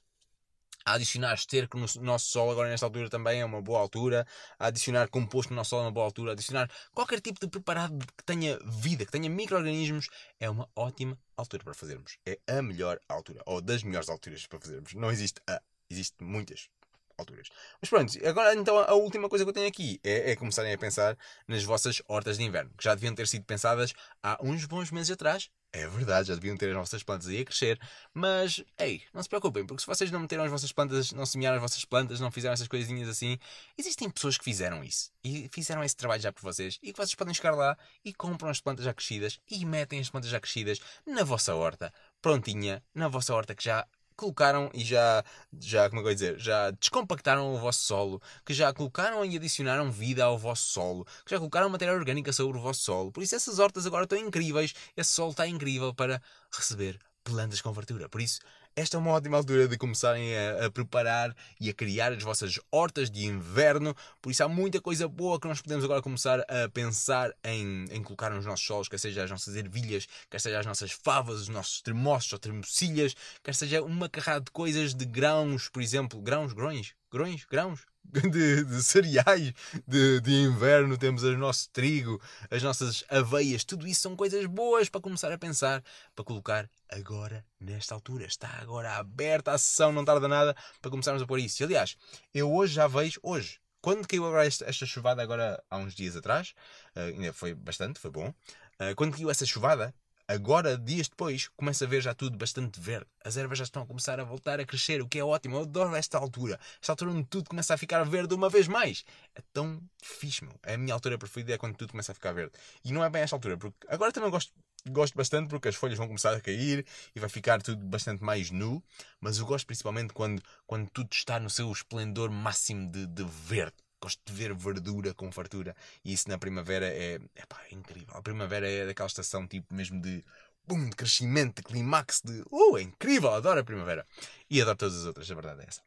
a 0.87 0.93
adicionar 0.93 1.33
esterco 1.33 1.77
no 1.77 1.85
nosso 2.01 2.27
solo, 2.27 2.51
agora 2.51 2.69
nesta 2.69 2.85
altura 2.85 3.09
também 3.09 3.41
é 3.41 3.45
uma 3.45 3.61
boa 3.61 3.81
altura, 3.81 4.25
a 4.57 4.67
adicionar 4.67 5.09
composto 5.09 5.51
no 5.51 5.57
nosso 5.57 5.71
solo 5.71 5.81
é 5.81 5.85
uma 5.87 5.91
boa 5.91 6.05
altura, 6.05 6.31
a 6.31 6.33
adicionar 6.33 6.71
qualquer 6.93 7.19
tipo 7.19 7.41
de 7.41 7.47
preparado 7.49 7.97
que 8.15 8.23
tenha 8.23 8.57
vida, 8.65 9.05
que 9.05 9.11
tenha 9.11 9.29
micro-organismos, 9.29 10.07
é 10.39 10.49
uma 10.49 10.69
ótima 10.73 11.19
altura 11.35 11.65
para 11.65 11.73
fazermos. 11.73 12.17
É 12.25 12.39
a 12.47 12.61
melhor 12.61 13.01
altura, 13.09 13.43
ou 13.45 13.59
das 13.59 13.83
melhores 13.83 14.07
alturas 14.07 14.47
para 14.47 14.61
fazermos. 14.61 14.93
Não 14.93 15.11
existe 15.11 15.41
a, 15.45 15.61
existe 15.89 16.15
muitas 16.23 16.69
alturas. 17.17 17.49
Mas 17.81 17.89
pronto, 17.89 18.13
agora 18.25 18.53
então 18.53 18.77
a 18.77 18.93
última 18.93 19.27
coisa 19.27 19.43
que 19.43 19.49
eu 19.49 19.53
tenho 19.53 19.67
aqui 19.67 19.99
é, 20.05 20.31
é, 20.31 20.35
começarem 20.37 20.73
a 20.73 20.77
pensar 20.77 21.17
nas 21.49 21.65
vossas 21.65 22.01
hortas 22.07 22.37
de 22.37 22.45
inverno, 22.45 22.71
que 22.77 22.83
já 22.85 22.95
deviam 22.95 23.13
ter 23.13 23.27
sido 23.27 23.43
pensadas 23.43 23.93
há 24.23 24.37
uns 24.41 24.63
bons 24.65 24.89
meses 24.91 25.11
atrás, 25.11 25.49
é 25.73 25.87
verdade, 25.87 26.29
já 26.29 26.35
deviam 26.35 26.57
ter 26.57 26.69
as 26.69 26.75
vossas 26.75 27.03
plantas 27.03 27.27
aí 27.27 27.41
a 27.41 27.45
crescer, 27.45 27.79
mas, 28.13 28.63
ei, 28.77 29.03
não 29.13 29.21
se 29.21 29.29
preocupem, 29.29 29.65
porque 29.65 29.81
se 29.81 29.87
vocês 29.87 30.09
não 30.09 30.19
meteram 30.19 30.43
as 30.43 30.51
vossas 30.51 30.71
plantas, 30.71 31.11
não 31.11 31.25
semearam 31.25 31.57
as 31.57 31.61
vossas 31.61 31.85
plantas, 31.85 32.19
não 32.19 32.31
fizeram 32.31 32.53
essas 32.53 32.67
coisinhas 32.67 33.09
assim, 33.09 33.37
existem 33.77 34.09
pessoas 34.09 34.37
que 34.37 34.43
fizeram 34.43 34.83
isso. 34.83 35.11
E 35.23 35.49
fizeram 35.51 35.83
esse 35.83 35.95
trabalho 35.95 36.21
já 36.21 36.31
por 36.31 36.41
vocês. 36.41 36.79
E 36.81 36.93
que 36.93 36.97
vocês 36.97 37.15
podem 37.15 37.33
chegar 37.33 37.51
lá 37.51 37.77
e 38.03 38.13
compram 38.13 38.49
as 38.49 38.61
plantas 38.61 38.85
já 38.85 38.93
crescidas 38.93 39.39
e 39.49 39.65
metem 39.65 39.99
as 39.99 40.09
plantas 40.09 40.29
já 40.29 40.39
crescidas 40.39 40.79
na 41.05 41.23
vossa 41.23 41.53
horta, 41.53 41.93
prontinha, 42.21 42.83
na 42.95 43.07
vossa 43.07 43.33
horta 43.35 43.53
que 43.53 43.63
já 43.63 43.85
colocaram 44.17 44.69
e 44.73 44.83
já, 44.83 45.23
já, 45.59 45.89
como 45.89 46.01
é 46.01 46.03
que 46.03 46.09
eu 46.09 46.13
dizer, 46.13 46.39
já 46.39 46.71
descompactaram 46.71 47.53
o 47.53 47.57
vosso 47.57 47.81
solo, 47.81 48.21
que 48.45 48.53
já 48.53 48.73
colocaram 48.73 49.23
e 49.23 49.37
adicionaram 49.37 49.91
vida 49.91 50.25
ao 50.25 50.37
vosso 50.37 50.63
solo, 50.71 51.05
que 51.23 51.31
já 51.31 51.37
colocaram 51.37 51.69
matéria 51.69 51.93
orgânica 51.93 52.33
sobre 52.33 52.57
o 52.57 52.61
vosso 52.61 52.81
solo. 52.81 53.11
Por 53.11 53.23
isso 53.23 53.35
essas 53.35 53.59
hortas 53.59 53.85
agora 53.85 54.03
estão 54.03 54.17
incríveis, 54.17 54.73
esse 54.95 55.11
solo 55.11 55.31
está 55.31 55.47
incrível 55.47 55.93
para 55.93 56.21
receber 56.51 56.99
plantas 57.23 57.61
com 57.61 57.73
fartura. 57.73 58.09
Por 58.09 58.21
isso, 58.21 58.39
esta 58.77 58.95
é 58.95 58.99
uma 58.99 59.09
ótima 59.09 59.35
altura 59.35 59.67
de 59.67 59.75
começarem 59.75 60.37
a, 60.37 60.67
a, 60.67 60.71
preparar 60.71 61.35
e 61.59 61.67
a 61.67 61.73
criar 61.73 62.13
as 62.13 62.21
vossas 62.21 62.59
hortas 62.71 63.09
de 63.09 63.25
inverno. 63.25 63.95
Por 64.21 64.31
isso 64.31 64.43
há 64.43 64.47
muita 64.47 64.79
coisa 64.79 65.07
boa 65.07 65.39
que 65.39 65.47
nós 65.47 65.59
podemos 65.59 65.83
agora 65.83 65.99
começar 65.99 66.41
a 66.41 66.69
pensar 66.69 67.33
em, 67.43 67.85
em 67.89 68.03
colocar 68.03 68.29
nos 68.29 68.45
nossos 68.45 68.63
solos, 68.63 68.87
quer 68.87 68.99
seja 68.99 69.23
as 69.23 69.31
nossas 69.31 69.55
ervilhas, 69.55 70.07
quer 70.29 70.39
seja 70.39 70.59
as 70.59 70.65
nossas 70.67 70.91
favas, 70.91 71.41
os 71.41 71.47
nossos 71.47 71.81
termossos 71.81 72.31
ou 72.31 72.37
termocilhas, 72.37 73.15
quer 73.43 73.55
seja 73.55 73.81
uma 73.81 74.07
carrada 74.07 74.41
de 74.41 74.51
coisas 74.51 74.93
de 74.93 75.05
grãos, 75.05 75.67
por 75.69 75.81
exemplo, 75.81 76.21
grãos, 76.21 76.53
grões, 76.53 76.93
grões, 77.11 77.45
grãos, 77.45 77.85
de, 78.31 78.63
de 78.63 78.83
cereais 78.83 79.53
de, 79.87 80.21
de, 80.21 80.31
inverno, 80.31 80.97
temos 80.97 81.23
o 81.23 81.37
nosso 81.37 81.69
trigo, 81.71 82.21
as 82.49 82.63
nossas 82.63 83.03
aveias, 83.09 83.63
tudo 83.63 83.87
isso 83.87 84.01
são 84.01 84.15
coisas 84.15 84.45
boas 84.45 84.89
para 84.89 85.01
começar 85.01 85.31
a 85.31 85.37
pensar, 85.37 85.83
para 86.15 86.25
colocar 86.25 86.69
agora, 86.89 87.45
nesta 87.59 87.93
altura. 87.93 88.25
Está 88.25 88.49
agora 88.61 88.95
aberta 88.95 89.51
a 89.51 89.57
sessão, 89.57 89.91
não 89.91 90.05
tarda 90.05 90.27
nada 90.27 90.55
para 90.81 90.91
começarmos 90.91 91.21
a 91.21 91.27
pôr 91.27 91.39
isso. 91.39 91.61
E, 91.61 91.65
aliás, 91.65 91.97
eu 92.33 92.51
hoje 92.51 92.75
já 92.75 92.87
vejo, 92.87 93.19
hoje, 93.21 93.59
quando 93.81 94.07
caiu 94.07 94.25
agora 94.25 94.45
esta, 94.45 94.65
esta 94.65 94.85
chuvada, 94.85 95.21
agora 95.21 95.61
há 95.69 95.77
uns 95.77 95.93
dias 95.93 96.15
atrás, 96.15 96.53
uh, 96.95 97.33
foi 97.33 97.53
bastante, 97.53 97.99
foi 97.99 98.11
bom, 98.11 98.29
uh, 98.29 98.95
quando 98.95 99.13
caiu 99.13 99.29
essa 99.29 99.45
chuvada, 99.45 99.93
Agora, 100.29 100.77
dias 100.77 101.07
depois, 101.07 101.47
começa 101.55 101.85
a 101.85 101.87
ver 101.87 102.01
já 102.01 102.13
tudo 102.13 102.37
bastante 102.37 102.81
verde. 102.81 103.07
As 103.23 103.37
ervas 103.37 103.59
já 103.59 103.63
estão 103.63 103.83
a 103.83 103.85
começar 103.85 104.19
a 104.19 104.25
voltar 104.25 104.59
a 104.59 104.65
crescer, 104.65 105.01
o 105.01 105.07
que 105.07 105.17
é 105.17 105.23
ótimo. 105.23 105.55
Eu 105.55 105.61
adoro 105.61 105.95
esta 105.95 106.17
altura. 106.17 106.59
Esta 106.81 106.91
altura 106.91 107.11
onde 107.11 107.23
tudo 107.29 107.49
começa 107.49 107.73
a 107.73 107.77
ficar 107.77 108.03
verde 108.03 108.35
uma 108.35 108.49
vez 108.49 108.67
mais. 108.67 109.05
É 109.33 109.41
tão 109.53 109.81
fixe, 110.03 110.43
meu. 110.43 110.59
É 110.63 110.73
a 110.73 110.77
minha 110.77 110.93
altura 110.93 111.17
preferida 111.17 111.53
é 111.53 111.57
quando 111.57 111.77
tudo 111.77 111.91
começa 111.91 112.11
a 112.11 112.15
ficar 112.15 112.33
verde. 112.33 112.51
E 112.83 112.91
não 112.91 113.05
é 113.05 113.09
bem 113.09 113.21
esta 113.21 113.37
altura, 113.37 113.55
porque 113.55 113.77
agora 113.87 114.11
também 114.11 114.29
gosto, 114.29 114.51
gosto 114.89 115.15
bastante 115.15 115.47
porque 115.47 115.69
as 115.69 115.75
folhas 115.75 115.97
vão 115.97 116.07
começar 116.07 116.33
a 116.33 116.41
cair 116.41 116.85
e 117.15 117.19
vai 117.21 117.29
ficar 117.29 117.61
tudo 117.61 117.85
bastante 117.85 118.21
mais 118.21 118.51
nu. 118.51 118.83
Mas 119.21 119.37
eu 119.37 119.45
gosto 119.45 119.65
principalmente 119.65 120.11
quando, 120.11 120.43
quando 120.65 120.89
tudo 120.89 121.07
está 121.13 121.39
no 121.39 121.49
seu 121.49 121.71
esplendor 121.71 122.29
máximo 122.29 122.91
de, 122.91 123.07
de 123.07 123.23
verde 123.23 123.86
gosto 124.01 124.21
de 124.25 124.33
ver 124.33 124.53
verdura 124.53 125.13
com 125.13 125.31
fartura. 125.31 125.75
E 126.03 126.13
isso 126.13 126.29
na 126.29 126.37
primavera 126.37 126.87
é, 126.87 127.19
é 127.35 127.73
incrível. 127.73 128.15
A 128.15 128.21
primavera 128.21 128.69
é 128.69 128.85
daquela 128.85 129.07
estação 129.07 129.47
tipo 129.47 129.73
mesmo 129.73 130.01
de 130.01 130.23
boom, 130.65 130.89
de 130.89 130.95
crescimento, 130.95 131.57
de 131.57 131.63
clímax, 131.63 132.21
de 132.23 132.43
uh, 132.51 132.77
é 132.77 132.81
incrível, 132.81 133.33
adoro 133.33 133.59
a 133.59 133.63
primavera. 133.63 134.05
E 134.49 134.61
adoro 134.61 134.77
todas 134.77 134.97
as 134.97 135.05
outras, 135.05 135.31
a 135.31 135.35
verdade 135.35 135.61
é 135.61 135.65
essa. 135.67 135.81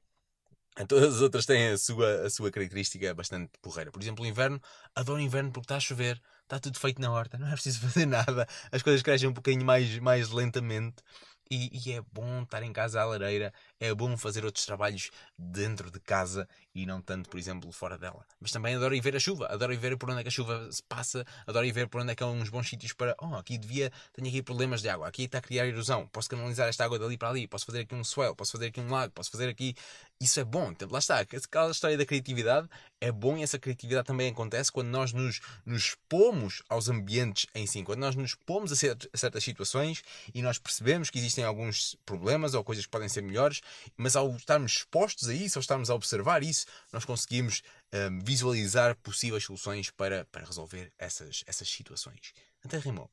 Todas 0.89 1.17
as 1.17 1.21
outras 1.21 1.45
têm 1.45 1.69
a 1.69 1.79
sua, 1.79 2.27
a 2.27 2.31
sua 2.31 2.51
característica 2.51 3.13
bastante 3.15 3.51
porreira. 3.61 3.91
Por 3.91 4.01
exemplo, 4.01 4.25
o 4.25 4.27
inverno, 4.27 4.61
adoro 4.95 5.19
o 5.19 5.23
inverno 5.23 5.53
porque 5.53 5.67
está 5.67 5.77
a 5.77 5.81
chover, 5.81 6.21
está 6.43 6.59
tudo 6.59 6.79
feito 6.79 7.01
na 7.01 7.13
horta, 7.13 7.37
não 7.37 7.49
é 7.49 7.53
preciso 7.53 7.81
fazer 7.87 8.07
nada, 8.07 8.47
as 8.73 8.83
coisas 8.83 9.03
crescem 9.03 9.29
um 9.29 9.33
bocadinho 9.33 9.65
mais, 9.65 9.99
mais 9.99 10.31
lentamente 10.31 11.03
e, 11.51 11.69
e, 11.73 11.93
é 11.93 12.01
bom 12.13 12.43
estar 12.43 12.63
em 12.63 12.73
casa 12.73 13.01
à 13.01 13.05
lareira, 13.05 13.53
é 13.81 13.93
bom 13.93 14.17
fazer 14.17 14.45
outros 14.45 14.65
trabalhos 14.65 15.11
dentro 15.37 15.91
de 15.91 15.99
casa 15.99 16.49
e 16.81 16.87
não 16.87 17.03
tanto, 17.03 17.29
por 17.29 17.39
exemplo, 17.39 17.71
fora 17.73 17.99
dela. 17.99 18.25
Mas 18.41 18.51
também 18.51 18.75
adoro 18.75 18.95
ir 18.95 19.01
ver 19.01 19.15
a 19.15 19.21
chuva, 19.21 19.47
adoro 19.53 19.73
ir 19.73 19.77
ver 19.77 19.97
por 19.99 20.11
onde 20.11 20.21
é 20.21 20.23
que 20.23 20.29
a 20.29 20.33
chuva 20.33 20.67
se 20.73 20.83
passa, 20.83 21.27
adoro 21.47 21.67
ir 21.67 21.73
ver 21.73 21.89
por 21.89 22.01
onde 22.01 22.13
é 22.13 22.15
que 22.15 22.23
há 22.23 22.27
uns 22.27 22.49
bons 22.49 22.69
sítios 22.69 22.93
para. 22.95 23.15
Oh, 23.21 23.35
aqui 23.35 23.59
devia. 23.59 23.93
Tenho 24.15 24.29
aqui 24.29 24.43
problemas 24.43 24.81
de 24.81 24.89
água, 24.89 25.07
aqui 25.07 25.25
está 25.25 25.39
a 25.39 25.43
criar 25.43 25.67
erosão, 25.67 26.07
posso 26.07 26.29
canalizar 26.31 26.69
esta 26.69 26.85
água 26.85 26.99
dali 26.99 27.19
para 27.19 27.29
ali, 27.29 27.47
posso 27.47 27.67
fazer 27.67 27.81
aqui 27.81 27.95
um 27.95 28.03
swell, 28.03 28.35
posso 28.35 28.53
fazer 28.53 28.67
aqui 28.67 28.81
um 28.81 28.91
lago, 28.91 29.13
posso 29.13 29.31
fazer 29.31 29.49
aqui. 29.49 29.75
Isso 30.21 30.41
é 30.41 30.45
bom. 30.45 30.71
Então, 30.71 30.89
lá 30.91 30.99
está, 30.99 31.21
aquela 31.21 31.71
história 31.71 31.97
da 31.97 32.07
criatividade 32.07 32.69
é 33.01 33.11
bom 33.11 33.39
e 33.39 33.43
essa 33.43 33.59
criatividade 33.59 34.07
também 34.07 34.31
acontece 34.31 34.71
quando 34.71 34.89
nós 34.89 35.13
nos, 35.13 35.41
nos 35.65 35.97
pomos 36.09 36.63
aos 36.69 36.89
ambientes 36.89 37.47
em 37.55 37.67
si, 37.67 37.83
quando 37.83 38.01
nós 38.01 38.15
nos 38.15 38.35
pomos 38.35 38.73
a, 38.73 38.75
a 39.13 39.17
certas 39.17 39.43
situações 39.43 40.03
e 40.35 40.43
nós 40.43 40.59
percebemos 40.59 41.09
que 41.09 41.19
existem 41.19 41.43
alguns 41.43 41.97
problemas 42.05 42.53
ou 42.53 42.63
coisas 42.63 42.85
que 42.85 42.91
podem 42.91 43.09
ser 43.09 43.23
melhores, 43.23 43.63
mas 43.97 44.17
ao 44.17 44.31
estarmos 44.37 44.73
expostos 44.73 45.29
a 45.29 45.35
isso, 45.35 45.59
ao 45.59 45.61
estarmos 45.61 45.89
a 45.89 45.95
observar 45.95 46.43
isso, 46.43 46.67
nós 46.93 47.05
conseguimos 47.05 47.63
um, 47.93 48.19
visualizar 48.21 48.97
possíveis 48.97 49.45
soluções 49.45 49.91
para, 49.91 50.25
para 50.27 50.45
resolver 50.45 50.93
essas, 50.99 51.43
essas 51.47 51.69
situações. 51.69 52.33
Até 52.65 52.79
rimou. 52.79 53.11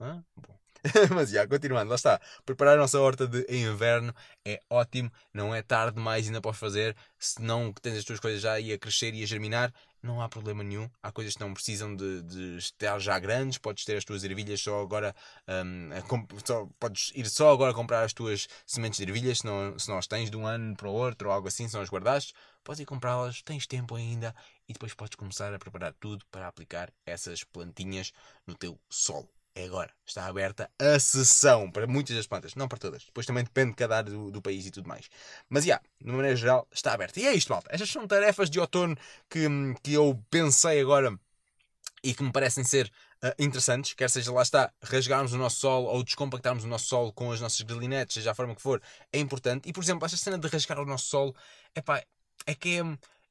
Hã? 0.00 0.24
Bom. 0.36 0.58
Mas 1.14 1.30
já, 1.30 1.46
continuando, 1.46 1.88
lá 1.88 1.96
está. 1.96 2.20
Preparar 2.44 2.74
a 2.74 2.80
nossa 2.80 3.00
horta 3.00 3.26
de 3.26 3.44
inverno 3.48 4.14
é 4.44 4.60
ótimo, 4.70 5.10
não 5.32 5.54
é 5.54 5.62
tarde 5.62 5.96
demais, 5.96 6.26
ainda 6.26 6.40
podes 6.40 6.60
fazer. 6.60 6.96
Se 7.18 7.42
não 7.42 7.72
tens 7.72 7.98
as 7.98 8.04
tuas 8.04 8.20
coisas 8.20 8.40
já 8.40 8.56
a 8.56 8.78
crescer 8.78 9.14
e 9.14 9.22
a 9.22 9.26
germinar, 9.26 9.72
não 10.02 10.20
há 10.22 10.28
problema 10.28 10.62
nenhum. 10.62 10.88
Há 11.02 11.10
coisas 11.10 11.34
que 11.34 11.40
não 11.40 11.52
precisam 11.52 11.94
de, 11.94 12.22
de 12.22 12.56
estar 12.58 12.98
já 12.98 13.18
grandes, 13.18 13.58
podes 13.58 13.84
ter 13.84 13.96
as 13.96 14.04
tuas 14.04 14.22
ervilhas 14.22 14.60
só 14.60 14.80
agora, 14.80 15.14
um, 15.48 15.90
só, 16.44 16.68
podes 16.78 17.12
ir 17.14 17.28
só 17.28 17.52
agora 17.52 17.74
comprar 17.74 18.04
as 18.04 18.12
tuas 18.12 18.48
sementes 18.66 18.98
de 18.98 19.04
ervilhas, 19.04 19.38
se 19.38 19.44
não, 19.44 19.78
se 19.78 19.88
não 19.88 19.98
as 19.98 20.06
tens 20.06 20.30
de 20.30 20.36
um 20.36 20.46
ano 20.46 20.76
para 20.76 20.88
o 20.88 20.92
outro 20.92 21.28
ou 21.28 21.34
algo 21.34 21.48
assim, 21.48 21.66
se 21.66 21.74
não 21.74 21.82
as 21.82 21.90
guardaste, 21.90 22.32
podes 22.62 22.80
ir 22.80 22.86
comprá-las, 22.86 23.42
tens 23.42 23.66
tempo 23.66 23.94
ainda 23.96 24.34
e 24.68 24.72
depois 24.72 24.94
podes 24.94 25.16
começar 25.16 25.52
a 25.52 25.58
preparar 25.58 25.92
tudo 25.94 26.24
para 26.30 26.46
aplicar 26.46 26.92
essas 27.04 27.42
plantinhas 27.42 28.12
no 28.46 28.54
teu 28.54 28.78
solo. 28.88 29.28
É 29.54 29.64
agora. 29.64 29.92
Está 30.06 30.26
aberta 30.26 30.70
a 30.78 30.98
sessão 30.98 31.70
para 31.70 31.86
muitas 31.86 32.16
das 32.16 32.26
plantas, 32.26 32.54
não 32.54 32.68
para 32.68 32.78
todas. 32.78 33.04
Depois 33.04 33.26
também 33.26 33.44
depende 33.44 33.70
de 33.70 33.76
cada 33.76 33.98
área 33.98 34.10
do, 34.10 34.30
do 34.30 34.42
país 34.42 34.66
e 34.66 34.70
tudo 34.70 34.88
mais. 34.88 35.08
Mas, 35.48 35.64
já, 35.64 35.74
yeah, 35.74 35.84
de 36.00 36.12
maneira 36.12 36.36
geral, 36.36 36.68
está 36.72 36.92
aberta. 36.92 37.20
E 37.20 37.26
é 37.26 37.34
isto, 37.34 37.52
malta. 37.52 37.68
Estas 37.72 37.90
são 37.90 38.06
tarefas 38.06 38.48
de 38.48 38.60
outono 38.60 38.96
que, 39.28 39.46
que 39.82 39.94
eu 39.94 40.22
pensei 40.30 40.80
agora 40.80 41.18
e 42.02 42.14
que 42.14 42.22
me 42.22 42.32
parecem 42.32 42.64
ser 42.64 42.90
uh, 43.24 43.34
interessantes, 43.38 43.94
quer 43.94 44.08
seja 44.08 44.32
lá 44.32 44.42
está, 44.42 44.72
rasgarmos 44.82 45.32
o 45.32 45.38
nosso 45.38 45.56
solo 45.56 45.86
ou 45.88 46.02
descompactarmos 46.04 46.64
o 46.64 46.68
nosso 46.68 46.86
solo 46.86 47.12
com 47.12 47.32
as 47.32 47.40
nossas 47.40 47.60
grinetes, 47.62 48.14
seja 48.14 48.30
a 48.30 48.34
forma 48.34 48.54
que 48.54 48.62
for, 48.62 48.80
é 49.12 49.18
importante. 49.18 49.68
E, 49.68 49.72
por 49.72 49.82
exemplo, 49.82 50.04
esta 50.06 50.16
cena 50.16 50.38
de 50.38 50.48
rasgar 50.48 50.78
o 50.78 50.86
nosso 50.86 51.06
solo, 51.06 51.34
epá, 51.74 52.02
é 52.46 52.54
que 52.54 52.78
é 52.78 52.82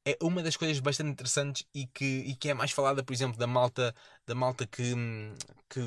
é 0.08 0.16
uma 0.22 0.42
das 0.42 0.56
coisas 0.56 0.78
bastante 0.80 1.10
interessantes 1.10 1.66
e 1.74 1.86
que, 1.86 2.04
e 2.04 2.34
que 2.34 2.48
é 2.48 2.54
mais 2.54 2.70
falada, 2.70 3.02
por 3.02 3.12
exemplo, 3.12 3.38
da 3.38 3.46
malta, 3.46 3.94
da 4.26 4.34
malta 4.34 4.66
que, 4.66 4.94
que, 5.68 5.80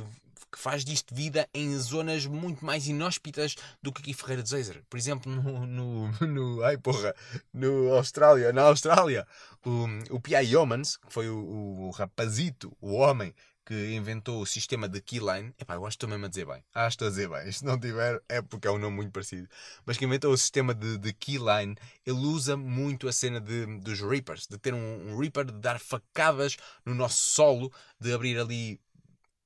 que 0.51 0.59
faz 0.59 0.85
disto 0.85 1.15
vida 1.15 1.49
em 1.53 1.75
zonas 1.79 2.27
muito 2.27 2.63
mais 2.63 2.87
inóspitas 2.87 3.55
do 3.81 3.91
que 3.91 4.01
aqui 4.01 4.13
Ferreira 4.13 4.43
de 4.43 4.49
Zeiser. 4.49 4.83
Por 4.87 4.97
exemplo, 4.97 5.31
no, 5.31 5.65
no, 5.65 6.11
no, 6.27 6.63
ai 6.63 6.77
porra, 6.77 7.15
no 7.51 7.93
Austrália, 7.93 8.53
na 8.53 8.63
Austrália, 8.63 9.25
o, 9.65 10.15
o 10.15 10.19
P.I. 10.19 10.51
Yeomans, 10.51 10.97
que 10.97 11.11
foi 11.11 11.27
o, 11.27 11.87
o 11.87 11.89
rapazito, 11.89 12.75
o 12.79 12.93
homem 12.93 13.33
que 13.65 13.93
inventou 13.93 14.41
o 14.41 14.45
sistema 14.45 14.87
de 14.89 15.01
keyline. 15.01 15.53
Epá, 15.59 15.75
eu 15.75 15.85
acho 15.85 15.97
que 15.97 16.05
estou 16.05 16.09
mesmo 16.09 16.25
a 16.25 16.29
dizer 16.29 16.45
bem. 16.45 16.63
Acho 16.73 16.97
que 16.97 17.03
estou 17.03 17.07
a 17.07 17.09
dizer 17.09 17.29
bem. 17.29 17.51
Se 17.51 17.65
não 17.65 17.79
tiver, 17.79 18.21
é 18.27 18.41
porque 18.41 18.67
é 18.67 18.71
um 18.71 18.77
nome 18.77 18.95
muito 18.95 19.11
parecido. 19.11 19.47
Mas 19.85 19.97
que 19.97 20.05
inventou 20.05 20.33
o 20.33 20.37
sistema 20.37 20.73
de, 20.73 20.97
de 20.97 21.13
keyline, 21.13 21.75
ele 22.05 22.19
usa 22.19 22.57
muito 22.57 23.07
a 23.07 23.13
cena 23.13 23.39
de, 23.39 23.65
dos 23.79 24.01
Reapers, 24.01 24.47
de 24.47 24.57
ter 24.57 24.73
um, 24.73 25.11
um 25.11 25.17
Reaper, 25.17 25.45
de 25.45 25.53
dar 25.53 25.79
facadas 25.79 26.57
no 26.85 26.95
nosso 26.95 27.17
solo, 27.17 27.71
de 27.99 28.13
abrir 28.13 28.39
ali 28.39 28.79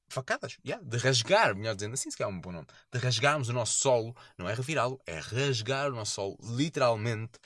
facadas, 0.08 0.58
yeah, 0.66 0.84
de 0.86 0.98
rasgar, 0.98 1.56
melhor 1.56 1.76
dizendo 1.76 1.94
assim, 1.94 2.10
se 2.10 2.18
calhar 2.18 2.32
é 2.32 2.36
um 2.36 2.40
bom 2.40 2.52
nome, 2.52 2.68
de 2.92 3.00
rasgarmos 3.00 3.50
o 3.50 3.54
nosso 3.54 3.80
solo, 3.80 4.16
não 4.38 4.48
é 4.48 4.54
revirá-lo, 4.54 5.00
é 5.06 5.20
rasgar 5.20 5.92
o 5.92 5.96
nosso 5.96 6.14
solo, 6.14 6.38
literalmente, 6.42 7.40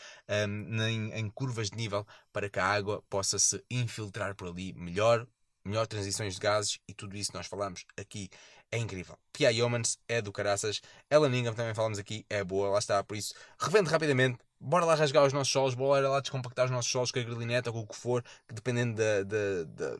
um, 0.47 0.83
em, 0.83 1.11
em, 1.13 1.29
curvas 1.29 1.69
de 1.69 1.77
nível, 1.77 2.05
para 2.31 2.49
que 2.49 2.59
a 2.59 2.65
água 2.65 3.01
possa 3.09 3.39
se 3.39 3.63
infiltrar 3.71 4.35
por 4.35 4.49
ali 4.49 4.73
melhor, 4.73 5.25
melhor 5.63 5.87
transições 5.87 6.35
de 6.35 6.39
gases 6.39 6.79
e 6.87 6.93
tudo 6.93 7.15
isso 7.15 7.31
nós 7.33 7.47
falamos 7.47 7.85
aqui 7.97 8.29
é 8.71 8.77
incrível. 8.77 9.17
P.I. 9.33 9.57
Yeomans 9.57 9.97
é 10.07 10.21
do 10.21 10.31
caraças. 10.31 10.81
Ellen 11.09 11.39
Ingham 11.39 11.53
também 11.53 11.73
falamos 11.73 11.97
aqui, 11.97 12.25
é 12.29 12.43
boa, 12.43 12.69
lá 12.69 12.79
está. 12.79 13.03
Por 13.03 13.17
isso, 13.17 13.33
revende 13.59 13.89
rapidamente. 13.89 14.37
Bora 14.59 14.85
lá 14.85 14.93
rasgar 14.93 15.25
os 15.25 15.33
nossos 15.33 15.51
solos, 15.51 15.73
bora 15.73 16.07
lá 16.09 16.19
descompactar 16.19 16.65
os 16.65 16.71
nossos 16.71 16.91
solos 16.91 17.11
com 17.11 17.19
a 17.19 17.23
grilineta 17.23 17.69
ou 17.69 17.73
com 17.73 17.79
o 17.79 17.87
que 17.87 17.95
for, 17.95 18.21
que 18.47 18.53
dependendo 18.53 18.95
da, 18.95 19.23
da, 19.23 19.63
da, 19.63 19.97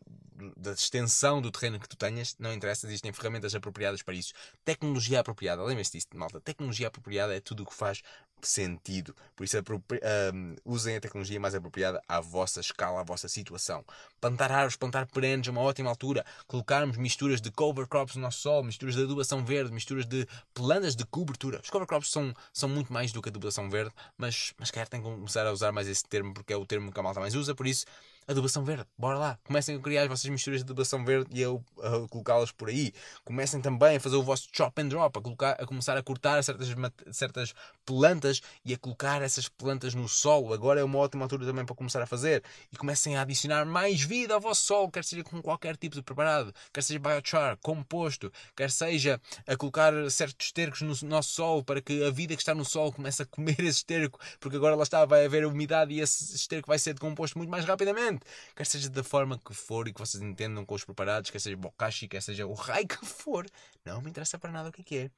da 0.57 0.71
extensão 0.73 1.41
do 1.41 1.49
terreno 1.49 1.79
que 1.79 1.87
tu 1.87 1.95
tenhas, 1.95 2.35
não 2.37 2.53
interessa, 2.53 2.85
existem 2.85 3.13
ferramentas 3.13 3.55
apropriadas 3.55 4.03
para 4.03 4.13
isso. 4.13 4.33
Tecnologia 4.65 5.21
apropriada, 5.21 5.63
lembre-se 5.63 5.93
disso, 5.93 6.07
malta. 6.13 6.41
Tecnologia 6.41 6.89
apropriada 6.89 7.33
é 7.33 7.39
tudo 7.39 7.63
o 7.63 7.65
que 7.65 7.73
faz 7.73 8.01
sentido. 8.41 9.15
Por 9.35 9.43
isso, 9.43 9.57
um, 9.57 10.55
usem 10.65 10.95
a 10.95 11.01
tecnologia 11.01 11.39
mais 11.39 11.55
apropriada 11.55 12.01
à 12.07 12.19
vossa 12.19 12.59
escala, 12.59 13.01
à 13.01 13.03
vossa 13.03 13.27
situação. 13.27 13.83
Plantar 14.19 14.51
árvores, 14.51 14.75
plantar 14.75 15.05
perennes 15.07 15.47
a 15.47 15.51
uma 15.51 15.61
ótima 15.61 15.89
altura. 15.89 16.25
Colocarmos 16.47 16.97
misturas 16.97 17.41
de 17.41 17.51
cover 17.51 17.87
crops 17.87 18.15
no 18.15 18.21
nosso 18.21 18.39
solo, 18.39 18.63
misturas 18.63 18.95
de 18.95 19.03
adubação 19.03 19.43
verde, 19.43 19.71
misturas 19.71 20.05
de 20.05 20.27
plantas 20.53 20.95
de 20.95 21.05
cobertura. 21.05 21.59
Os 21.63 21.69
cover 21.69 21.87
crops 21.87 22.11
são, 22.11 22.33
são 22.53 22.69
muito 22.69 22.91
mais 22.91 23.11
do 23.11 23.21
que 23.21 23.29
a 23.29 23.31
adubação 23.31 23.69
verde, 23.69 23.91
mas, 24.17 24.53
mas 24.57 24.71
quer 24.71 24.87
tem 24.87 25.01
que 25.01 25.07
começar 25.07 25.45
a 25.45 25.51
usar 25.51 25.71
mais 25.71 25.87
esse 25.87 26.03
termo 26.05 26.33
porque 26.33 26.53
é 26.53 26.57
o 26.57 26.65
termo 26.65 26.91
que 26.91 26.99
a 26.99 27.03
malta 27.03 27.19
mais 27.19 27.35
usa. 27.35 27.55
Por 27.55 27.67
isso, 27.67 27.85
adubação 28.31 28.63
verde, 28.63 28.85
bora 28.97 29.17
lá. 29.17 29.39
Comecem 29.43 29.75
a 29.75 29.79
criar 29.79 30.03
as 30.03 30.07
vossas 30.07 30.29
misturas 30.29 30.59
de 30.59 30.63
adubação 30.63 31.03
verde 31.03 31.29
e 31.33 31.43
a, 31.43 31.49
a 31.49 32.07
colocá-las 32.07 32.51
por 32.51 32.69
aí. 32.69 32.93
Comecem 33.23 33.59
também 33.59 33.97
a 33.97 33.99
fazer 33.99 34.15
o 34.15 34.23
vosso 34.23 34.47
chop 34.53 34.79
and 34.81 34.87
drop, 34.87 35.17
a, 35.17 35.21
colocar, 35.21 35.51
a 35.59 35.65
começar 35.65 35.97
a 35.97 36.03
cortar 36.03 36.43
certas, 36.43 36.69
certas 37.11 37.53
plantas 37.89 38.39
e 38.63 38.71
a 38.71 38.77
colocar 38.77 39.19
essas 39.23 39.49
plantas 39.49 39.95
no 39.95 40.07
solo. 40.07 40.53
Agora 40.53 40.79
é 40.79 40.83
uma 40.83 40.99
ótima 40.99 41.25
altura 41.25 41.43
também 41.43 41.65
para 41.65 41.75
começar 41.75 41.99
a 42.03 42.05
fazer. 42.05 42.43
E 42.71 42.77
comecem 42.77 43.17
a 43.17 43.23
adicionar 43.23 43.65
mais 43.65 44.01
vida 44.01 44.35
ao 44.35 44.39
vosso 44.39 44.63
solo, 44.63 44.91
quer 44.91 45.03
seja 45.03 45.23
com 45.23 45.41
qualquer 45.41 45.75
tipo 45.75 45.95
de 45.95 46.03
preparado, 46.03 46.53
quer 46.71 46.83
seja 46.83 46.99
biochar, 46.99 47.57
composto, 47.63 48.31
quer 48.55 48.69
seja 48.69 49.19
a 49.47 49.57
colocar 49.57 49.91
certos 50.11 50.45
estercos 50.45 50.81
no 50.81 50.93
nosso 51.07 51.31
solo 51.31 51.63
para 51.63 51.81
que 51.81 52.03
a 52.05 52.11
vida 52.11 52.35
que 52.35 52.41
está 52.41 52.53
no 52.53 52.63
solo 52.63 52.91
comece 52.91 53.23
a 53.23 53.25
comer 53.25 53.57
esse 53.61 53.79
esterco, 53.79 54.19
porque 54.39 54.57
agora 54.57 54.75
lá 54.75 54.83
está, 54.83 55.03
vai 55.05 55.25
haver 55.25 55.45
umidade 55.45 55.93
e 55.93 55.99
esse 55.99 56.35
esterco 56.35 56.67
vai 56.67 56.77
ser 56.77 56.93
decomposto 56.93 57.37
muito 57.37 57.49
mais 57.49 57.65
rapidamente 57.65 58.21
quer 58.55 58.65
seja 58.65 58.89
da 58.89 59.03
forma 59.03 59.39
que 59.39 59.53
for 59.53 59.87
e 59.87 59.93
que 59.93 59.99
vocês 59.99 60.21
entendam 60.21 60.65
com 60.65 60.75
os 60.75 60.83
preparados, 60.83 61.31
quer 61.31 61.39
seja 61.39 61.57
bokashi, 61.57 62.07
quer 62.07 62.21
seja 62.21 62.45
o 62.45 62.53
raio 62.53 62.87
que 62.87 63.05
for, 63.05 63.45
não 63.85 64.01
me 64.01 64.09
interessa 64.09 64.37
para 64.37 64.51
nada 64.51 64.69
o 64.69 64.71
que 64.71 64.97
é. 64.97 65.11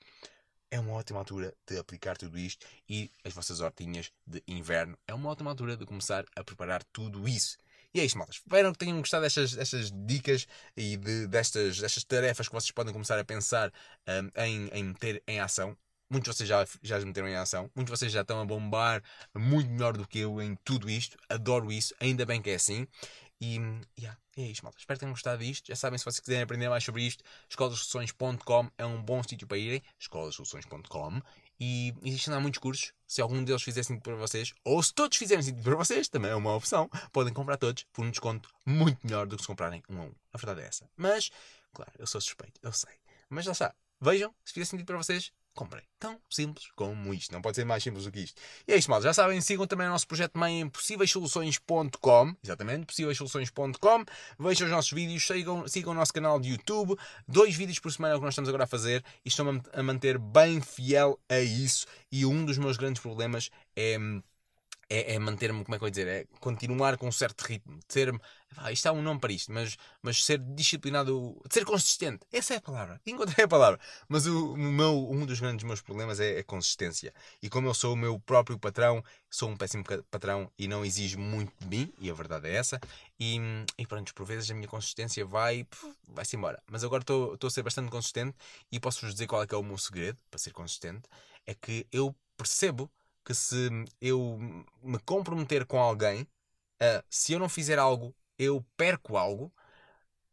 É. 0.71 0.79
Uma 0.79 0.93
ótima 0.93 1.19
altura 1.19 1.53
de 1.67 1.77
aplicar 1.77 2.17
tudo 2.17 2.37
isto 2.39 2.65
e 2.89 3.11
as 3.23 3.33
vossas 3.33 3.59
hortinhas 3.59 4.11
de 4.25 4.41
inverno. 4.47 4.97
É 5.07 5.13
uma 5.13 5.29
ótima 5.29 5.51
altura 5.51 5.77
de 5.77 5.85
começar 5.85 6.25
a 6.35 6.43
preparar 6.43 6.83
tudo 6.85 7.27
isso. 7.27 7.57
E 7.93 7.99
é 7.99 8.05
isto, 8.05 8.17
maltas. 8.17 8.37
Espero 8.37 8.71
que 8.71 8.77
tenham 8.77 8.97
gostado 8.99 9.23
destas, 9.23 9.53
destas 9.53 9.91
dicas 9.91 10.47
e 10.77 10.95
de, 10.95 11.27
destas, 11.27 11.77
destas 11.77 12.03
tarefas 12.05 12.47
que 12.47 12.53
vocês 12.53 12.71
podem 12.71 12.93
começar 12.93 13.19
a 13.19 13.25
pensar 13.25 13.71
um, 14.07 14.41
em, 14.41 14.67
em 14.69 14.83
meter 14.85 15.21
em 15.27 15.39
ação. 15.41 15.77
Muitos 16.09 16.31
de 16.31 16.37
vocês 16.37 16.49
já, 16.49 16.65
já 16.81 16.97
as 16.97 17.03
meteram 17.03 17.27
em 17.27 17.35
ação. 17.35 17.69
Muitos 17.75 17.91
de 17.91 17.99
vocês 17.99 18.11
já 18.11 18.21
estão 18.21 18.41
a 18.41 18.45
bombar 18.45 19.03
muito 19.35 19.69
melhor 19.69 19.97
do 19.97 20.07
que 20.07 20.19
eu 20.19 20.41
em 20.41 20.55
tudo 20.63 20.89
isto. 20.89 21.17
Adoro 21.29 21.71
isso. 21.71 21.93
Ainda 21.99 22.25
bem 22.25 22.41
que 22.41 22.49
é 22.49 22.55
assim. 22.55 22.87
E 23.41 23.55
yeah, 23.99 24.17
é 24.37 24.43
isto, 24.43 24.63
malta. 24.63 24.79
Espero 24.79 24.97
que 24.97 25.01
tenham 25.01 25.13
gostado 25.13 25.43
disto. 25.43 25.67
Já 25.67 25.75
sabem, 25.75 25.97
se 25.97 26.05
vocês 26.05 26.19
quiserem 26.19 26.43
aprender 26.43 26.69
mais 26.69 26.83
sobre 26.83 27.03
isto, 27.03 27.23
escolasoluções.com 27.49 28.71
é 28.77 28.85
um 28.85 29.01
bom 29.01 29.21
sítio 29.23 29.47
para 29.47 29.57
irem. 29.57 29.83
escolasoluções.com 29.99 31.21
e 31.59 31.93
existem 32.03 32.33
lá 32.33 32.39
muitos 32.39 32.59
cursos. 32.59 32.91
Se 33.05 33.21
algum 33.21 33.43
deles 33.43 33.61
fizer 33.61 33.83
sentido 33.83 34.01
para 34.01 34.15
vocês, 34.15 34.53
ou 34.63 34.81
se 34.81 34.93
todos 34.93 35.17
fizerem 35.17 35.43
sentido 35.43 35.63
para 35.63 35.75
vocês, 35.75 36.07
também 36.07 36.31
é 36.31 36.35
uma 36.35 36.55
opção. 36.55 36.89
Podem 37.11 37.31
comprar 37.33 37.57
todos 37.57 37.83
por 37.93 38.03
um 38.03 38.09
desconto 38.09 38.49
muito 38.65 38.97
melhor 39.03 39.27
do 39.27 39.35
que 39.35 39.43
se 39.43 39.47
comprarem 39.47 39.83
um 39.87 39.99
a 39.99 40.03
um. 40.05 40.13
A 40.33 40.37
verdade 40.37 40.61
é 40.61 40.67
essa. 40.67 40.89
Mas, 40.97 41.29
claro, 41.73 41.91
eu 41.99 42.07
sou 42.07 42.19
suspeito, 42.19 42.59
eu 42.63 42.73
sei. 42.73 42.93
Mas 43.29 43.45
já 43.45 43.51
está. 43.51 43.75
Vejam, 43.99 44.33
se 44.43 44.53
fizer 44.53 44.65
sentido 44.65 44.87
para 44.87 44.97
vocês, 44.97 45.31
comprei. 45.53 45.83
Tão 45.99 46.19
simples 46.29 46.67
como 46.75 47.13
isto. 47.13 47.31
Não 47.31 47.41
pode 47.41 47.55
ser 47.55 47.65
mais 47.65 47.83
simples 47.83 48.05
do 48.05 48.11
que 48.11 48.21
isto. 48.21 48.41
E 48.67 48.73
é 48.73 48.77
isto, 48.77 48.89
mal. 48.89 49.01
Já 49.01 49.13
sabem, 49.13 49.39
sigam 49.41 49.67
também 49.67 49.87
o 49.87 49.89
nosso 49.89 50.07
projeto 50.07 50.37
mãe 50.37 50.61
em 50.61 50.69
possíveissoluções.com. 50.69 52.35
Exatamente, 52.43 52.85
possíveissoluções.com. 52.85 54.05
Vejam 54.39 54.67
os 54.67 54.71
nossos 54.71 54.91
vídeos, 54.91 55.25
sigam, 55.25 55.67
sigam 55.67 55.91
o 55.91 55.95
nosso 55.95 56.13
canal 56.13 56.39
de 56.39 56.49
YouTube. 56.49 56.95
Dois 57.27 57.55
vídeos 57.55 57.79
por 57.79 57.91
semana 57.91 58.13
é 58.13 58.15
o 58.15 58.19
que 58.19 58.25
nós 58.25 58.33
estamos 58.33 58.49
agora 58.49 58.63
a 58.63 58.67
fazer. 58.67 59.03
E 59.23 59.29
estou 59.29 59.45
a 59.73 59.83
manter 59.83 60.17
bem 60.17 60.61
fiel 60.61 61.19
a 61.29 61.39
isso. 61.39 61.85
E 62.11 62.25
um 62.25 62.45
dos 62.45 62.57
meus 62.57 62.77
grandes 62.77 63.01
problemas 63.01 63.49
é 63.75 63.97
é, 64.91 65.13
é 65.15 65.19
manter-me, 65.19 65.63
como 65.63 65.73
é 65.73 65.77
que 65.77 65.85
eu 65.85 65.87
ia 65.87 65.91
dizer, 65.91 66.07
é 66.07 66.25
continuar 66.41 66.97
com 66.97 67.07
um 67.07 67.11
certo 67.13 67.41
ritmo, 67.43 67.79
ser 67.87 68.13
ah, 68.57 68.71
isto 68.71 68.85
há 68.87 68.91
um 68.91 69.01
nome 69.01 69.19
para 69.19 69.31
isto, 69.31 69.51
mas, 69.51 69.77
mas 70.01 70.23
ser 70.23 70.37
disciplinado, 70.39 71.41
ser 71.49 71.65
consistente, 71.65 72.25
essa 72.31 72.53
é 72.53 72.57
a 72.57 72.61
palavra, 72.61 72.99
encontrei 73.05 73.45
a 73.45 73.47
palavra, 73.47 73.79
mas 74.07 74.25
o, 74.25 74.53
o 74.53 74.57
meu, 74.57 75.09
um 75.09 75.25
dos 75.25 75.39
grandes 75.39 75.63
meus 75.65 75.81
problemas 75.81 76.19
é 76.19 76.39
a 76.39 76.43
consistência, 76.43 77.13
e 77.41 77.49
como 77.49 77.67
eu 77.67 77.73
sou 77.73 77.93
o 77.93 77.97
meu 77.97 78.19
próprio 78.19 78.59
patrão, 78.59 79.03
sou 79.29 79.49
um 79.49 79.55
péssimo 79.55 79.83
patrão 80.09 80.51
e 80.57 80.67
não 80.67 80.83
exijo 80.83 81.17
muito 81.17 81.53
de 81.59 81.67
mim, 81.67 81.93
e 81.99 82.11
a 82.11 82.13
verdade 82.13 82.49
é 82.49 82.55
essa, 82.55 82.79
e, 83.19 83.39
e 83.77 83.87
pronto, 83.87 84.13
por 84.13 84.25
vezes 84.25 84.51
a 84.51 84.53
minha 84.53 84.67
consistência 84.67 85.25
vai, 85.25 85.65
vai-se 86.07 86.35
embora, 86.35 86.61
mas 86.69 86.83
agora 86.83 87.01
estou 87.01 87.37
a 87.41 87.49
ser 87.49 87.63
bastante 87.63 87.89
consistente, 87.89 88.35
e 88.71 88.79
posso-vos 88.79 89.13
dizer 89.13 89.27
qual 89.27 89.43
é 89.43 89.47
que 89.47 89.55
é 89.55 89.57
o 89.57 89.63
meu 89.63 89.77
segredo 89.77 90.17
para 90.29 90.39
ser 90.39 90.51
consistente, 90.51 91.03
é 91.45 91.53
que 91.53 91.87
eu 91.91 92.15
percebo 92.37 92.91
que 93.23 93.33
se 93.33 93.69
eu 94.01 94.37
me 94.81 94.99
comprometer 94.99 95.65
com 95.65 95.79
alguém, 95.79 96.23
uh, 96.23 97.03
se 97.09 97.33
eu 97.33 97.39
não 97.39 97.47
fizer 97.47 97.77
algo, 97.77 98.15
eu 98.41 98.65
perco 98.75 99.17
algo, 99.17 99.53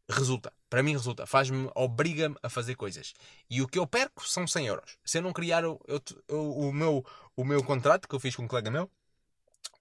resulta. 0.09 0.51
Para 0.67 0.81
mim 0.81 0.93
resulta. 0.93 1.27
Faz-me, 1.27 1.69
obriga-me 1.75 2.35
a 2.41 2.49
fazer 2.49 2.73
coisas. 2.73 3.13
E 3.47 3.61
o 3.61 3.67
que 3.67 3.77
eu 3.77 3.85
perco 3.85 4.27
são 4.27 4.47
100 4.47 4.65
euros. 4.65 4.97
Se 5.05 5.19
eu 5.19 5.21
não 5.21 5.31
criar 5.31 5.63
o, 5.63 5.79
eu, 5.87 6.01
o, 6.27 6.73
meu, 6.73 7.05
o 7.35 7.45
meu 7.45 7.63
contrato, 7.63 8.07
que 8.07 8.15
eu 8.15 8.19
fiz 8.19 8.35
com 8.35 8.43
um 8.43 8.47
colega 8.47 8.71
meu, 8.71 8.89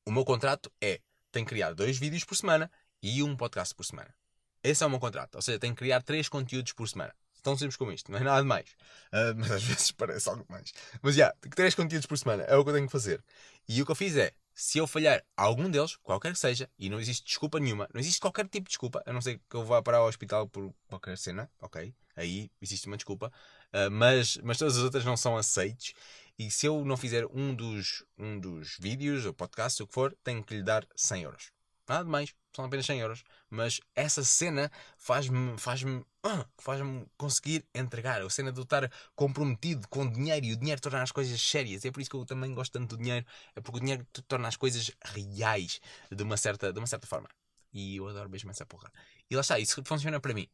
o 0.05 0.13
meu 0.13 0.27
contrato 0.27 0.71
é, 0.79 1.01
tenho 1.33 1.47
que 1.47 1.51
criar 1.51 1.73
dois 1.73 1.99
vídeos 1.99 2.25
por 2.25 2.37
semana 2.37 2.71
e 3.03 3.23
um 3.23 3.35
podcast 3.35 3.75
por 3.75 3.85
semana. 3.85 4.15
Esse 4.63 4.85
é 4.85 4.87
o 4.87 4.91
meu 4.91 5.01
contrato. 5.01 5.37
Ou 5.37 5.43
seja, 5.43 5.59
tenho 5.59 5.75
que 5.75 5.79
criar 5.79 6.03
três 6.03 6.29
conteúdos 6.29 6.75
por 6.75 6.87
semana. 6.87 7.15
Tão 7.43 7.57
simples 7.57 7.77
como 7.77 7.93
isto, 7.93 8.13
não 8.13 8.19
é 8.19 8.23
nada 8.23 8.45
mais. 8.45 8.69
Uh, 9.11 9.33
mas 9.39 9.51
às 9.51 9.63
vezes 9.65 9.91
parece 9.93 10.29
algo 10.29 10.45
mais. 10.51 10.71
Mas 11.01 11.15
já, 11.15 11.27
yeah, 11.27 11.39
três 11.55 11.75
conteúdos 11.75 12.07
por 12.07 12.19
semana 12.19 12.43
é 12.43 12.55
o 12.57 12.63
que 12.63 12.71
eu 12.71 12.75
tenho 12.75 12.87
que 12.87 12.93
fazer. 12.93 13.25
E 13.67 13.81
o 13.81 13.87
que 13.87 13.93
eu 13.93 13.97
fiz 13.97 14.17
é, 14.17 14.33
se 14.61 14.77
eu 14.77 14.89
falhar 14.89 15.25
algum 15.37 15.71
deles, 15.71 15.95
qualquer 16.03 16.33
que 16.33 16.39
seja, 16.39 16.69
e 16.77 16.91
não 16.91 16.99
existe 16.99 17.25
desculpa 17.25 17.61
nenhuma, 17.61 17.89
não 17.95 18.01
existe 18.01 18.21
qualquer 18.21 18.43
tipo 18.49 18.65
de 18.65 18.71
desculpa, 18.71 19.01
a 19.07 19.13
não 19.13 19.21
ser 19.21 19.41
que 19.49 19.55
eu 19.55 19.65
vá 19.65 19.81
parar 19.81 19.99
ao 19.99 20.09
hospital 20.09 20.49
por 20.49 20.75
qualquer 20.89 21.17
cena, 21.17 21.49
ok? 21.61 21.95
Aí 22.17 22.51
existe 22.61 22.89
uma 22.89 22.97
desculpa, 22.97 23.33
uh, 23.73 23.89
mas, 23.89 24.37
mas 24.39 24.59
todas 24.59 24.77
as 24.77 24.83
outras 24.83 25.05
não 25.05 25.17
são 25.17 25.37
aceites. 25.37 25.93
E 26.37 26.51
se 26.51 26.67
eu 26.67 26.85
não 26.85 26.97
fizer 26.97 27.25
um 27.27 27.55
dos, 27.55 28.05
um 28.19 28.37
dos 28.41 28.77
vídeos 28.81 29.25
ou 29.27 29.33
podcasts, 29.33 29.79
o 29.79 29.87
que 29.87 29.95
for, 29.95 30.13
tenho 30.25 30.43
que 30.43 30.57
lhe 30.57 30.63
dar 30.65 30.85
100 30.97 31.23
euros. 31.23 31.53
Nada 31.89 32.05
de 32.05 32.11
mais, 32.11 32.35
são 32.55 32.65
apenas 32.65 32.85
100 32.87 33.01
euros. 33.01 33.25
Mas 33.49 33.81
essa 33.95 34.23
cena 34.23 34.71
faz-me 34.97 35.57
faz-me 35.59 36.05
ah, 36.23 36.47
faz-me 36.59 37.07
conseguir 37.17 37.65
entregar. 37.75 38.21
A 38.21 38.29
cena 38.29 38.53
de 38.53 38.59
eu 38.59 38.65
estar 38.65 38.91
comprometido 39.17 39.89
com 39.89 40.03
o 40.03 40.11
dinheiro 40.11 40.45
e 40.47 40.53
o 40.53 40.57
dinheiro 40.57 40.81
torna 40.81 41.03
as 41.03 41.13
coisas 41.13 41.41
sérias. 41.41 41.85
É 41.85 41.91
por 41.91 42.01
isso 42.01 42.11
que 42.11 42.17
eu 42.17 42.27
também 42.27 42.53
gosto 42.55 42.73
tanto 42.73 42.97
do 42.97 43.03
dinheiro. 43.03 43.25
É 43.57 43.61
porque 43.61 43.79
o 43.79 43.81
dinheiro 43.81 44.07
torna 44.27 44.49
as 44.49 44.57
coisas 44.57 44.91
reais 45.05 45.81
de 46.11 46.23
uma 46.23 46.37
certa, 46.37 46.73
de 46.73 46.79
uma 46.79 46.87
certa 46.87 47.07
forma. 47.07 47.29
E 47.73 47.97
eu 47.97 48.07
adoro 48.09 48.29
mesmo 48.29 48.51
essa 48.51 48.67
porra. 48.67 48.93
E 49.31 49.35
lá 49.35 49.41
está, 49.41 49.59
isso 49.59 49.83
funciona 49.85 50.21
para 50.21 50.35
mim 50.35 50.49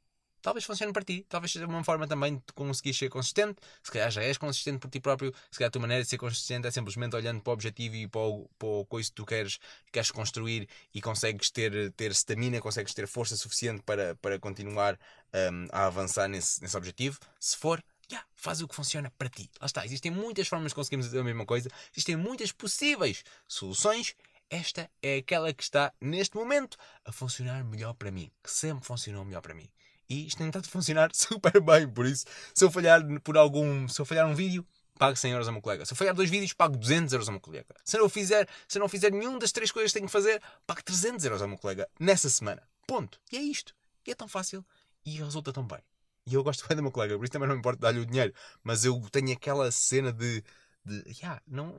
talvez 0.44 0.62
funcione 0.66 0.92
para 0.92 1.02
ti, 1.02 1.24
talvez 1.26 1.50
seja 1.50 1.66
uma 1.66 1.82
forma 1.82 2.06
também 2.06 2.36
de 2.36 2.52
conseguir 2.54 2.92
ser 2.92 3.08
consistente. 3.08 3.58
Se 3.82 3.90
calhar 3.90 4.10
já 4.10 4.22
és 4.22 4.36
consistente 4.36 4.78
por 4.78 4.90
ti 4.90 5.00
próprio, 5.00 5.34
se 5.50 5.58
calhar 5.58 5.68
a 5.68 5.70
tua 5.70 5.80
maneira 5.80 6.04
de 6.04 6.08
ser 6.08 6.18
consistente 6.18 6.68
é 6.68 6.70
simplesmente 6.70 7.16
olhando 7.16 7.40
para 7.40 7.50
o 7.50 7.54
objetivo 7.54 7.96
e 7.96 8.06
para 8.06 8.20
o, 8.20 8.50
para 8.58 8.68
o 8.68 8.84
coisa 8.84 9.08
que 9.08 9.14
tu 9.14 9.24
queres, 9.24 9.58
queres 9.90 10.10
construir 10.10 10.68
e 10.94 11.00
consegues 11.00 11.50
ter, 11.50 11.90
ter 11.92 12.10
stamina, 12.12 12.60
consegues 12.60 12.92
ter 12.92 13.08
força 13.08 13.38
suficiente 13.38 13.82
para, 13.84 14.16
para 14.16 14.38
continuar 14.38 14.98
um, 15.32 15.66
a 15.72 15.86
avançar 15.86 16.28
nesse, 16.28 16.60
nesse 16.60 16.76
objetivo. 16.76 17.18
Se 17.40 17.56
for, 17.56 17.82
yeah, 18.10 18.28
faz 18.34 18.60
o 18.60 18.68
que 18.68 18.74
funciona 18.74 19.10
para 19.16 19.30
ti. 19.30 19.50
Lá 19.58 19.64
está, 19.64 19.86
existem 19.86 20.10
muitas 20.10 20.46
formas 20.46 20.72
de 20.72 20.74
conseguirmos 20.74 21.14
a 21.14 21.24
mesma 21.24 21.46
coisa, 21.46 21.70
existem 21.90 22.16
muitas 22.16 22.52
possíveis 22.52 23.24
soluções. 23.48 24.14
Esta 24.50 24.90
é 25.02 25.16
aquela 25.16 25.54
que 25.54 25.62
está 25.62 25.90
neste 25.98 26.36
momento 26.36 26.76
a 27.02 27.10
funcionar 27.10 27.64
melhor 27.64 27.94
para 27.94 28.10
mim, 28.10 28.30
que 28.42 28.50
sempre 28.50 28.84
funcionou 28.84 29.24
melhor 29.24 29.40
para 29.40 29.54
mim 29.54 29.70
e 30.08 30.26
isto 30.26 30.38
tem 30.38 30.46
estado 30.46 30.66
a 30.66 30.68
funcionar 30.68 31.10
super 31.14 31.60
bem. 31.60 31.88
Por 31.88 32.06
isso, 32.06 32.26
se 32.54 32.64
eu 32.64 32.70
falhar 32.70 33.02
por 33.22 33.36
algum. 33.36 33.88
Se 33.88 34.00
eu 34.00 34.04
falhar 34.04 34.26
um 34.26 34.34
vídeo, 34.34 34.66
pago 34.98 35.16
100 35.16 35.32
euros 35.32 35.48
ao 35.48 35.52
meu 35.52 35.62
colega. 35.62 35.84
Se 35.84 35.92
eu 35.92 35.96
falhar 35.96 36.14
dois 36.14 36.30
vídeos, 36.30 36.52
pago 36.52 36.76
200 36.76 37.12
euros 37.12 37.28
ao 37.28 37.32
meu 37.32 37.40
colega. 37.40 37.74
Se 37.84 37.98
não 37.98 38.08
fizer, 38.08 38.48
se 38.68 38.78
não 38.78 38.88
fizer 38.88 39.10
nenhum 39.10 39.38
das 39.38 39.52
três 39.52 39.70
coisas 39.70 39.92
que 39.92 39.98
tenho 39.98 40.06
que 40.06 40.12
fazer, 40.12 40.42
pago 40.66 40.82
300 40.82 41.24
euros 41.24 41.42
ao 41.42 41.48
meu 41.48 41.58
colega 41.58 41.88
nessa 41.98 42.28
semana. 42.28 42.62
Ponto. 42.86 43.20
E 43.32 43.36
é 43.36 43.40
isto. 43.40 43.74
E 44.06 44.10
é 44.10 44.14
tão 44.14 44.28
fácil 44.28 44.64
e 45.04 45.18
resulta 45.18 45.52
tão 45.52 45.66
bem. 45.66 45.80
E 46.26 46.34
eu 46.34 46.42
gosto 46.42 46.66
bem 46.66 46.76
do 46.76 46.82
meu 46.82 46.92
colega, 46.92 47.16
por 47.16 47.24
isso 47.24 47.32
também 47.32 47.48
não 47.48 47.54
me 47.54 47.60
importa 47.60 47.80
dar-lhe 47.80 48.00
o 48.00 48.06
dinheiro. 48.06 48.32
Mas 48.62 48.84
eu 48.84 48.98
tenho 49.10 49.32
aquela 49.32 49.70
cena 49.70 50.12
de. 50.12 50.42
de 50.84 51.02
yeah, 51.20 51.40
não, 51.46 51.74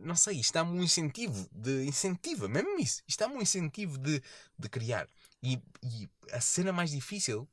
não 0.00 0.16
sei, 0.16 0.40
isto 0.40 0.54
dá-me 0.54 0.76
um 0.76 0.82
incentivo. 0.82 1.48
De, 1.52 1.84
incentiva, 1.84 2.48
mesmo 2.48 2.78
isso. 2.78 3.02
Isto 3.06 3.20
dá-me 3.20 3.36
um 3.36 3.42
incentivo 3.42 3.98
de, 3.98 4.20
de 4.58 4.68
criar. 4.68 5.08
E, 5.42 5.60
e 5.82 6.08
a 6.32 6.40
cena 6.40 6.72
mais 6.72 6.90
difícil, 6.90 7.48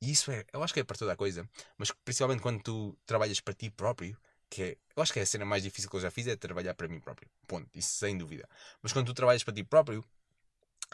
e 0.00 0.10
isso 0.10 0.30
é, 0.30 0.44
eu 0.52 0.62
acho 0.62 0.74
que 0.74 0.80
é 0.80 0.84
para 0.84 0.96
toda 0.96 1.12
a 1.12 1.16
coisa, 1.16 1.48
mas 1.76 1.90
principalmente 2.04 2.42
quando 2.42 2.62
tu 2.62 2.98
trabalhas 3.06 3.40
para 3.40 3.54
ti 3.54 3.70
próprio, 3.70 4.16
que 4.50 4.62
é, 4.62 4.76
eu 4.96 5.02
acho 5.02 5.12
que 5.12 5.18
é 5.18 5.22
a 5.22 5.26
cena 5.26 5.44
mais 5.44 5.62
difícil 5.62 5.90
que 5.90 5.96
eu 5.96 6.00
já 6.00 6.10
fiz 6.10 6.26
é 6.26 6.36
trabalhar 6.36 6.74
para 6.74 6.88
mim 6.88 7.00
próprio. 7.00 7.28
Ponto. 7.46 7.68
Isso 7.74 7.94
sem 7.94 8.16
dúvida. 8.16 8.48
Mas 8.82 8.92
quando 8.92 9.06
tu 9.06 9.14
trabalhas 9.14 9.44
para 9.44 9.54
ti 9.54 9.62
próprio, 9.62 10.04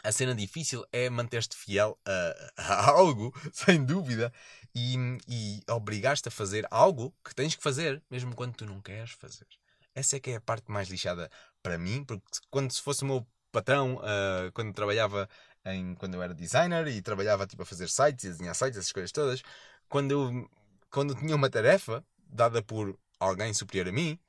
a 0.03 0.11
cena 0.11 0.35
difícil 0.35 0.85
é 0.91 1.09
manter-te 1.09 1.55
fiel 1.55 1.97
a, 2.05 2.51
a, 2.57 2.89
algo, 2.91 3.33
sem 3.53 3.83
dúvida, 3.83 4.31
e, 4.73 4.95
e 5.27 5.61
obrigar-te 5.69 6.27
a 6.27 6.31
fazer 6.31 6.67
algo 6.69 7.13
que 7.23 7.33
tens 7.33 7.55
que 7.55 7.63
fazer, 7.63 8.03
mesmo 8.09 8.35
quando 8.35 8.55
tu 8.55 8.65
não 8.65 8.81
queres 8.81 9.11
fazer. 9.11 9.47
Essa 9.93 10.17
é 10.17 10.19
que 10.19 10.31
é 10.31 10.35
a 10.35 10.41
parte 10.41 10.69
mais 10.69 10.89
lixada 10.89 11.31
para 11.63 11.77
mim, 11.77 12.03
porque 12.03 12.25
quando 12.49 12.71
se 12.71 12.81
fosse 12.81 13.03
o 13.03 13.05
meu 13.05 13.25
patrão, 13.51 13.95
uh, 13.95 14.51
quando 14.53 14.73
trabalhava 14.73 15.29
em, 15.65 15.95
quando 15.95 16.15
eu 16.15 16.21
era 16.21 16.33
designer 16.33 16.87
e 16.87 17.01
trabalhava 17.01 17.47
tipo, 17.47 17.63
a 17.63 17.65
fazer 17.65 17.89
sites 17.89 18.25
e 18.25 18.29
desenhar 18.29 18.55
sites, 18.55 18.77
essas 18.77 18.91
coisas 18.91 19.11
todas, 19.11 19.41
quando 19.89 20.11
eu, 20.11 20.49
quando 20.89 21.13
eu 21.13 21.19
tinha 21.19 21.35
uma 21.35 21.49
tarefa 21.49 22.03
dada 22.27 22.61
por 22.61 22.97
alguém 23.19 23.53
superior 23.53 23.87
a 23.89 23.91
mim, 23.91 24.19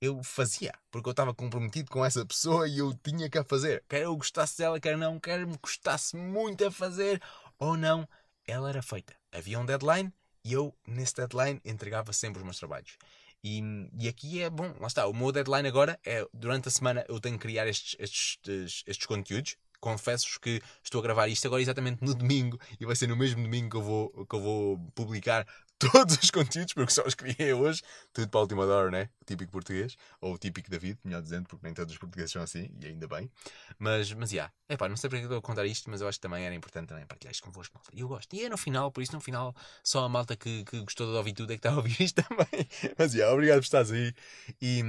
eu 0.00 0.22
fazia, 0.22 0.74
porque 0.90 1.08
eu 1.08 1.12
estava 1.12 1.34
comprometido 1.34 1.90
com 1.90 2.04
essa 2.04 2.24
pessoa 2.24 2.68
e 2.68 2.78
eu 2.78 2.94
tinha 3.02 3.30
que 3.30 3.38
a 3.38 3.44
fazer. 3.44 3.82
Quer 3.88 4.02
eu 4.02 4.16
gostasse 4.16 4.58
dela, 4.58 4.78
quer 4.78 4.96
não, 4.96 5.18
quer 5.18 5.46
me 5.46 5.56
custasse 5.58 6.16
muito 6.16 6.66
a 6.66 6.70
fazer 6.70 7.20
ou 7.58 7.76
não, 7.76 8.06
ela 8.46 8.68
era 8.68 8.82
feita. 8.82 9.14
Havia 9.32 9.58
um 9.58 9.66
deadline 9.66 10.12
e 10.44 10.52
eu, 10.52 10.74
nesse 10.86 11.14
deadline, 11.16 11.60
entregava 11.64 12.12
sempre 12.12 12.38
os 12.38 12.44
meus 12.44 12.58
trabalhos. 12.58 12.96
E, 13.42 13.62
e 13.98 14.08
aqui 14.08 14.42
é 14.42 14.50
bom, 14.50 14.74
lá 14.80 14.86
está. 14.86 15.06
O 15.06 15.14
meu 15.14 15.32
deadline 15.32 15.68
agora 15.68 15.98
é 16.04 16.26
durante 16.32 16.68
a 16.68 16.70
semana 16.70 17.04
eu 17.08 17.20
tenho 17.20 17.38
que 17.38 17.42
criar 17.42 17.66
estes, 17.66 17.96
estes, 17.98 18.84
estes 18.86 19.06
conteúdos 19.06 19.56
confesso-vos 19.86 20.36
que 20.38 20.60
estou 20.82 20.98
a 20.98 21.02
gravar 21.02 21.28
isto 21.28 21.46
agora 21.46 21.62
exatamente 21.62 22.04
no 22.04 22.12
domingo 22.12 22.58
e 22.80 22.84
vai 22.84 22.96
ser 22.96 23.06
no 23.06 23.16
mesmo 23.16 23.40
domingo 23.40 23.70
que 23.70 23.76
eu 23.76 23.82
vou, 23.82 24.26
que 24.26 24.34
eu 24.34 24.40
vou 24.40 24.78
publicar 24.96 25.46
todos 25.78 26.18
os 26.20 26.30
conteúdos, 26.30 26.72
porque 26.72 26.92
só 26.92 27.04
os 27.06 27.14
criei 27.14 27.52
hoje, 27.52 27.82
tudo 28.12 28.28
para 28.28 28.40
a 28.40 28.42
última 28.42 28.64
hora, 28.64 28.90
né? 28.90 29.10
Típico 29.24 29.52
português, 29.52 29.96
ou 30.20 30.36
típico 30.38 30.68
David, 30.68 30.98
melhor 31.04 31.22
dizendo, 31.22 31.46
porque 31.46 31.64
nem 31.64 31.72
todos 31.72 31.92
os 31.92 31.98
portugueses 31.98 32.32
são 32.32 32.42
assim, 32.42 32.68
e 32.80 32.86
ainda 32.86 33.06
bem. 33.06 33.30
Mas, 33.78 34.12
mas, 34.12 34.30
já, 34.30 34.50
yeah. 34.70 34.88
não 34.88 34.96
sei 34.96 35.08
porque 35.08 35.24
estou 35.24 35.38
a 35.38 35.42
contar 35.42 35.66
isto, 35.66 35.88
mas 35.88 36.00
eu 36.00 36.08
acho 36.08 36.18
que 36.18 36.22
também 36.22 36.44
era 36.44 36.54
importante 36.54 36.88
também 36.88 37.06
partilhar 37.06 37.30
isto 37.30 37.44
convosco, 37.44 37.74
malta. 37.74 37.90
E 37.94 38.00
eu 38.00 38.08
gosto. 38.08 38.34
E 38.34 38.44
é 38.44 38.48
no 38.48 38.56
final, 38.56 38.90
por 38.90 39.02
isso 39.02 39.12
no 39.12 39.20
final, 39.20 39.54
só 39.84 40.04
a 40.04 40.08
malta 40.08 40.34
que, 40.34 40.64
que 40.64 40.80
gostou 40.80 41.06
de 41.12 41.16
ouvir 41.16 41.34
tudo 41.34 41.52
é 41.52 41.56
que 41.56 41.60
está 41.60 41.70
a 41.70 41.76
ouvir 41.76 42.00
isto 42.00 42.22
também. 42.26 42.66
Mas, 42.98 43.12
já, 43.12 43.18
yeah, 43.18 43.34
obrigado 43.34 43.58
por 43.58 43.64
estares 43.64 43.92
aí. 43.92 44.14
E, 44.60 44.82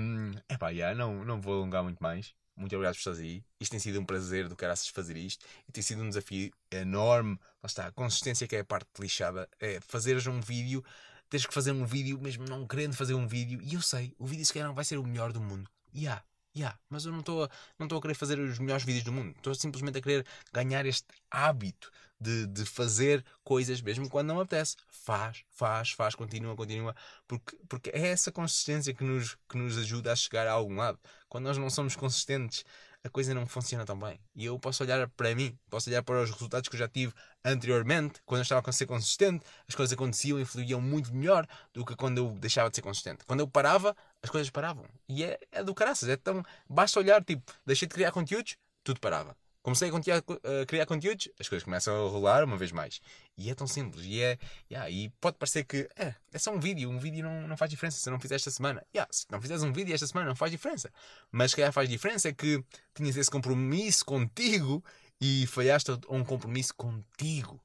é 0.49 0.57
pá, 0.57 0.73
já, 0.73 0.95
não, 0.95 1.23
não 1.23 1.39
vou 1.39 1.53
alongar 1.53 1.83
muito 1.83 2.01
mais. 2.01 2.33
Muito 2.57 2.75
obrigado 2.75 2.95
por 2.95 2.99
estares 2.99 3.19
aí. 3.19 3.43
Isto 3.59 3.71
tem 3.71 3.79
sido 3.79 3.99
um 3.99 4.05
prazer 4.05 4.49
do 4.49 4.55
caraças 4.55 4.87
fazer 4.87 5.15
isto. 5.15 5.45
E 5.69 5.71
tem 5.71 5.83
sido 5.83 6.01
um 6.01 6.09
desafio 6.09 6.51
enorme. 6.71 7.39
Lá 7.61 7.67
está, 7.67 7.85
a 7.85 7.91
consistência 7.91 8.47
que 8.47 8.55
é 8.55 8.61
a 8.61 8.65
parte 8.65 8.89
lixada. 8.99 9.47
É 9.59 9.79
fazeres 9.79 10.25
um 10.25 10.41
vídeo, 10.41 10.83
tens 11.29 11.45
que 11.45 11.53
fazer 11.53 11.71
um 11.71 11.85
vídeo 11.85 12.19
mesmo 12.19 12.45
não 12.45 12.65
querendo 12.67 12.95
fazer 12.95 13.13
um 13.13 13.27
vídeo. 13.27 13.61
E 13.61 13.75
eu 13.75 13.81
sei, 13.81 14.15
o 14.17 14.25
vídeo 14.25 14.43
se 14.43 14.51
calhar 14.51 14.67
não 14.67 14.75
vai 14.75 14.83
ser 14.83 14.97
o 14.97 15.03
melhor 15.03 15.31
do 15.31 15.39
mundo. 15.39 15.69
E 15.93 16.05
yeah, 16.05 16.23
yeah, 16.57 16.77
mas 16.89 17.05
eu 17.05 17.11
não 17.11 17.19
estou 17.19 17.49
não 17.77 17.85
a 17.97 18.01
querer 18.01 18.13
fazer 18.13 18.39
os 18.39 18.59
melhores 18.59 18.83
vídeos 18.83 19.03
do 19.03 19.11
mundo. 19.11 19.33
Estou 19.37 19.53
simplesmente 19.55 19.97
a 19.97 20.01
querer 20.01 20.25
ganhar 20.51 20.85
este 20.85 21.07
hábito 21.29 21.91
de, 22.19 22.47
de 22.47 22.65
fazer 22.65 23.23
coisas 23.43 23.81
mesmo 23.81 24.09
quando 24.09 24.27
não 24.27 24.39
apetece. 24.39 24.75
Faz, 24.89 25.43
faz, 25.49 25.91
faz, 25.91 26.15
continua, 26.15 26.55
continua. 26.55 26.95
Porque, 27.27 27.57
porque 27.69 27.89
é 27.91 28.07
essa 28.07 28.31
consistência 28.31 28.93
que 28.93 29.03
nos, 29.03 29.37
que 29.47 29.57
nos 29.57 29.77
ajuda 29.77 30.11
a 30.11 30.15
chegar 30.15 30.47
a 30.47 30.51
algum 30.51 30.75
lado. 30.75 30.99
Quando 31.29 31.45
nós 31.45 31.57
não 31.57 31.69
somos 31.69 31.95
consistentes, 31.95 32.63
a 33.03 33.09
coisa 33.09 33.33
não 33.33 33.45
funciona 33.45 33.85
tão 33.85 33.97
bem. 33.97 34.19
E 34.35 34.45
eu 34.45 34.59
posso 34.59 34.83
olhar 34.83 35.07
para 35.09 35.33
mim, 35.33 35.57
posso 35.69 35.89
olhar 35.89 36.03
para 36.03 36.21
os 36.21 36.29
resultados 36.31 36.67
que 36.67 36.75
eu 36.75 36.79
já 36.79 36.87
tive 36.87 37.13
anteriormente, 37.43 38.21
quando 38.25 38.39
eu 38.39 38.43
estava 38.43 38.67
a 38.67 38.73
ser 38.73 38.85
consistente, 38.85 39.45
as 39.67 39.75
coisas 39.75 39.93
aconteciam 39.93 40.39
e 40.39 40.45
fluíam 40.45 40.81
muito 40.81 41.13
melhor 41.13 41.47
do 41.73 41.85
que 41.85 41.95
quando 41.95 42.17
eu 42.17 42.31
deixava 42.31 42.69
de 42.69 42.75
ser 42.75 42.81
consistente. 42.81 43.23
Quando 43.25 43.39
eu 43.39 43.47
parava, 43.47 43.95
as 44.21 44.29
coisas 44.29 44.49
paravam. 44.49 44.85
E 45.07 45.23
é, 45.23 45.39
é 45.51 45.63
do 45.63 45.73
caraças, 45.73 46.09
é 46.09 46.15
tão. 46.15 46.43
Basta 46.69 46.99
olhar, 46.99 47.23
tipo, 47.23 47.51
deixei 47.65 47.87
de 47.87 47.93
criar 47.93 48.11
conteúdos, 48.11 48.57
tudo 48.83 48.99
parava. 48.99 49.35
Comecei 49.67 49.89
a, 49.89 50.65
criar 50.65 50.85
conteúdos, 50.85 51.27
as 51.37 51.49
coisas 51.49 51.65
começam 51.65 51.93
a 51.93 52.09
rolar 52.09 52.41
uma 52.45 52.55
vez 52.55 52.71
mais. 52.71 53.01
E 53.37 53.49
é 53.49 53.53
tão 53.53 53.67
simples. 53.67 54.05
E, 54.05 54.21
é, 54.21 54.37
yeah, 54.71 54.89
e 54.89 55.09
pode 55.19 55.37
parecer 55.37 55.65
que 55.65 55.89
é, 55.97 56.15
é 56.31 56.39
só 56.39 56.51
um 56.51 56.59
vídeo. 56.59 56.89
Um 56.89 56.97
vídeo 56.97 57.21
não, 57.21 57.49
não 57.49 57.57
faz 57.57 57.69
diferença 57.69 57.97
se 57.99 58.09
não 58.09 58.17
fizer 58.17 58.35
esta 58.35 58.49
semana. 58.49 58.81
Yeah, 58.95 59.11
se 59.11 59.25
não 59.29 59.41
fizeres 59.41 59.63
um 59.63 59.73
vídeo 59.73 59.93
esta 59.93 60.07
semana, 60.07 60.29
não 60.29 60.37
faz 60.37 60.51
diferença. 60.53 60.89
Mas 61.29 61.53
que 61.53 61.69
faz 61.73 61.89
diferença 61.89 62.29
é 62.29 62.33
que 62.33 62.63
tinhas 62.95 63.17
esse 63.17 63.29
compromisso 63.29 64.05
contigo 64.05 64.81
e 65.19 65.45
falhaste 65.47 65.91
a 65.91 65.97
um 66.15 66.23
compromisso 66.23 66.73
contigo. 66.73 67.61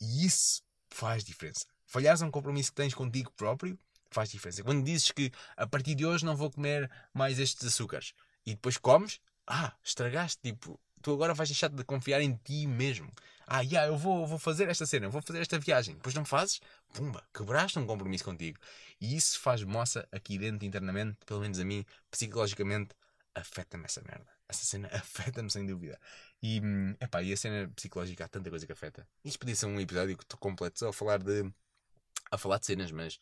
E 0.00 0.24
isso 0.26 0.62
faz 0.88 1.24
diferença. 1.24 1.66
Falhares 1.84 2.22
a 2.22 2.26
um 2.26 2.30
compromisso 2.30 2.70
que 2.70 2.76
tens 2.76 2.94
contigo 2.94 3.32
próprio 3.32 3.76
faz 4.10 4.30
diferença. 4.30 4.62
Quando 4.62 4.84
dizes 4.84 5.10
que 5.10 5.30
a 5.56 5.66
partir 5.66 5.94
de 5.94 6.06
hoje 6.06 6.24
não 6.24 6.36
vou 6.36 6.50
comer 6.50 6.90
mais 7.12 7.38
estes 7.38 7.66
açúcares 7.66 8.12
e 8.44 8.52
depois 8.54 8.76
comes, 8.76 9.20
ah, 9.46 9.72
estragaste, 9.82 10.38
tipo, 10.42 10.80
tu 11.02 11.12
agora 11.12 11.34
vais 11.34 11.48
deixar 11.48 11.68
de 11.68 11.84
confiar 11.84 12.20
em 12.20 12.34
ti 12.44 12.66
mesmo. 12.66 13.10
Ah, 13.46 13.62
yeah, 13.62 13.88
eu 13.88 13.96
vou, 13.96 14.26
vou 14.26 14.38
fazer 14.38 14.68
esta 14.68 14.86
cena, 14.86 15.06
eu 15.06 15.10
vou 15.10 15.20
fazer 15.20 15.40
esta 15.40 15.58
viagem. 15.58 15.94
Depois 15.96 16.14
não 16.14 16.24
fazes, 16.24 16.60
pumba, 16.92 17.22
quebraste 17.34 17.78
um 17.78 17.86
compromisso 17.86 18.24
contigo. 18.24 18.58
E 19.00 19.16
isso 19.16 19.40
faz 19.40 19.64
moça 19.64 20.06
aqui 20.12 20.38
dentro, 20.38 20.64
internamente, 20.64 21.18
pelo 21.26 21.40
menos 21.40 21.58
a 21.58 21.64
mim, 21.64 21.84
psicologicamente, 22.10 22.94
afeta-me 23.34 23.84
essa 23.84 24.02
merda. 24.02 24.26
Essa 24.48 24.64
cena 24.64 24.88
afeta-me 24.94 25.50
sem 25.50 25.66
dúvida. 25.66 25.98
E, 26.42 26.60
epá, 27.00 27.22
e 27.22 27.32
a 27.32 27.36
cena 27.36 27.68
psicológica 27.74 28.24
há 28.24 28.28
tanta 28.28 28.50
coisa 28.50 28.66
que 28.66 28.72
afeta. 28.72 29.06
Isto 29.24 29.38
podia 29.38 29.56
ser 29.56 29.66
um 29.66 29.80
episódio 29.80 30.16
que 30.16 30.24
estou 30.24 30.38
completo 30.38 30.78
só 30.78 30.88
a 30.88 30.92
falar 30.92 31.18
de. 31.18 31.50
a 32.30 32.38
falar 32.38 32.58
de 32.58 32.66
cenas, 32.66 32.90
mas. 32.92 33.18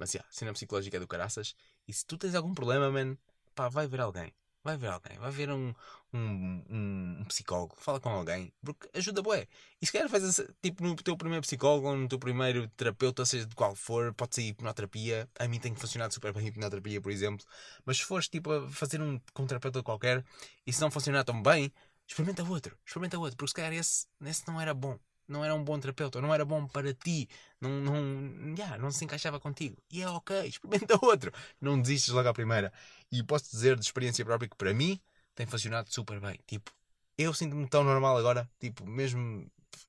Mas, 0.00 0.14
yeah, 0.14 0.26
cena 0.32 0.52
psicológica 0.54 0.96
é 0.96 1.00
do 1.00 1.06
caraças. 1.06 1.54
E 1.86 1.92
se 1.92 2.06
tu 2.06 2.16
tens 2.16 2.34
algum 2.34 2.54
problema, 2.54 2.90
man, 2.90 3.16
pá, 3.54 3.68
vai 3.68 3.86
ver 3.86 4.00
alguém. 4.00 4.32
Vai 4.62 4.76
ver 4.76 4.88
alguém, 4.88 5.18
vai 5.18 5.30
ver 5.30 5.50
um, 5.50 5.74
um, 6.12 6.62
um, 6.68 7.24
psicólogo, 7.28 7.74
fala 7.76 7.98
com 7.98 8.10
alguém, 8.10 8.52
porque 8.62 8.90
ajuda 8.92 9.22
bué. 9.22 9.48
E 9.80 9.86
se 9.86 9.92
calhar 9.92 10.06
faz 10.08 10.38
tipo 10.62 10.84
no 10.84 10.94
teu 10.96 11.16
primeiro 11.16 11.42
psicólogo 11.42 11.88
ou 11.88 11.96
no 11.96 12.06
teu 12.06 12.18
primeiro 12.18 12.68
terapeuta, 12.76 13.24
seja 13.24 13.46
de 13.46 13.54
qual 13.54 13.74
for, 13.74 14.12
pode 14.14 14.34
ser 14.34 14.42
hipnoterapia. 14.42 15.28
A 15.38 15.48
mim 15.48 15.58
tem 15.58 15.74
funcionado 15.74 16.12
super 16.12 16.32
bem 16.34 16.46
hipnoterapia, 16.46 17.00
por 17.00 17.10
exemplo. 17.10 17.46
Mas 17.86 17.98
se 17.98 18.04
fores 18.04 18.28
tipo 18.28 18.52
a 18.52 18.68
fazer 18.68 19.00
um 19.00 19.18
com 19.32 19.44
um 19.44 19.46
terapeuta 19.46 19.82
qualquer 19.82 20.22
e 20.66 20.72
se 20.72 20.80
não 20.82 20.90
funcionar 20.90 21.24
tão 21.24 21.42
bem, 21.42 21.72
experimenta 22.06 22.44
outro, 22.44 22.78
experimenta 22.84 23.18
outro, 23.18 23.36
porque 23.38 23.48
se 23.48 23.54
calhar 23.54 23.72
esse, 23.72 24.06
esse 24.26 24.46
não 24.46 24.60
era 24.60 24.74
bom 24.74 24.98
não 25.30 25.44
era 25.44 25.54
um 25.54 25.62
bom 25.64 25.78
terapeuta, 25.78 26.20
não 26.20 26.32
era 26.34 26.44
bom 26.44 26.66
para 26.66 26.92
ti, 26.94 27.28
não, 27.60 27.70
não, 27.70 28.54
yeah, 28.56 28.78
não 28.78 28.90
se 28.90 29.04
encaixava 29.04 29.40
contigo. 29.40 29.76
E 29.90 30.02
é 30.02 30.08
ok, 30.08 30.46
experimenta 30.46 30.98
outro. 31.04 31.32
Não 31.60 31.80
desistes 31.80 32.12
logo 32.12 32.28
à 32.28 32.32
primeira. 32.34 32.72
E 33.10 33.22
posso 33.22 33.50
dizer 33.50 33.76
de 33.76 33.84
experiência 33.84 34.24
própria 34.24 34.48
que 34.48 34.56
para 34.56 34.74
mim 34.74 35.00
tem 35.34 35.46
funcionado 35.46 35.92
super 35.92 36.20
bem. 36.20 36.38
Tipo, 36.46 36.70
Eu 37.18 37.34
sinto-me 37.34 37.68
tão 37.68 37.84
normal 37.84 38.16
agora, 38.18 38.48
tipo, 38.58 38.86
mesmo, 38.86 39.46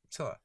sei 0.09 0.25
lá, 0.25 0.39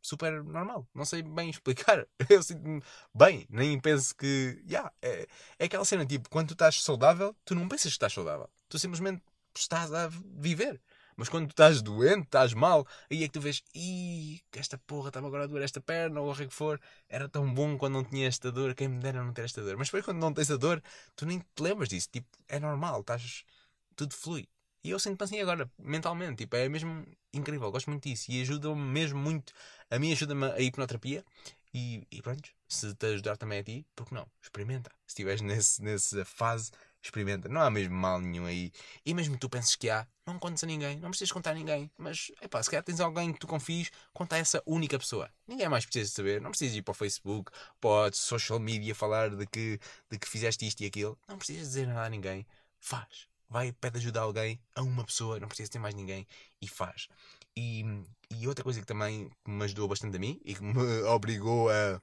super 0.00 0.42
normal. 0.44 0.86
Não 0.94 1.04
sei 1.04 1.22
bem 1.22 1.50
explicar. 1.50 2.06
Eu 2.28 2.42
sinto-me 2.42 2.82
bem, 3.14 3.46
nem 3.50 3.78
penso 3.80 4.14
que. 4.14 4.62
Yeah, 4.68 4.92
é, 5.02 5.26
é 5.58 5.64
aquela 5.66 5.84
cena, 5.84 6.04
tipo, 6.06 6.28
quando 6.30 6.48
tu 6.48 6.52
estás 6.54 6.82
saudável, 6.82 7.34
tu 7.44 7.54
não 7.54 7.68
pensas 7.68 7.84
que 7.84 7.96
estás 7.96 8.12
saudável. 8.12 8.48
Tu 8.68 8.78
simplesmente 8.78 9.22
estás 9.56 9.92
a 9.92 10.08
viver. 10.08 10.80
Mas 11.16 11.28
quando 11.28 11.46
tu 11.46 11.50
estás 11.50 11.82
doente, 11.82 12.24
estás 12.24 12.54
mal, 12.54 12.86
aí 13.10 13.22
é 13.22 13.26
que 13.26 13.32
tu 13.32 13.40
vês, 13.40 13.62
ih, 13.74 14.40
esta 14.52 14.78
porra 14.78 15.08
estava 15.08 15.26
agora 15.26 15.44
a 15.44 15.46
doer 15.46 15.62
esta 15.62 15.80
perna, 15.80 16.20
ou 16.20 16.32
o 16.32 16.36
que 16.36 16.48
for, 16.50 16.80
era 17.08 17.28
tão 17.28 17.52
bom 17.52 17.76
quando 17.78 17.94
não 17.94 18.04
tinha 18.04 18.26
esta 18.28 18.50
dor, 18.50 18.74
quem 18.74 18.88
me 18.88 18.98
dera 19.00 19.22
não 19.22 19.32
ter 19.32 19.44
esta 19.44 19.62
dor. 19.62 19.76
Mas 19.76 19.88
depois 19.88 20.04
quando 20.04 20.18
não 20.18 20.32
tens 20.32 20.50
a 20.50 20.56
dor, 20.56 20.82
tu 21.16 21.26
nem 21.26 21.38
te 21.40 21.62
lembras 21.62 21.88
disso, 21.88 22.08
tipo, 22.10 22.28
é 22.48 22.58
normal, 22.60 23.00
estás, 23.00 23.44
tudo 23.96 24.14
flui. 24.14 24.48
E 24.84 24.90
eu 24.90 24.98
sinto-me 24.98 25.24
assim 25.24 25.40
agora, 25.40 25.70
mentalmente, 25.78 26.38
tipo, 26.38 26.56
é 26.56 26.68
mesmo 26.68 27.06
incrível, 27.32 27.70
gosto 27.70 27.88
muito 27.88 28.02
disso 28.08 28.30
e 28.32 28.40
ajuda-me 28.42 28.82
mesmo 28.82 29.18
muito. 29.18 29.52
A 29.90 29.98
mim 29.98 30.10
ajuda-me 30.12 30.46
a 30.46 30.60
hipnoterapia 30.60 31.24
e, 31.72 32.06
e 32.10 32.20
pronto, 32.20 32.50
se 32.68 32.92
te 32.94 33.06
ajudar 33.06 33.36
também 33.36 33.60
a 33.60 33.64
ti, 33.64 33.86
porque 33.94 34.14
não? 34.14 34.26
Experimenta. 34.42 34.90
Se 35.06 35.12
estiveres 35.12 35.40
nesse, 35.40 35.82
nessa 35.82 36.24
fase, 36.24 36.70
experimenta. 37.02 37.48
Não 37.48 37.60
há 37.60 37.70
mesmo 37.70 37.94
mal 37.94 38.20
nenhum 38.20 38.46
aí. 38.46 38.72
E 39.04 39.12
mesmo 39.14 39.36
tu 39.36 39.48
penses 39.48 39.76
que 39.76 39.90
há, 39.90 40.06
não 40.26 40.38
contes 40.38 40.62
a 40.62 40.66
ninguém, 40.66 40.98
não 40.98 41.10
precisas 41.10 41.32
contar 41.32 41.50
a 41.50 41.54
ninguém. 41.54 41.90
Mas, 41.98 42.30
epá, 42.40 42.62
se 42.62 42.70
calhar 42.70 42.84
tens 42.84 43.00
alguém 43.00 43.32
que 43.32 43.40
tu 43.40 43.46
confies, 43.46 43.90
conta 44.12 44.36
a 44.36 44.38
essa 44.38 44.62
única 44.66 44.98
pessoa. 44.98 45.30
Ninguém 45.46 45.68
mais 45.68 45.84
precisa 45.84 46.10
saber. 46.10 46.40
Não 46.40 46.50
precisas 46.50 46.76
ir 46.76 46.82
para 46.82 46.92
o 46.92 46.94
Facebook, 46.94 47.50
para 47.80 48.10
o 48.10 48.14
social 48.14 48.58
media 48.58 48.94
falar 48.94 49.30
de 49.30 49.46
que, 49.46 49.78
de 50.10 50.18
que 50.18 50.28
fizeste 50.28 50.66
isto 50.66 50.82
e 50.82 50.86
aquilo. 50.86 51.18
Não 51.28 51.38
precisas 51.38 51.68
dizer 51.68 51.86
nada 51.86 52.04
a 52.06 52.10
ninguém. 52.10 52.46
Faz 52.80 53.32
vai, 53.52 53.70
pede 53.70 53.98
ajuda 53.98 54.20
a 54.20 54.22
alguém, 54.22 54.58
a 54.74 54.82
uma 54.82 55.04
pessoa, 55.04 55.38
não 55.38 55.46
precisa 55.46 55.70
ter 55.70 55.78
mais 55.78 55.94
ninguém, 55.94 56.26
e 56.60 56.66
faz. 56.66 57.06
E, 57.54 57.84
e 58.30 58.48
outra 58.48 58.64
coisa 58.64 58.80
que 58.80 58.86
também 58.86 59.30
me 59.46 59.64
ajudou 59.64 59.86
bastante 59.86 60.16
a 60.16 60.18
mim 60.18 60.40
e 60.42 60.54
que 60.54 60.62
me 60.62 60.72
obrigou 61.04 61.68
a 61.68 62.00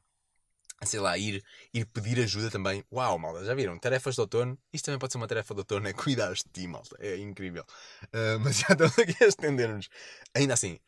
sei 0.86 1.00
lá, 1.00 1.18
ir, 1.18 1.44
ir 1.74 1.86
pedir 1.86 2.20
ajuda 2.20 2.50
também. 2.50 2.84
Uau, 2.92 3.20
malta, 3.20 3.44
já 3.44 3.54
viram? 3.54 3.78
Tarefas 3.78 4.16
de 4.16 4.22
outono. 4.22 4.58
Isto 4.72 4.86
também 4.86 5.00
pode 5.00 5.12
ser 5.12 5.18
uma 5.18 5.28
tarefa 5.28 5.54
de 5.54 5.60
outono, 5.62 5.88
é 5.88 5.94
cuidar 5.94 6.34
de 6.34 6.44
ti, 6.52 6.68
malta. 6.68 6.96
É 7.00 7.18
incrível. 7.18 7.66
Uh, 8.06 8.40
mas 8.42 8.60
já 8.60 8.68
estamos 8.72 8.98
aqui 8.98 9.24
a 9.24 9.28
estender-nos. 9.28 9.90
Ainda 10.34 10.54
assim, 10.54 10.80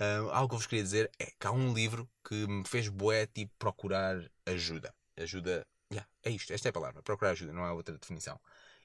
uh, 0.00 0.30
algo 0.30 0.48
que 0.48 0.54
eu 0.54 0.58
vos 0.58 0.66
queria 0.66 0.82
dizer 0.82 1.10
é 1.18 1.26
que 1.26 1.46
há 1.46 1.52
um 1.52 1.72
livro 1.72 2.08
que 2.26 2.46
me 2.46 2.66
fez 2.66 2.88
boé, 2.88 3.26
tipo, 3.26 3.52
procurar 3.58 4.18
ajuda. 4.46 4.94
Ajuda. 5.16 5.66
Yeah, 5.92 6.08
é 6.24 6.30
isto, 6.30 6.52
esta 6.52 6.68
é 6.68 6.70
a 6.70 6.72
palavra. 6.72 7.02
Procurar 7.02 7.30
ajuda, 7.30 7.52
não 7.52 7.64
há 7.64 7.72
outra 7.72 7.96
definição. 7.96 8.40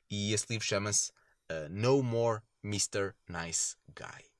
E 0.09 0.34
esse 0.34 0.45
livro 0.49 0.66
chama-se 0.66 1.12
uh, 1.51 1.70
No 1.70 2.03
More 2.03 2.41
Mr. 2.64 3.14
Nice 3.28 3.76
Guy. 3.88 4.32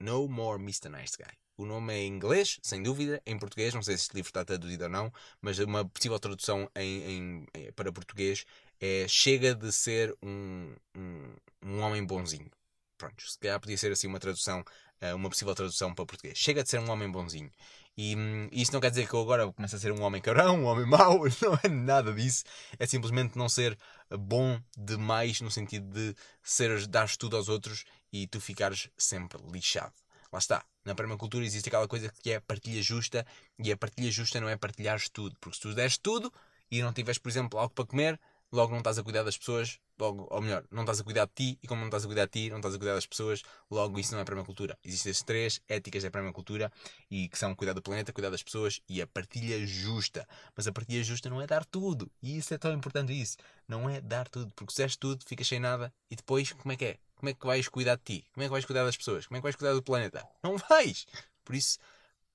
No 0.00 0.26
More 0.28 0.60
Mr. 0.60 0.88
Nice 0.88 1.16
Guy. 1.16 1.38
O 1.60 1.66
nome 1.66 1.92
é 1.92 1.98
em 1.98 2.08
inglês, 2.08 2.58
sem 2.62 2.82
dúvida. 2.82 3.20
Em 3.26 3.38
português, 3.38 3.74
não 3.74 3.82
sei 3.82 3.94
se 3.94 4.04
este 4.04 4.14
livro 4.14 4.30
está 4.30 4.42
traduzido 4.42 4.84
ou 4.84 4.88
não, 4.88 5.12
mas 5.42 5.58
uma 5.58 5.84
possível 5.84 6.18
tradução 6.18 6.70
em, 6.74 7.46
em, 7.54 7.72
para 7.72 7.92
português 7.92 8.46
é 8.80 9.06
Chega 9.06 9.54
de 9.54 9.70
ser 9.70 10.16
um, 10.22 10.74
um, 10.96 11.34
um 11.62 11.80
homem 11.80 12.02
bonzinho. 12.02 12.50
Pronto, 12.96 13.22
se 13.30 13.38
calhar 13.38 13.60
podia 13.60 13.76
ser 13.76 13.92
assim 13.92 14.06
uma 14.06 14.18
tradução, 14.18 14.64
uh, 15.02 15.14
uma 15.14 15.28
possível 15.28 15.54
tradução 15.54 15.94
para 15.94 16.06
português. 16.06 16.38
Chega 16.38 16.62
de 16.62 16.70
ser 16.70 16.80
um 16.80 16.88
homem 16.88 17.10
bonzinho. 17.12 17.52
E 17.94 18.16
hum, 18.16 18.48
isso 18.50 18.72
não 18.72 18.80
quer 18.80 18.88
dizer 18.88 19.06
que 19.06 19.12
eu 19.12 19.20
agora 19.20 19.52
comece 19.52 19.76
a 19.76 19.78
ser 19.78 19.92
um 19.92 20.00
homem 20.00 20.22
carão, 20.22 20.62
um 20.62 20.64
homem 20.64 20.86
mau, 20.86 21.18
não 21.42 21.58
é 21.62 21.68
nada 21.68 22.10
disso. 22.14 22.42
É 22.78 22.86
simplesmente 22.86 23.36
não 23.36 23.50
ser 23.50 23.76
bom 24.08 24.58
demais 24.78 25.42
no 25.42 25.50
sentido 25.50 25.92
de 25.92 26.16
seres, 26.42 26.86
dares 26.86 27.18
tudo 27.18 27.36
aos 27.36 27.50
outros 27.50 27.84
e 28.10 28.26
tu 28.26 28.40
ficares 28.40 28.88
sempre 28.96 29.38
lixado. 29.52 29.92
Lá 30.32 30.38
está. 30.38 30.64
Na 30.84 30.94
permacultura 30.94 31.44
existe 31.44 31.68
aquela 31.68 31.88
coisa 31.88 32.12
que 32.22 32.30
é 32.30 32.36
a 32.36 32.40
partilha 32.40 32.82
justa 32.82 33.26
e 33.58 33.72
a 33.72 33.76
partilha 33.76 34.10
justa 34.10 34.40
não 34.40 34.48
é 34.48 34.56
partilhares 34.56 35.08
tudo. 35.08 35.36
Porque 35.40 35.56
se 35.56 35.62
tu 35.62 35.74
deres 35.74 35.98
tudo 35.98 36.32
e 36.70 36.82
não 36.82 36.92
tiveres, 36.92 37.18
por 37.18 37.28
exemplo, 37.28 37.58
algo 37.58 37.74
para 37.74 37.86
comer, 37.86 38.20
logo 38.52 38.70
não 38.72 38.78
estás 38.78 38.98
a 38.98 39.02
cuidar 39.02 39.22
das 39.22 39.36
pessoas, 39.36 39.78
logo, 39.98 40.26
ou 40.30 40.40
melhor, 40.40 40.64
não 40.70 40.82
estás 40.82 41.00
a 41.00 41.04
cuidar 41.04 41.26
de 41.26 41.32
ti, 41.34 41.58
e 41.62 41.66
como 41.66 41.80
não 41.80 41.88
estás 41.88 42.04
a 42.04 42.06
cuidar 42.06 42.24
de 42.26 42.30
ti, 42.30 42.50
não 42.50 42.56
estás 42.56 42.74
a 42.74 42.78
cuidar 42.78 42.94
das 42.94 43.06
pessoas, 43.06 43.42
logo 43.70 43.98
isso 43.98 44.12
não 44.12 44.20
é 44.20 44.24
permacultura. 44.24 44.78
Existem 44.84 45.12
as 45.12 45.22
três 45.22 45.60
éticas 45.68 46.02
da 46.02 46.10
permacultura, 46.10 46.72
e 47.10 47.28
que 47.28 47.38
são 47.38 47.54
cuidar 47.54 47.74
do 47.74 47.82
planeta, 47.82 48.12
cuidar 48.12 48.30
das 48.30 48.42
pessoas 48.42 48.80
e 48.88 49.00
a 49.00 49.06
partilha 49.06 49.64
justa. 49.66 50.26
Mas 50.56 50.66
a 50.66 50.72
partilha 50.72 51.02
justa 51.04 51.28
não 51.30 51.40
é 51.40 51.46
dar 51.46 51.64
tudo, 51.64 52.10
e 52.22 52.36
isso 52.38 52.52
é 52.54 52.58
tão 52.58 52.72
importante 52.72 53.12
isso. 53.12 53.36
Não 53.68 53.88
é 53.88 54.00
dar 54.00 54.28
tudo, 54.28 54.50
porque 54.54 54.72
se 54.72 54.82
és 54.82 54.96
tudo, 54.96 55.24
ficas 55.26 55.46
sem 55.46 55.60
nada, 55.60 55.92
e 56.10 56.16
depois, 56.16 56.52
como 56.52 56.72
é 56.72 56.76
que 56.76 56.84
é? 56.84 56.98
Como 57.20 57.30
é 57.30 57.34
que 57.34 57.46
vais 57.46 57.68
cuidar 57.68 57.96
de 57.96 58.02
ti? 58.02 58.26
Como 58.32 58.42
é 58.42 58.46
que 58.46 58.50
vais 58.50 58.64
cuidar 58.64 58.84
das 58.84 58.96
pessoas? 58.96 59.26
Como 59.26 59.36
é 59.36 59.40
que 59.40 59.44
vais 59.44 59.56
cuidar 59.56 59.74
do 59.74 59.82
planeta? 59.82 60.26
Não 60.42 60.56
vais! 60.56 61.06
Por 61.44 61.54
isso, 61.54 61.78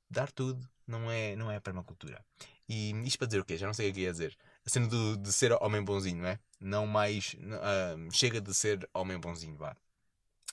dar 0.10 0.32
tudo 0.32 0.68
não 0.88 1.10
é, 1.10 1.36
não 1.36 1.50
é 1.50 1.60
permacultura. 1.60 2.24
E 2.70 2.92
isto 3.04 3.18
para 3.18 3.28
dizer 3.28 3.40
o 3.40 3.46
quê? 3.46 3.58
Já 3.58 3.66
não 3.66 3.74
sei 3.74 3.90
o 3.90 3.94
que 3.94 4.02
ia 4.02 4.12
dizer 4.12 4.38
a 4.66 4.70
cena 4.70 4.88
do, 4.88 5.16
de 5.18 5.32
ser 5.32 5.54
homem 5.62 5.84
bonzinho, 5.84 6.22
não 6.22 6.30
é? 6.30 6.40
Não 6.60 6.88
mais. 6.88 7.36
Uh, 7.36 8.12
chega 8.12 8.42
de 8.42 8.54
ser 8.54 8.90
homem 8.94 9.20
bonzinho, 9.20 9.56
vá. 9.56 9.76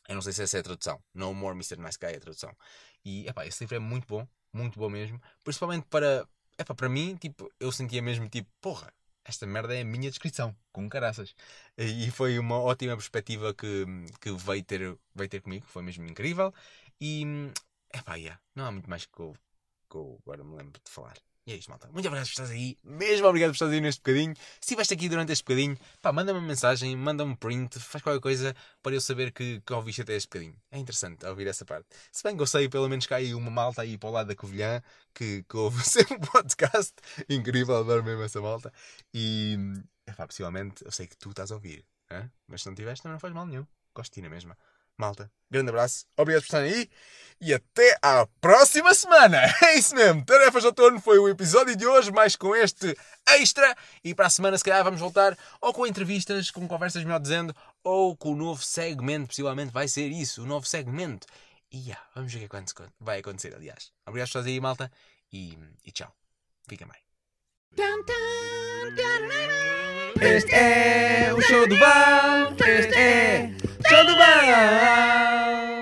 Eu 0.08 0.16
não 0.16 0.22
sei 0.22 0.32
se 0.32 0.42
essa 0.42 0.58
é 0.58 0.60
a 0.60 0.62
tradução. 0.62 1.02
No 1.14 1.32
More 1.32 1.54
Mr. 1.54 1.78
Nice 1.78 1.98
Guy 1.98 2.08
é 2.08 2.16
a 2.16 2.20
tradução. 2.20 2.54
E, 3.04 3.26
epá, 3.26 3.46
esse 3.46 3.62
livro 3.64 3.76
é 3.76 3.78
muito 3.78 4.06
bom. 4.06 4.26
Muito 4.52 4.78
bom 4.78 4.90
mesmo. 4.90 5.20
Principalmente 5.42 5.86
para. 5.88 6.28
Epá, 6.58 6.74
para 6.74 6.88
mim, 6.88 7.16
tipo, 7.16 7.50
eu 7.58 7.72
sentia 7.72 8.02
mesmo 8.02 8.28
tipo, 8.28 8.50
porra, 8.60 8.92
esta 9.24 9.46
merda 9.46 9.74
é 9.74 9.82
a 9.82 9.84
minha 9.84 10.10
descrição, 10.10 10.56
com 10.72 10.88
caraças. 10.88 11.34
E 11.78 12.10
foi 12.10 12.38
uma 12.38 12.58
ótima 12.60 12.96
perspectiva 12.96 13.54
que, 13.54 13.86
que 14.20 14.32
veio, 14.32 14.64
ter, 14.64 14.98
veio 15.14 15.28
ter 15.28 15.40
comigo, 15.40 15.66
foi 15.66 15.82
mesmo 15.82 16.06
incrível. 16.06 16.52
E, 17.00 17.24
epá, 17.94 18.16
yeah, 18.16 18.40
não 18.54 18.66
há 18.66 18.72
muito 18.72 18.88
mais 18.90 19.06
que 19.06 19.20
eu, 19.20 19.34
que 19.90 19.96
eu 19.96 20.18
agora 20.22 20.44
me 20.44 20.56
lembro 20.56 20.80
de 20.84 20.90
falar. 20.90 21.16
E 21.44 21.52
é 21.52 21.56
isto, 21.56 21.70
malta. 21.70 21.88
Muito 21.92 22.06
obrigado 22.06 22.26
por 22.26 22.30
estares 22.30 22.52
aí. 22.52 22.78
Mesmo 22.84 23.26
obrigado 23.26 23.50
por 23.50 23.54
estares 23.54 23.74
aí 23.74 23.80
neste 23.80 24.00
bocadinho. 24.00 24.34
Se 24.36 24.60
estiveste 24.60 24.94
aqui 24.94 25.08
durante 25.08 25.32
este 25.32 25.42
bocadinho, 25.42 25.76
pá, 26.00 26.12
manda-me 26.12 26.38
uma 26.38 26.46
mensagem, 26.46 26.94
manda-me 26.96 27.32
um 27.32 27.34
print, 27.34 27.80
faz 27.80 28.02
qualquer 28.02 28.20
coisa 28.20 28.54
para 28.80 28.94
eu 28.94 29.00
saber 29.00 29.32
que, 29.32 29.60
que 29.60 29.72
ouviste 29.72 30.02
até 30.02 30.14
este 30.14 30.28
bocadinho. 30.28 30.56
É 30.70 30.78
interessante 30.78 31.26
ouvir 31.26 31.48
essa 31.48 31.64
parte. 31.64 31.88
Se 32.12 32.22
bem 32.22 32.36
que 32.36 32.42
eu 32.42 32.46
sei, 32.46 32.68
pelo 32.68 32.88
menos 32.88 33.06
cá 33.06 33.16
aí 33.16 33.34
uma 33.34 33.50
malta 33.50 33.82
aí 33.82 33.98
para 33.98 34.08
o 34.08 34.12
lado 34.12 34.28
da 34.28 34.36
Covilhã 34.36 34.80
que, 35.12 35.42
que 35.48 35.56
ouve 35.56 35.82
sempre 35.82 36.14
um 36.14 36.20
podcast. 36.20 36.94
Incrível, 37.28 37.76
adoro 37.76 38.04
mesmo 38.04 38.22
essa 38.22 38.40
malta. 38.40 38.72
E, 39.12 39.56
pá, 40.16 40.26
possivelmente, 40.28 40.84
eu 40.84 40.92
sei 40.92 41.08
que 41.08 41.16
tu 41.16 41.30
estás 41.30 41.50
a 41.50 41.56
ouvir. 41.56 41.84
Hein? 42.08 42.30
Mas 42.46 42.62
se 42.62 42.68
não 42.68 42.74
tiveste, 42.76 43.08
não 43.08 43.18
faz 43.18 43.34
mal 43.34 43.46
nenhum. 43.46 43.66
Gosto 43.92 44.12
de 44.12 44.14
ti 44.14 44.22
na 44.22 44.30
mesma. 44.30 44.56
Malta, 44.98 45.30
grande 45.50 45.70
abraço, 45.70 46.06
obrigado 46.16 46.42
por 46.42 46.46
estarem 46.46 46.72
aí 46.72 46.90
e 47.42 47.52
até 47.52 47.98
à 48.00 48.24
próxima 48.40 48.94
semana! 48.94 49.42
É 49.62 49.76
isso 49.76 49.96
mesmo, 49.96 50.24
Tarefas 50.24 50.62
de 50.62 50.68
Outono 50.68 51.00
foi 51.00 51.18
o 51.18 51.28
episódio 51.28 51.74
de 51.74 51.84
hoje, 51.84 52.12
mais 52.12 52.36
com 52.36 52.54
este 52.54 52.96
extra. 53.26 53.74
E 54.04 54.14
para 54.14 54.26
a 54.26 54.30
semana, 54.30 54.56
se 54.56 54.62
calhar, 54.62 54.84
vamos 54.84 55.00
voltar 55.00 55.36
ou 55.60 55.72
com 55.72 55.86
entrevistas, 55.86 56.50
com 56.50 56.68
conversas, 56.68 57.02
melhor 57.02 57.18
dizendo, 57.18 57.54
ou 57.82 58.16
com 58.16 58.32
o 58.32 58.36
novo 58.36 58.62
segmento. 58.62 59.28
Possivelmente 59.28 59.72
vai 59.72 59.88
ser 59.88 60.08
isso, 60.08 60.42
o 60.42 60.46
novo 60.46 60.66
segmento. 60.66 61.26
E 61.72 61.78
yeah, 61.78 62.06
vamos 62.14 62.32
ver 62.32 62.44
o 62.44 62.48
que 62.48 62.56
é 62.56 62.62
que 62.62 62.92
vai 63.00 63.18
acontecer, 63.18 63.54
aliás. 63.54 63.90
Obrigado 64.06 64.28
por 64.28 64.38
estarem 64.38 64.54
aí, 64.54 64.60
malta, 64.60 64.92
e, 65.32 65.58
e 65.84 65.90
tchau. 65.90 66.14
Fiquem 66.68 66.86
bem. 66.86 67.00
Este 70.20 70.54
é 70.54 71.34
o 71.34 71.40
show 71.40 71.66
do 71.66 71.76
Val. 71.78 72.52
Este 72.52 72.94
é 72.94 73.61
tudo 73.92 74.16
bem? 74.16 75.81